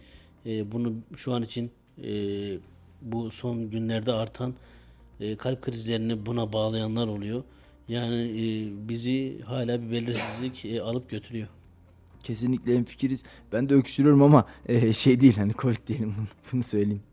[0.46, 1.72] e, bunu şu an için
[2.04, 2.12] e,
[3.02, 4.54] bu son günlerde artan
[5.24, 7.44] e, kalp krizlerini buna bağlayanlar oluyor.
[7.88, 8.44] Yani e,
[8.90, 11.48] bizi hala bir belirsizlik e, alıp götürüyor.
[12.24, 13.24] Kesinlikle en fikiriz.
[13.52, 16.16] Ben de öksürüyorum ama e, şey değil hani Covid değilim
[16.54, 17.04] bunu, söyleyeyim.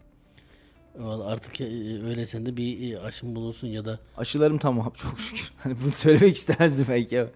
[1.24, 1.64] Artık e,
[2.04, 3.98] öyle sen de bir e, aşın bulursun ya da...
[4.16, 5.52] Aşılarım tamam çok şükür.
[5.56, 7.30] Hani bunu söylemek istemezdim belki ama.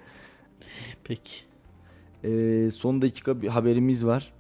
[1.05, 1.35] Peki.
[2.25, 4.33] Ee, son dakika bir haberimiz var.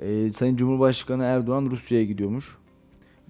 [0.00, 2.56] Ee, Sayın Cumhurbaşkanı Erdoğan Rusya'ya gidiyormuş.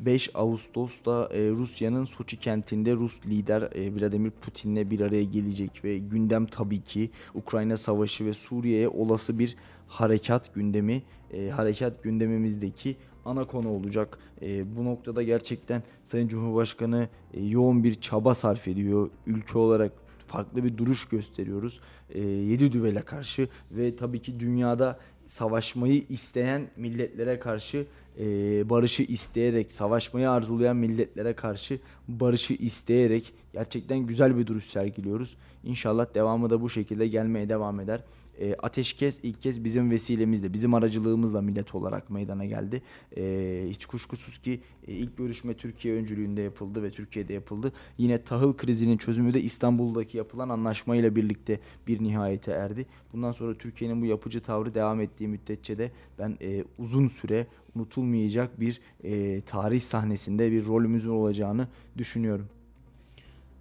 [0.07, 5.99] 5 Ağustos'ta e, Rusya'nın Soçi kentinde Rus lider e, Vladimir Putin'le bir araya gelecek ve
[5.99, 9.57] gündem tabii ki Ukrayna Savaşı ve Suriye'ye olası bir
[9.89, 11.03] harekat gündemi.
[11.33, 14.19] E, harekat gündemimizdeki ana konu olacak.
[14.43, 19.11] E, bu noktada gerçekten Sayın Cumhurbaşkanı e, yoğun bir çaba sarf ediyor.
[19.27, 19.93] Ülke olarak
[20.27, 21.81] farklı bir duruş gösteriyoruz.
[22.11, 27.87] E, yedi düvele karşı ve tabii ki dünyada savaşmayı isteyen milletlere karşı
[28.19, 28.25] e,
[28.71, 35.37] barışı isteyerek, savaşmayı arzulayan milletlere karşı barışı isteyerek gerçekten güzel bir duruş sergiliyoruz.
[35.65, 38.01] İnşallah devamı da bu şekilde gelmeye devam eder.
[38.43, 42.83] E, ateşkes ilk kez bizim vesilemizle, bizim aracılığımızla millet olarak meydana geldi.
[43.17, 47.73] E, hiç kuşkusuz ki e, ilk görüşme Türkiye öncülüğünde yapıldı ve Türkiye'de yapıldı.
[47.99, 52.87] Yine tahıl krizinin çözümü de İstanbul'daki yapılan anlaşmayla birlikte bir nihayete erdi.
[53.13, 58.61] Bundan sonra Türkiye'nin bu yapıcı tavrı devam ettiği müddetçe de ben e, uzun süre unutulmayacak
[58.61, 62.49] bir e, tarih sahnesinde bir rolümüzün olacağını düşünüyorum.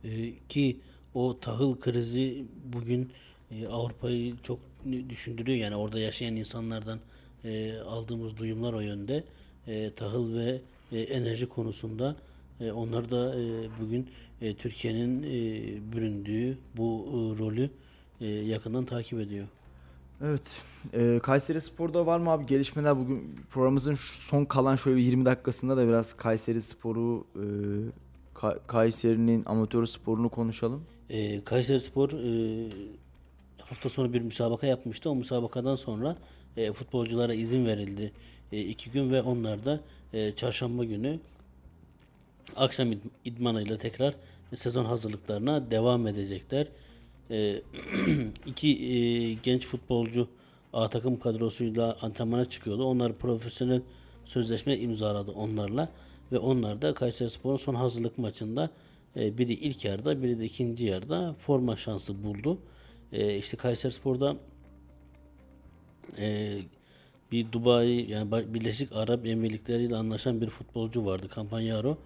[0.03, 0.77] Ee, ki
[1.13, 3.11] o tahıl krizi bugün
[3.51, 4.59] e, Avrupa'yı çok
[5.09, 5.57] düşündürüyor.
[5.57, 6.99] Yani orada yaşayan insanlardan
[7.45, 9.23] e, aldığımız duyumlar o yönde.
[9.67, 12.15] E, tahıl ve e, enerji konusunda
[12.59, 14.09] e, onlar da e, bugün
[14.41, 17.69] e, Türkiye'nin e, büründüğü bu e, rolü
[18.21, 19.47] e, yakından takip ediyor.
[20.23, 20.61] Evet.
[20.93, 25.77] E, Kayseri Spor'da var mı abi gelişmeler bugün programımızın son kalan şöyle bir 20 dakikasında
[25.77, 27.43] da biraz Kayseri Spor'u e,
[28.35, 30.83] Ka- Kayseri'nin amatör sporunu konuşalım.
[31.09, 32.69] E, Kayseri Spor e,
[33.72, 35.10] hafta sonu bir müsabaka yapmıştı.
[35.10, 36.18] O müsabakadan sonra
[36.57, 38.11] e, futbolculara izin verildi.
[38.52, 39.80] E, iki gün ve onlar da
[40.14, 41.19] e, çarşamba günü
[42.56, 44.14] akşam id- idmanıyla tekrar
[44.56, 46.68] sezon hazırlıklarına devam edecekler.
[47.31, 47.61] E,
[48.45, 50.27] iki e, genç futbolcu
[50.73, 52.84] A takım kadrosuyla antrenmana çıkıyordu.
[52.85, 53.81] Onlar profesyonel
[54.26, 55.89] sözleşme imzaladı onlarla
[56.31, 58.69] ve onlar da Kayserispor'un son hazırlık maçında
[59.15, 62.57] e, biri ilk yarıda biri de ikinci yarıda forma şansı buldu.
[63.13, 64.35] E, işte Kayserispor'da
[66.17, 66.57] e,
[67.31, 71.97] bir Dubai yani Birleşik Arap Emirlikleri ile anlaşan bir futbolcu vardı Campagnaro.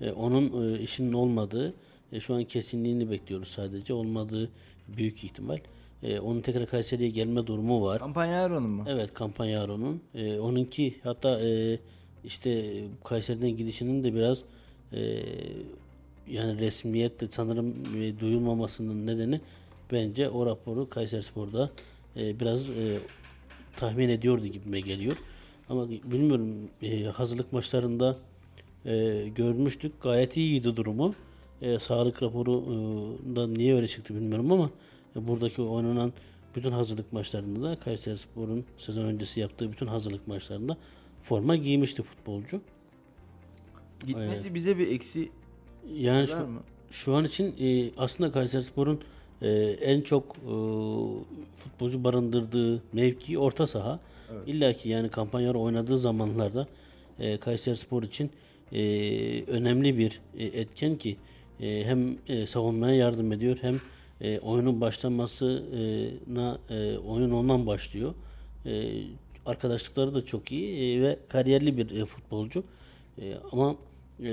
[0.00, 1.74] E, onun e, işinin olmadığı
[2.12, 3.94] e, şu an kesinliğini bekliyoruz sadece.
[3.94, 4.50] Olmadığı
[4.88, 5.58] büyük ihtimal.
[6.02, 7.98] E, onun tekrar Kayseri'ye gelme durumu var.
[7.98, 8.84] Kampanya Aron'un mu?
[8.88, 10.00] Evet Campagnano'nun.
[10.14, 11.78] E, onunki hatta e,
[12.24, 12.74] işte
[13.04, 14.42] Kayseri'den gidişinin de biraz
[14.92, 15.22] e,
[16.30, 19.40] yani resmiyette sanırım e, duyulmamasının nedeni
[19.92, 21.70] bence o raporu Kayserispor'da
[22.16, 22.98] e, biraz e,
[23.76, 25.16] tahmin ediyordu gibime geliyor.
[25.68, 28.18] Ama bilmiyorum e, hazırlık maçlarında
[28.84, 30.02] e, görmüştük.
[30.02, 31.14] Gayet iyiydi durumu.
[31.62, 34.70] E, sağlık raporu e, da niye öyle çıktı bilmiyorum ama
[35.16, 36.12] e, buradaki oynanan
[36.56, 40.76] bütün hazırlık maçlarında da Kayserispor'un sezon öncesi yaptığı bütün hazırlık maçlarında
[41.22, 42.60] forma giymişti futbolcu.
[44.06, 45.30] Gitmesi bize bir eksi
[45.94, 46.60] Yani şu, mı?
[46.90, 49.00] şu an için e, aslında Kayserispor'un
[49.44, 49.48] e,
[49.80, 50.54] en çok e,
[51.56, 54.00] futbolcu barındırdığı mevki orta saha.
[54.46, 56.66] İlla ki yani kampanyalar oynadığı zamanlarda
[57.18, 58.30] e, Kayserispor için
[58.72, 58.80] e,
[59.44, 61.16] önemli bir e, etken ki
[61.60, 63.80] e, hem e, savunmaya yardım ediyor hem
[64.20, 68.14] e, oyunun başlamasına e, oyun ondan başlıyor.
[68.66, 68.92] E,
[69.46, 72.64] arkadaşlıkları da çok iyi e, ve kariyerli bir e, futbolcu.
[73.18, 73.76] E, ama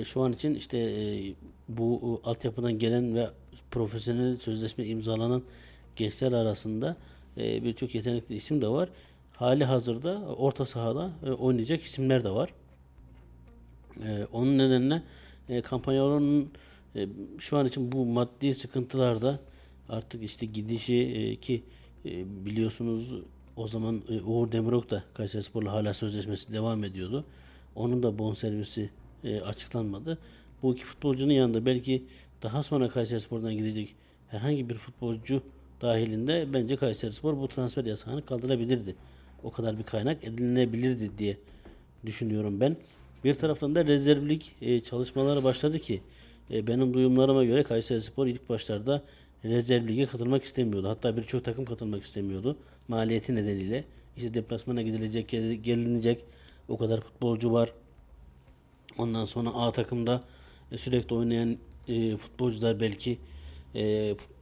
[0.04, 1.34] şu an için işte e,
[1.70, 3.30] bu e, altyapıdan gelen ve
[3.72, 5.44] profesyonel sözleşme imzalanan
[5.96, 6.98] gençler arasında
[7.38, 8.90] e, birçok yetenekli isim de var.
[9.34, 12.54] Hali hazırda orta sahada oynayacak isimler de var.
[14.32, 15.04] Onun nedenle
[15.62, 16.50] kampanyaların
[17.40, 19.40] şu an için bu maddi sıkıntılarda
[19.90, 21.64] artık işte gidişi ki
[22.26, 23.22] biliyorsunuz
[23.56, 27.26] o zaman Uğur Demirok da Kayserispor'la hala sözleşmesi devam ediyordu.
[27.76, 28.90] Onun da bonservisi
[29.24, 30.18] e, açıklanmadı.
[30.64, 32.04] Bu iki futbolcunun yanında belki
[32.44, 33.96] daha sonra Kayserispor'dan gidecek
[34.28, 35.42] herhangi bir futbolcu
[35.82, 38.96] dahilinde bence Kayserispor bu transfer yasağını kaldırabilirdi.
[39.44, 41.38] O kadar bir kaynak edinilebilirdi diye
[42.06, 42.78] düşünüyorum ben.
[43.24, 46.02] Bir taraftan da rezervlik e, çalışmaları başladı ki
[46.52, 49.04] e, benim duyumlarıma göre Kayserispor ilk başlarda
[49.46, 50.90] rezerv lige katılmak istemiyordu.
[50.90, 52.58] Hatta birçok takım katılmak istemiyordu.
[52.88, 53.84] Maliyeti nedeniyle.
[54.18, 56.24] İşte deplasmana gidilecek, gel- gelinecek.
[56.68, 57.74] O kadar futbolcu var.
[58.98, 60.24] Ondan sonra A takımda
[60.72, 61.58] e, sürekli oynayan
[61.88, 63.18] e, futbolcular belki
[63.76, 63.82] e,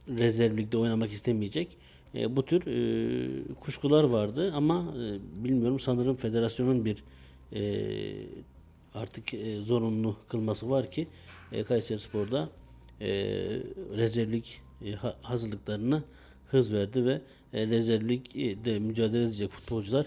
[0.08, 1.76] rezerv ligde oynamak istemeyecek.
[2.14, 7.04] E, bu tür e, kuşkular vardı ama e, bilmiyorum sanırım federasyonun bir
[7.52, 7.62] e,
[8.94, 11.06] artık e, zorunlu kılması var ki
[11.52, 12.48] e, Kayserispor'da
[13.00, 13.08] e,
[13.96, 16.02] rezervlik e, ha- hazırlıklarına
[16.50, 17.20] hız verdi ve
[17.52, 20.06] e, rezervlikte mücadele edecek futbolcular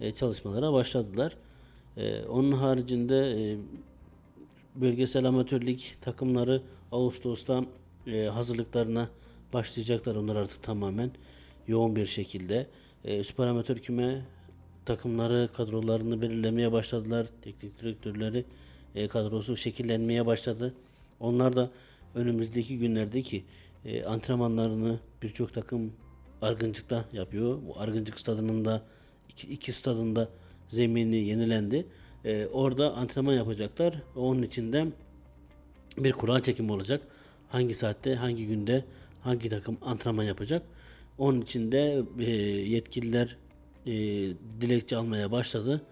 [0.00, 1.36] e, çalışmalara başladılar.
[1.96, 3.58] E, onun haricinde e,
[4.74, 6.62] bölgesel amatörlük takımları
[6.92, 7.64] Ağustos'ta
[8.06, 9.08] e, hazırlıklarına
[9.52, 11.10] başlayacaklar onlar artık tamamen
[11.66, 12.66] yoğun bir şekilde.
[13.04, 14.22] E, süper amatör küme
[14.86, 17.26] takımları kadrolarını belirlemeye başladılar.
[17.42, 18.44] Teknik direktörleri
[18.94, 20.74] e, kadrosu şekillenmeye başladı.
[21.20, 21.70] Onlar da
[22.14, 23.44] önümüzdeki günlerdeki
[23.84, 25.92] e, antrenmanlarını birçok takım
[26.42, 27.58] Argıncık'ta yapıyor.
[27.66, 28.82] Bu Argıncık stadının da
[29.28, 30.28] iki, iki stadında
[30.68, 31.86] zemini yenilendi.
[32.24, 33.94] E, orada antrenman yapacaklar.
[34.16, 34.86] Onun içinde
[35.98, 37.02] bir kura çekimi olacak.
[37.48, 38.84] Hangi saatte, hangi günde,
[39.22, 40.62] hangi takım antrenman yapacak.
[41.18, 42.30] Onun için de e,
[42.70, 43.36] yetkililer
[43.86, 43.92] e,
[44.60, 45.82] dilekçe almaya başladı.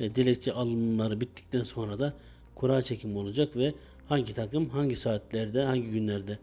[0.00, 2.14] E, dilekçe alımları bittikten sonra da
[2.54, 3.74] kura çekimi olacak ve
[4.08, 6.38] hangi takım hangi saatlerde hangi günlerde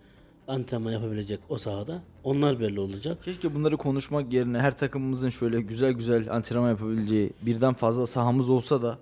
[0.51, 3.23] antrenman yapabilecek o sahada onlar belli olacak.
[3.23, 8.81] Keşke bunları konuşmak yerine her takımımızın şöyle güzel güzel antrenman yapabileceği birden fazla sahamız olsa
[8.81, 8.97] da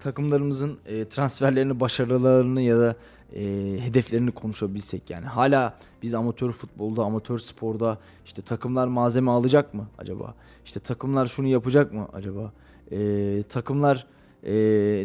[0.00, 2.96] takımlarımızın e, transferlerini, başarılarını ya da
[3.34, 3.42] e,
[3.80, 5.26] hedeflerini konuşabilsek yani.
[5.26, 10.34] Hala biz amatör futbolda, amatör sporda işte takımlar malzeme alacak mı acaba?
[10.64, 12.52] İşte takımlar şunu yapacak mı acaba?
[12.92, 14.06] E, takımlar
[14.46, 14.52] e,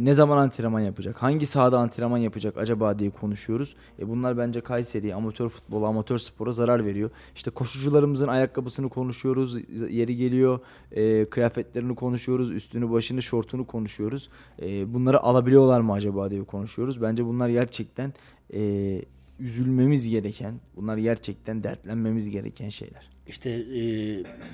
[0.02, 1.24] ne zaman antrenman yapacak?
[1.24, 3.76] Hangi sahada antrenman yapacak acaba diye konuşuyoruz.
[4.00, 7.10] E, bunlar bence Kayseri'ye, amatör futbola, amatör spora zarar veriyor.
[7.36, 9.58] İşte koşucularımızın ayakkabısını konuşuyoruz.
[9.90, 10.60] Yeri geliyor
[10.92, 12.52] e, kıyafetlerini konuşuyoruz.
[12.52, 14.30] Üstünü, başını, şortunu konuşuyoruz.
[14.62, 17.02] E, bunları alabiliyorlar mı acaba diye konuşuyoruz.
[17.02, 18.14] Bence bunlar gerçekten
[18.54, 19.02] e,
[19.40, 23.10] üzülmemiz gereken, bunlar gerçekten dertlenmemiz gereken şeyler.
[23.28, 23.82] İşte e,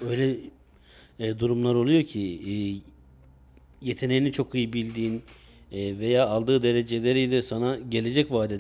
[0.06, 0.38] öyle
[1.20, 2.54] e, durumlar oluyor ki e,
[3.84, 5.22] yeteneğini çok iyi bildiğin
[5.72, 8.52] e, veya aldığı dereceleriyle sana gelecek vaat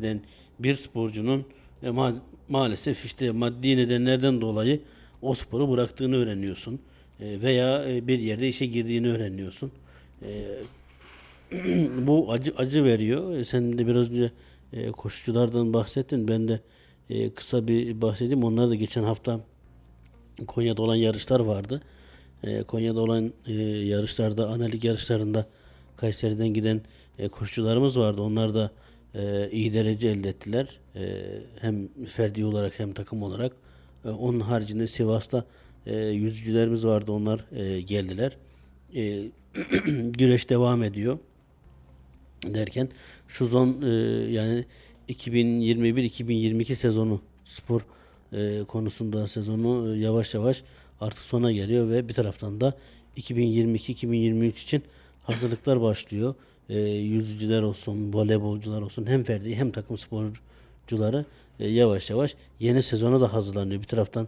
[0.59, 1.45] bir sporcunun
[1.83, 2.15] e, ma-
[2.49, 4.79] maalesef işte maddi nedenlerden dolayı
[5.21, 6.79] o sporu bıraktığını öğreniyorsun.
[7.19, 9.71] E, veya bir yerde işe girdiğini öğreniyorsun.
[12.07, 13.43] Bu acı acı veriyor.
[13.43, 14.31] Sen de biraz önce
[14.91, 16.27] koşuculardan bahsettin.
[16.27, 16.59] Ben de
[17.35, 18.43] kısa bir bahsedeyim.
[18.43, 19.39] Onlar da geçen hafta
[20.47, 21.81] Konya'da olan yarışlar vardı.
[22.43, 25.45] E, Konya'da olan e, yarışlarda, analik yarışlarında
[25.97, 26.81] Kayseri'den giden
[27.19, 28.21] e, koşucularımız vardı.
[28.21, 28.71] Onlar da
[29.51, 30.79] iyi derece elde ettiler.
[31.61, 33.53] Hem ferdi olarak hem takım olarak.
[34.05, 35.45] E, onun haricinde Sivas'ta
[35.85, 37.11] e, yüzücülerimiz vardı.
[37.11, 37.45] Onlar
[37.79, 38.37] geldiler.
[38.95, 39.23] E,
[40.11, 41.19] güreş devam ediyor
[42.45, 42.89] derken
[43.27, 43.81] şu zon
[44.27, 44.65] yani
[45.09, 47.81] 2021-2022 sezonu spor
[48.67, 50.63] konusunda sezonu yavaş yavaş
[51.03, 52.73] artık sona geliyor ve bir taraftan da
[53.17, 54.83] 2022-2023 için
[55.23, 56.35] hazırlıklar başlıyor.
[56.69, 61.25] E, yüzücüler olsun, voleybolcular olsun hem ferdi hem takım sporcuları
[61.59, 63.81] e, yavaş yavaş yeni sezona da hazırlanıyor.
[63.81, 64.27] Bir taraftan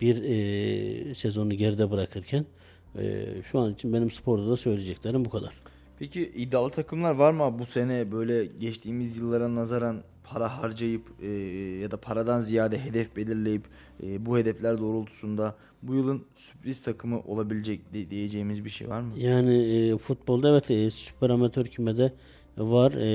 [0.00, 2.46] bir e, sezonu geride bırakırken
[2.98, 5.52] e, şu an için benim sporda da söyleyeceklerim bu kadar.
[5.98, 11.28] Peki iddialı takımlar var mı bu sene böyle geçtiğimiz yıllara nazaran para harcayıp e,
[11.82, 13.62] ya da paradan ziyade hedef belirleyip
[14.02, 17.80] e, bu hedefler doğrultusunda bu yılın sürpriz takımı olabilecek
[18.10, 19.12] diyeceğimiz bir şey var mı?
[19.18, 22.12] Yani e, futbolda evet e, süper amatör kümede
[22.58, 22.92] var.
[22.92, 23.06] E,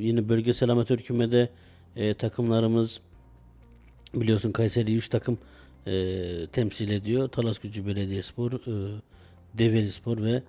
[0.00, 1.48] yine bölgesel amatör kümede
[1.96, 3.00] e, takımlarımız
[4.14, 5.38] biliyorsun Kayseri 3 takım
[5.86, 7.28] e, temsil ediyor.
[7.28, 9.00] Talas Gücü Belediyespor, e,
[9.58, 10.42] Develi Spor ve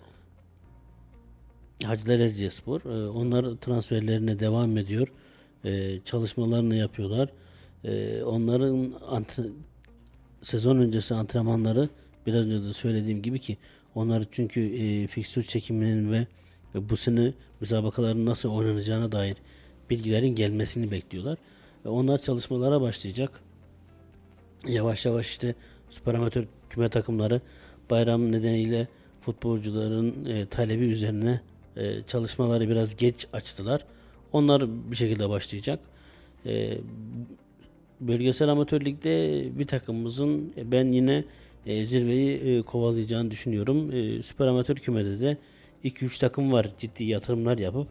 [1.84, 2.82] Hacılar Erciyespor.
[2.82, 5.08] E, onlar transferlerine devam ediyor.
[5.66, 7.30] E, çalışmalarını yapıyorlar.
[7.84, 9.52] E, onların antre-
[10.42, 11.90] sezon öncesi antrenmanları
[12.28, 13.58] biraz önce de söylediğim gibi ki
[13.96, 16.28] onlar çünkü e, fikstür çekiminin ve
[16.76, 19.38] bu sene müsabakaların nasıl oynanacağına dair
[19.90, 21.38] bilgilerin gelmesini bekliyorlar.
[21.86, 23.40] Ve onlar çalışmalara başlayacak.
[24.68, 25.56] Yavaş yavaş işte
[25.90, 27.42] süper amatör küme takımları
[27.90, 28.88] bayram nedeniyle
[29.22, 31.42] futbolcuların e, talebi üzerine
[31.76, 33.86] e, çalışmaları biraz geç açtılar.
[34.34, 35.80] Onlar bir şekilde başlayacak.
[36.46, 36.78] E,
[38.00, 41.24] bölgesel amatör ligde bir takımımızın e, ben yine
[41.66, 43.92] e, zirveyi e, kovalayacağını düşünüyorum.
[43.92, 45.38] E, süper amatör kümede de
[45.84, 47.88] 2-3 takım var ciddi yatırımlar yapıp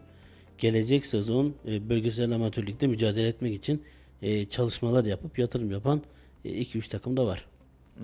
[0.58, 3.82] gelecek sezon e, bölgesel amatör ligde mücadele etmek için
[4.22, 6.02] e, çalışmalar yapıp yatırım yapan
[6.44, 7.46] 2-3 takım da var.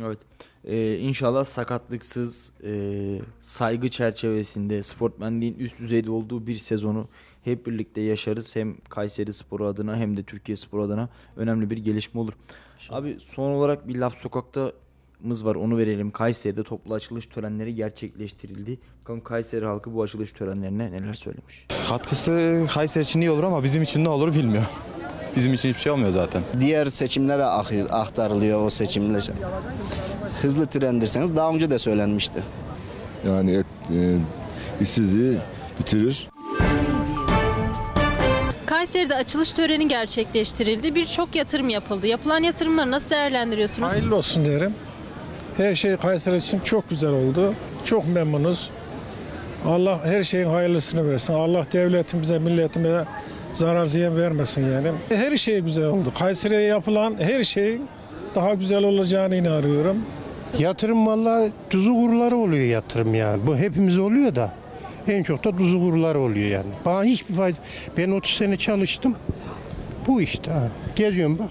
[0.02, 0.19] Evet.
[0.65, 7.09] Ee, inşallah sakatlıksız, e, saygı çerçevesinde sportmenliğin üst düzeyde olduğu bir sezonu
[7.44, 8.56] hep birlikte yaşarız.
[8.56, 12.32] Hem Kayseri Sporu adına hem de Türkiye Sporu adına önemli bir gelişme olur.
[12.90, 16.10] Abi son olarak bir laf sokaktamız var onu verelim.
[16.10, 18.78] Kayseri'de toplu açılış törenleri gerçekleştirildi.
[19.02, 21.66] Bakalım Kayseri halkı bu açılış törenlerine neler söylemiş.
[21.89, 24.70] Katkısı Kayseri için iyi olur ama bizim için ne olur bilmiyorum.
[25.36, 26.43] Bizim için hiçbir şey olmuyor zaten.
[26.60, 29.31] Diğer seçimlere aktarılıyor o seçimler.
[30.43, 32.43] Hızlı trendirseniz daha önce de söylenmişti.
[33.27, 34.19] Yani et, e,
[34.81, 35.39] işsizliği
[35.81, 36.28] bitirir.
[38.69, 40.95] Kayseri'de açılış töreni gerçekleştirildi.
[40.95, 42.07] Birçok yatırım yapıldı.
[42.07, 43.93] Yapılan yatırımları nasıl değerlendiriyorsunuz?
[43.93, 44.74] Hayırlı olsun derim.
[45.57, 47.55] Her şey Kayseri için çok güzel oldu.
[47.85, 48.70] Çok memnunuz.
[49.66, 51.35] Allah her şeyin hayırlısını versin.
[51.35, 53.05] Allah devletimize, milletimize
[53.51, 54.89] zarar ziyan vermesin yani.
[55.09, 56.12] Her şey güzel oldu.
[56.19, 57.78] Kayseri'ye yapılan her şey
[58.35, 59.97] daha güzel olacağını inanıyorum.
[60.59, 63.47] Yatırım valla tuzu kuruları oluyor yatırım yani.
[63.47, 64.53] Bu hepimiz oluyor da
[65.09, 66.66] en çok da tuzu kuruları oluyor yani.
[66.85, 67.56] Bana hiçbir fayda.
[67.97, 69.16] Ben 30 sene çalıştım.
[70.06, 70.68] Bu işte ha.
[70.97, 71.48] Geliyorum bak.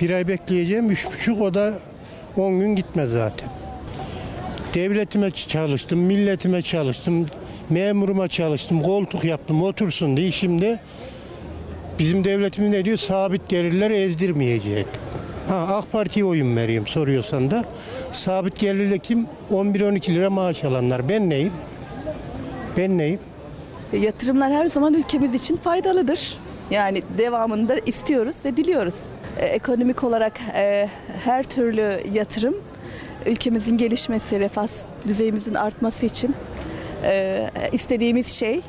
[0.00, 0.90] Bir ay bekleyeceğim.
[0.90, 1.74] Üç buçuk o da
[2.36, 3.48] 10 gün gitmez zaten.
[4.74, 7.26] Devletime çalıştım, milletime çalıştım,
[7.70, 10.80] memuruma çalıştım, koltuk yaptım, otursun diye şimdi
[11.98, 12.96] bizim devletimiz ne diyor?
[12.96, 14.86] Sabit gelirler ezdirmeyecek.
[15.48, 17.64] Ha, AK Parti'ye oyun vereyim soruyorsan da.
[18.10, 19.26] Sabit gelirle kim?
[19.50, 21.08] 11-12 lira maaş alanlar.
[21.08, 21.52] Ben neyim?
[22.76, 23.20] Ben neyim?
[23.92, 26.38] E, Yatırımlar her zaman ülkemiz için faydalıdır.
[26.70, 28.94] Yani devamında istiyoruz ve diliyoruz.
[29.38, 30.88] E, Ekonomik olarak e,
[31.24, 32.54] her türlü yatırım
[33.26, 34.68] ülkemizin gelişmesi, refah
[35.08, 36.34] düzeyimizin artması için
[37.04, 38.60] e, istediğimiz şey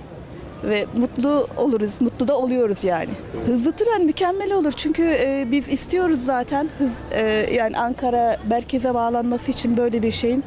[0.64, 3.10] ve mutlu oluruz, mutlu da oluyoruz yani.
[3.46, 7.22] Hızlı tren mükemmel olur çünkü e, biz istiyoruz zaten hız e,
[7.54, 10.44] yani Ankara merkeze bağlanması için böyle bir şeyin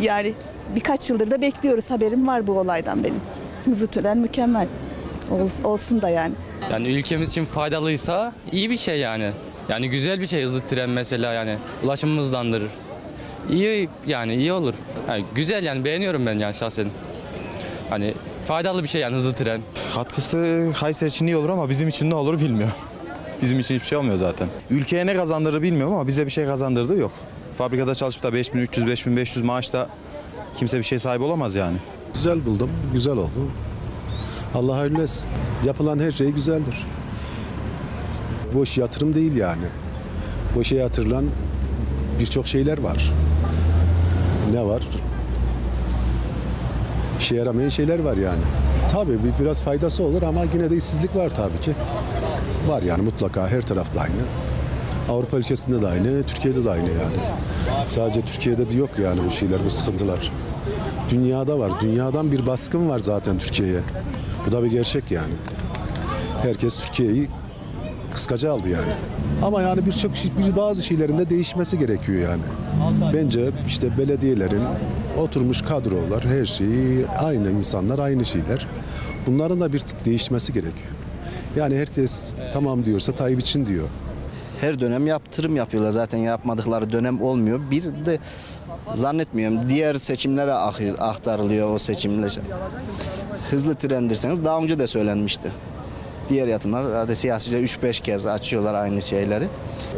[0.00, 0.32] yani
[0.74, 3.20] birkaç yıldır da bekliyoruz haberim var bu olaydan benim.
[3.64, 4.66] Hızlı tren mükemmel
[5.30, 6.34] Ol- olsun da yani.
[6.72, 9.30] Yani ülkemiz için faydalıysa iyi bir şey yani.
[9.68, 12.70] Yani güzel bir şey hızlı tren mesela yani ulaşımı hızlandırır.
[13.50, 14.74] İyi yani iyi olur.
[15.08, 16.86] Yani güzel yani beğeniyorum ben yani şahsen.
[17.90, 18.14] Hani
[18.44, 19.60] faydalı bir şey yani hızlı tren.
[19.94, 22.74] Katkısı Kayseri için iyi olur ama bizim için ne olur bilmiyorum.
[23.42, 24.48] Bizim için hiçbir şey olmuyor zaten.
[24.70, 27.12] Ülkeye ne kazandırır bilmiyorum ama bize bir şey kazandırdığı yok.
[27.58, 29.88] Fabrikada çalışıp da 5300-5500 maaşta
[30.54, 31.76] kimse bir şey sahibi olamaz yani.
[32.14, 33.30] Güzel buldum, güzel oldu.
[34.54, 35.28] Allah hayırlı etsin.
[35.64, 36.86] Yapılan her şey güzeldir.
[38.54, 39.64] Boş yatırım değil yani.
[40.56, 41.24] Boşa yatırılan
[42.20, 43.12] birçok şeyler var.
[44.52, 44.82] Ne var?
[47.18, 48.40] İşe yaramayan şeyler var yani.
[48.92, 51.72] Tabii bir biraz faydası olur ama yine de işsizlik var tabii ki.
[52.68, 54.12] Var yani mutlaka her tarafta aynı.
[55.10, 57.16] Avrupa ülkesinde de aynı, Türkiye'de de aynı yani.
[57.84, 60.32] Sadece Türkiye'de de yok yani bu şeyler, bu sıkıntılar.
[61.10, 61.80] Dünyada var.
[61.80, 63.80] Dünyadan bir baskın var zaten Türkiye'ye.
[64.46, 65.34] Bu da bir gerçek yani.
[66.42, 67.28] Herkes Türkiye'yi
[68.14, 68.92] kıskaca aldı yani.
[69.42, 72.42] Ama yani birçok şey, bir bazı şeylerin de değişmesi gerekiyor yani.
[73.14, 74.62] Bence işte belediyelerin
[75.18, 78.66] oturmuş kadrolar, her şeyi aynı insanlar, aynı şeyler.
[79.26, 80.92] Bunların da bir değişmesi gerekiyor.
[81.56, 83.88] Yani herkes tamam diyorsa Tayyip için diyor.
[84.60, 87.60] Her dönem yaptırım yapıyorlar zaten yapmadıkları dönem olmuyor.
[87.70, 88.18] Bir de
[88.94, 90.54] zannetmiyorum diğer seçimlere
[90.98, 92.38] aktarılıyor o seçimler.
[93.50, 95.52] Hızlı tren derseniz daha önce de söylenmişti.
[96.28, 99.48] Diğer yatırımlar hadi siyasice 3-5 kez açıyorlar aynı şeyleri.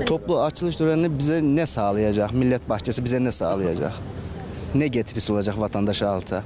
[0.06, 2.32] Toplu açılış törenini bize ne sağlayacak?
[2.32, 3.92] Millet bahçesi bize ne sağlayacak?
[4.74, 6.42] Ne getirisi olacak vatandaşa alta?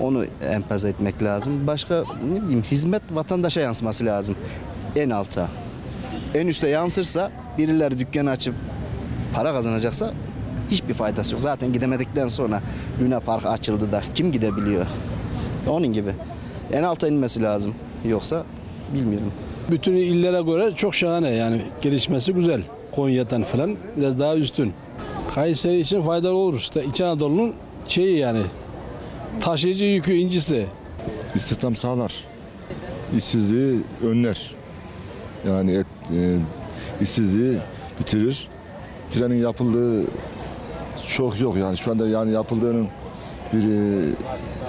[0.00, 1.66] Onu empoze etmek lazım.
[1.66, 2.04] Başka
[2.34, 4.36] ne bileyim hizmet vatandaşa yansıması lazım.
[4.96, 5.48] En alta.
[6.34, 8.54] En üste yansırsa birileri dükkan açıp
[9.34, 10.12] para kazanacaksa
[10.70, 11.40] hiçbir faydası yok.
[11.40, 12.62] Zaten gidemedikten sonra
[13.02, 14.86] Luna Park açıldı da kim gidebiliyor?
[15.68, 16.10] Onun gibi.
[16.72, 17.74] En alta inmesi lazım.
[18.08, 18.44] Yoksa
[18.94, 19.32] bilmiyorum.
[19.70, 22.62] Bütün illere göre çok şahane yani gelişmesi güzel.
[22.92, 24.72] Konya'dan falan biraz daha üstün.
[25.34, 26.58] Kayseri için faydalı olur.
[26.58, 27.54] İşte İç Anadolu'nun
[27.88, 28.42] şeyi yani
[29.40, 30.66] taşıyıcı yükü incisi.
[31.34, 32.14] İstihdam sağlar.
[33.16, 34.54] İşsizliği önler.
[35.48, 36.36] Yani e,
[37.00, 37.58] işsizliği
[38.00, 38.48] bitirir.
[39.10, 40.06] Trenin yapıldığı
[41.08, 42.88] çok yok yani şu anda yani yapıldığının
[43.52, 43.64] bir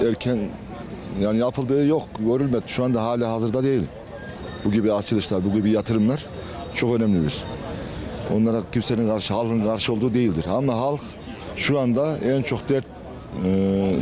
[0.03, 0.39] e, erken
[1.21, 2.63] yani yapıldığı yok görülmedi.
[2.67, 3.83] Şu anda hala hazırda değil.
[4.65, 6.25] Bu gibi açılışlar, bu gibi yatırımlar
[6.75, 7.43] çok önemlidir.
[8.33, 10.45] Onlara kimsenin karşı, halkın karşı olduğu değildir.
[10.49, 11.01] Ama halk
[11.55, 12.85] şu anda en çok dert,
[13.45, 13.95] e,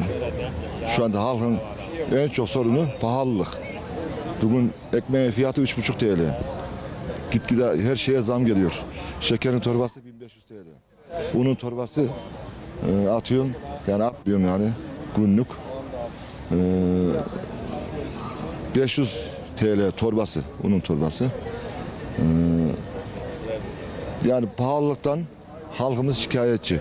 [0.96, 1.58] şu anda halkın
[2.16, 3.48] en çok sorunu pahalılık.
[4.42, 6.53] Bugün ekmeğin fiyatı 3,5 TL.
[7.34, 8.80] Gitgide her şeye zam geliyor.
[9.20, 10.54] Şekerin torbası 1500 TL.
[11.34, 12.08] Unun torbası
[12.90, 13.52] e, atıyorum,
[13.88, 14.70] yani atmıyorum yani
[15.18, 15.48] günlük.
[16.52, 16.56] E,
[18.76, 19.20] 500
[19.56, 21.26] TL torbası, unun torbası.
[22.20, 22.24] E,
[24.28, 25.20] yani pahalılıktan
[25.72, 26.80] halkımız şikayetçi.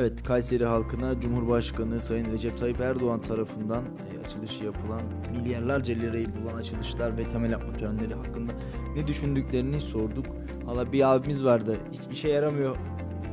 [0.00, 5.00] Evet Kayseri halkına Cumhurbaşkanı Sayın Recep Tayyip Erdoğan tarafından e, açılışı yapılan
[5.32, 8.52] milyarlarca lirayı bulan açılışlar ve temel atma törenleri hakkında
[8.96, 10.26] ne düşündüklerini sorduk.
[10.64, 12.76] Valla bir abimiz vardı hiç işe yaramıyor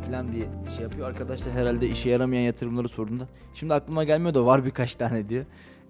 [0.06, 1.08] falan diye şey yapıyor.
[1.08, 5.46] Arkadaşlar herhalde işe yaramayan yatırımları sorduğunda şimdi aklıma gelmiyor da var birkaç tane diyor.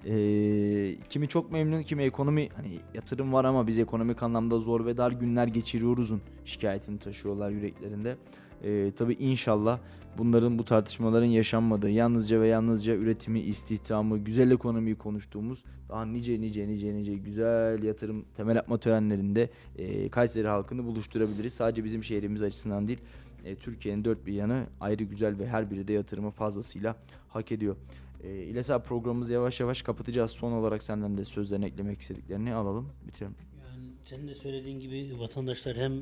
[0.05, 4.97] Ee, kimi çok memnun kimi ekonomi hani yatırım var ama biz ekonomik anlamda zor ve
[4.97, 8.17] dar günler geçiriyoruzun şikayetini taşıyorlar yüreklerinde.
[8.63, 9.79] Ee, tabii inşallah
[10.17, 16.67] bunların bu tartışmaların yaşanmadığı yalnızca ve yalnızca üretimi, istihdamı, güzel ekonomiyi konuştuğumuz daha nice nice
[16.67, 21.53] nice nice güzel yatırım temel atma törenlerinde e, Kayseri halkını buluşturabiliriz.
[21.53, 22.99] Sadece bizim şehrimiz açısından değil
[23.45, 26.95] e, Türkiye'nin dört bir yanı ayrı güzel ve her biri de yatırımı fazlasıyla
[27.27, 27.75] hak ediyor.
[28.23, 30.31] E, İlyas abi programımızı yavaş yavaş kapatacağız.
[30.31, 33.35] Son olarak senden de sözlerini eklemek istediklerini alalım bitirelim.
[33.67, 35.93] Yani senin de söylediğin gibi vatandaşlar hem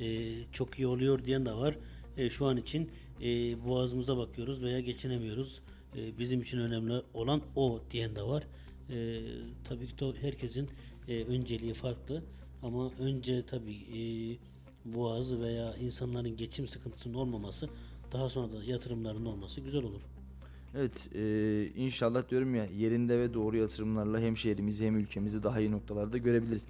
[0.00, 1.78] e, çok iyi oluyor diyen de var.
[2.16, 2.90] E, şu an için
[3.22, 5.60] e, boğazımıza bakıyoruz veya geçinemiyoruz.
[5.96, 8.42] E, bizim için önemli olan o diyen de var.
[8.90, 9.20] E,
[9.64, 10.68] tabii ki de herkesin
[11.08, 12.22] e, önceliği farklı.
[12.62, 14.00] Ama önce tabii e,
[14.94, 17.68] boğaz veya insanların geçim sıkıntısının olmaması
[18.12, 20.00] daha sonra da yatırımların olması güzel olur.
[20.74, 25.70] Evet e, inşallah diyorum ya yerinde ve doğru yatırımlarla hem şehrimizi hem ülkemizi daha iyi
[25.70, 26.68] noktalarda görebiliriz.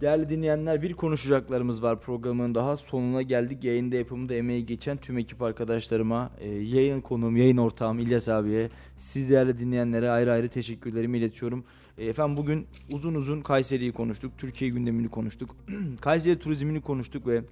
[0.00, 3.64] Değerli dinleyenler bir konuşacaklarımız var programın daha sonuna geldik.
[3.64, 9.30] Yayında yapımında emeği geçen tüm ekip arkadaşlarıma, e, yayın konuğum, yayın ortağım İlyas abiye, siz
[9.30, 11.64] değerli dinleyenlere ayrı ayrı teşekkürlerimi iletiyorum.
[11.98, 15.56] E, efendim bugün uzun uzun Kayseri'yi konuştuk, Türkiye gündemini konuştuk,
[16.00, 17.42] Kayseri turizmini konuştuk ve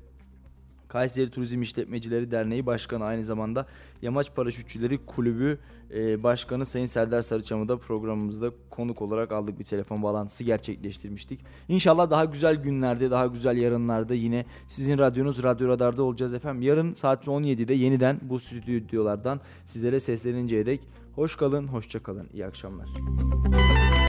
[0.89, 3.67] Kayseri Turizm İşletmecileri Derneği Başkanı aynı zamanda
[4.03, 5.59] Yamaç Paraşütçüleri Kulübü
[5.95, 11.41] e, Başkanı Sayın Serdar Sarıçam'ı da programımızda konuk olarak aldık bir telefon bağlantısı gerçekleştirmiştik.
[11.69, 16.63] İnşallah daha güzel günlerde, daha güzel yarınlarda yine sizin radyonuz Radyo Radar'da olacağız efendim.
[16.63, 20.81] Yarın saat 17'de yeniden bu stüdyolardan sizlere sesleninceye dek
[21.15, 22.29] hoş kalın, hoşça kalın.
[22.33, 22.89] İyi akşamlar.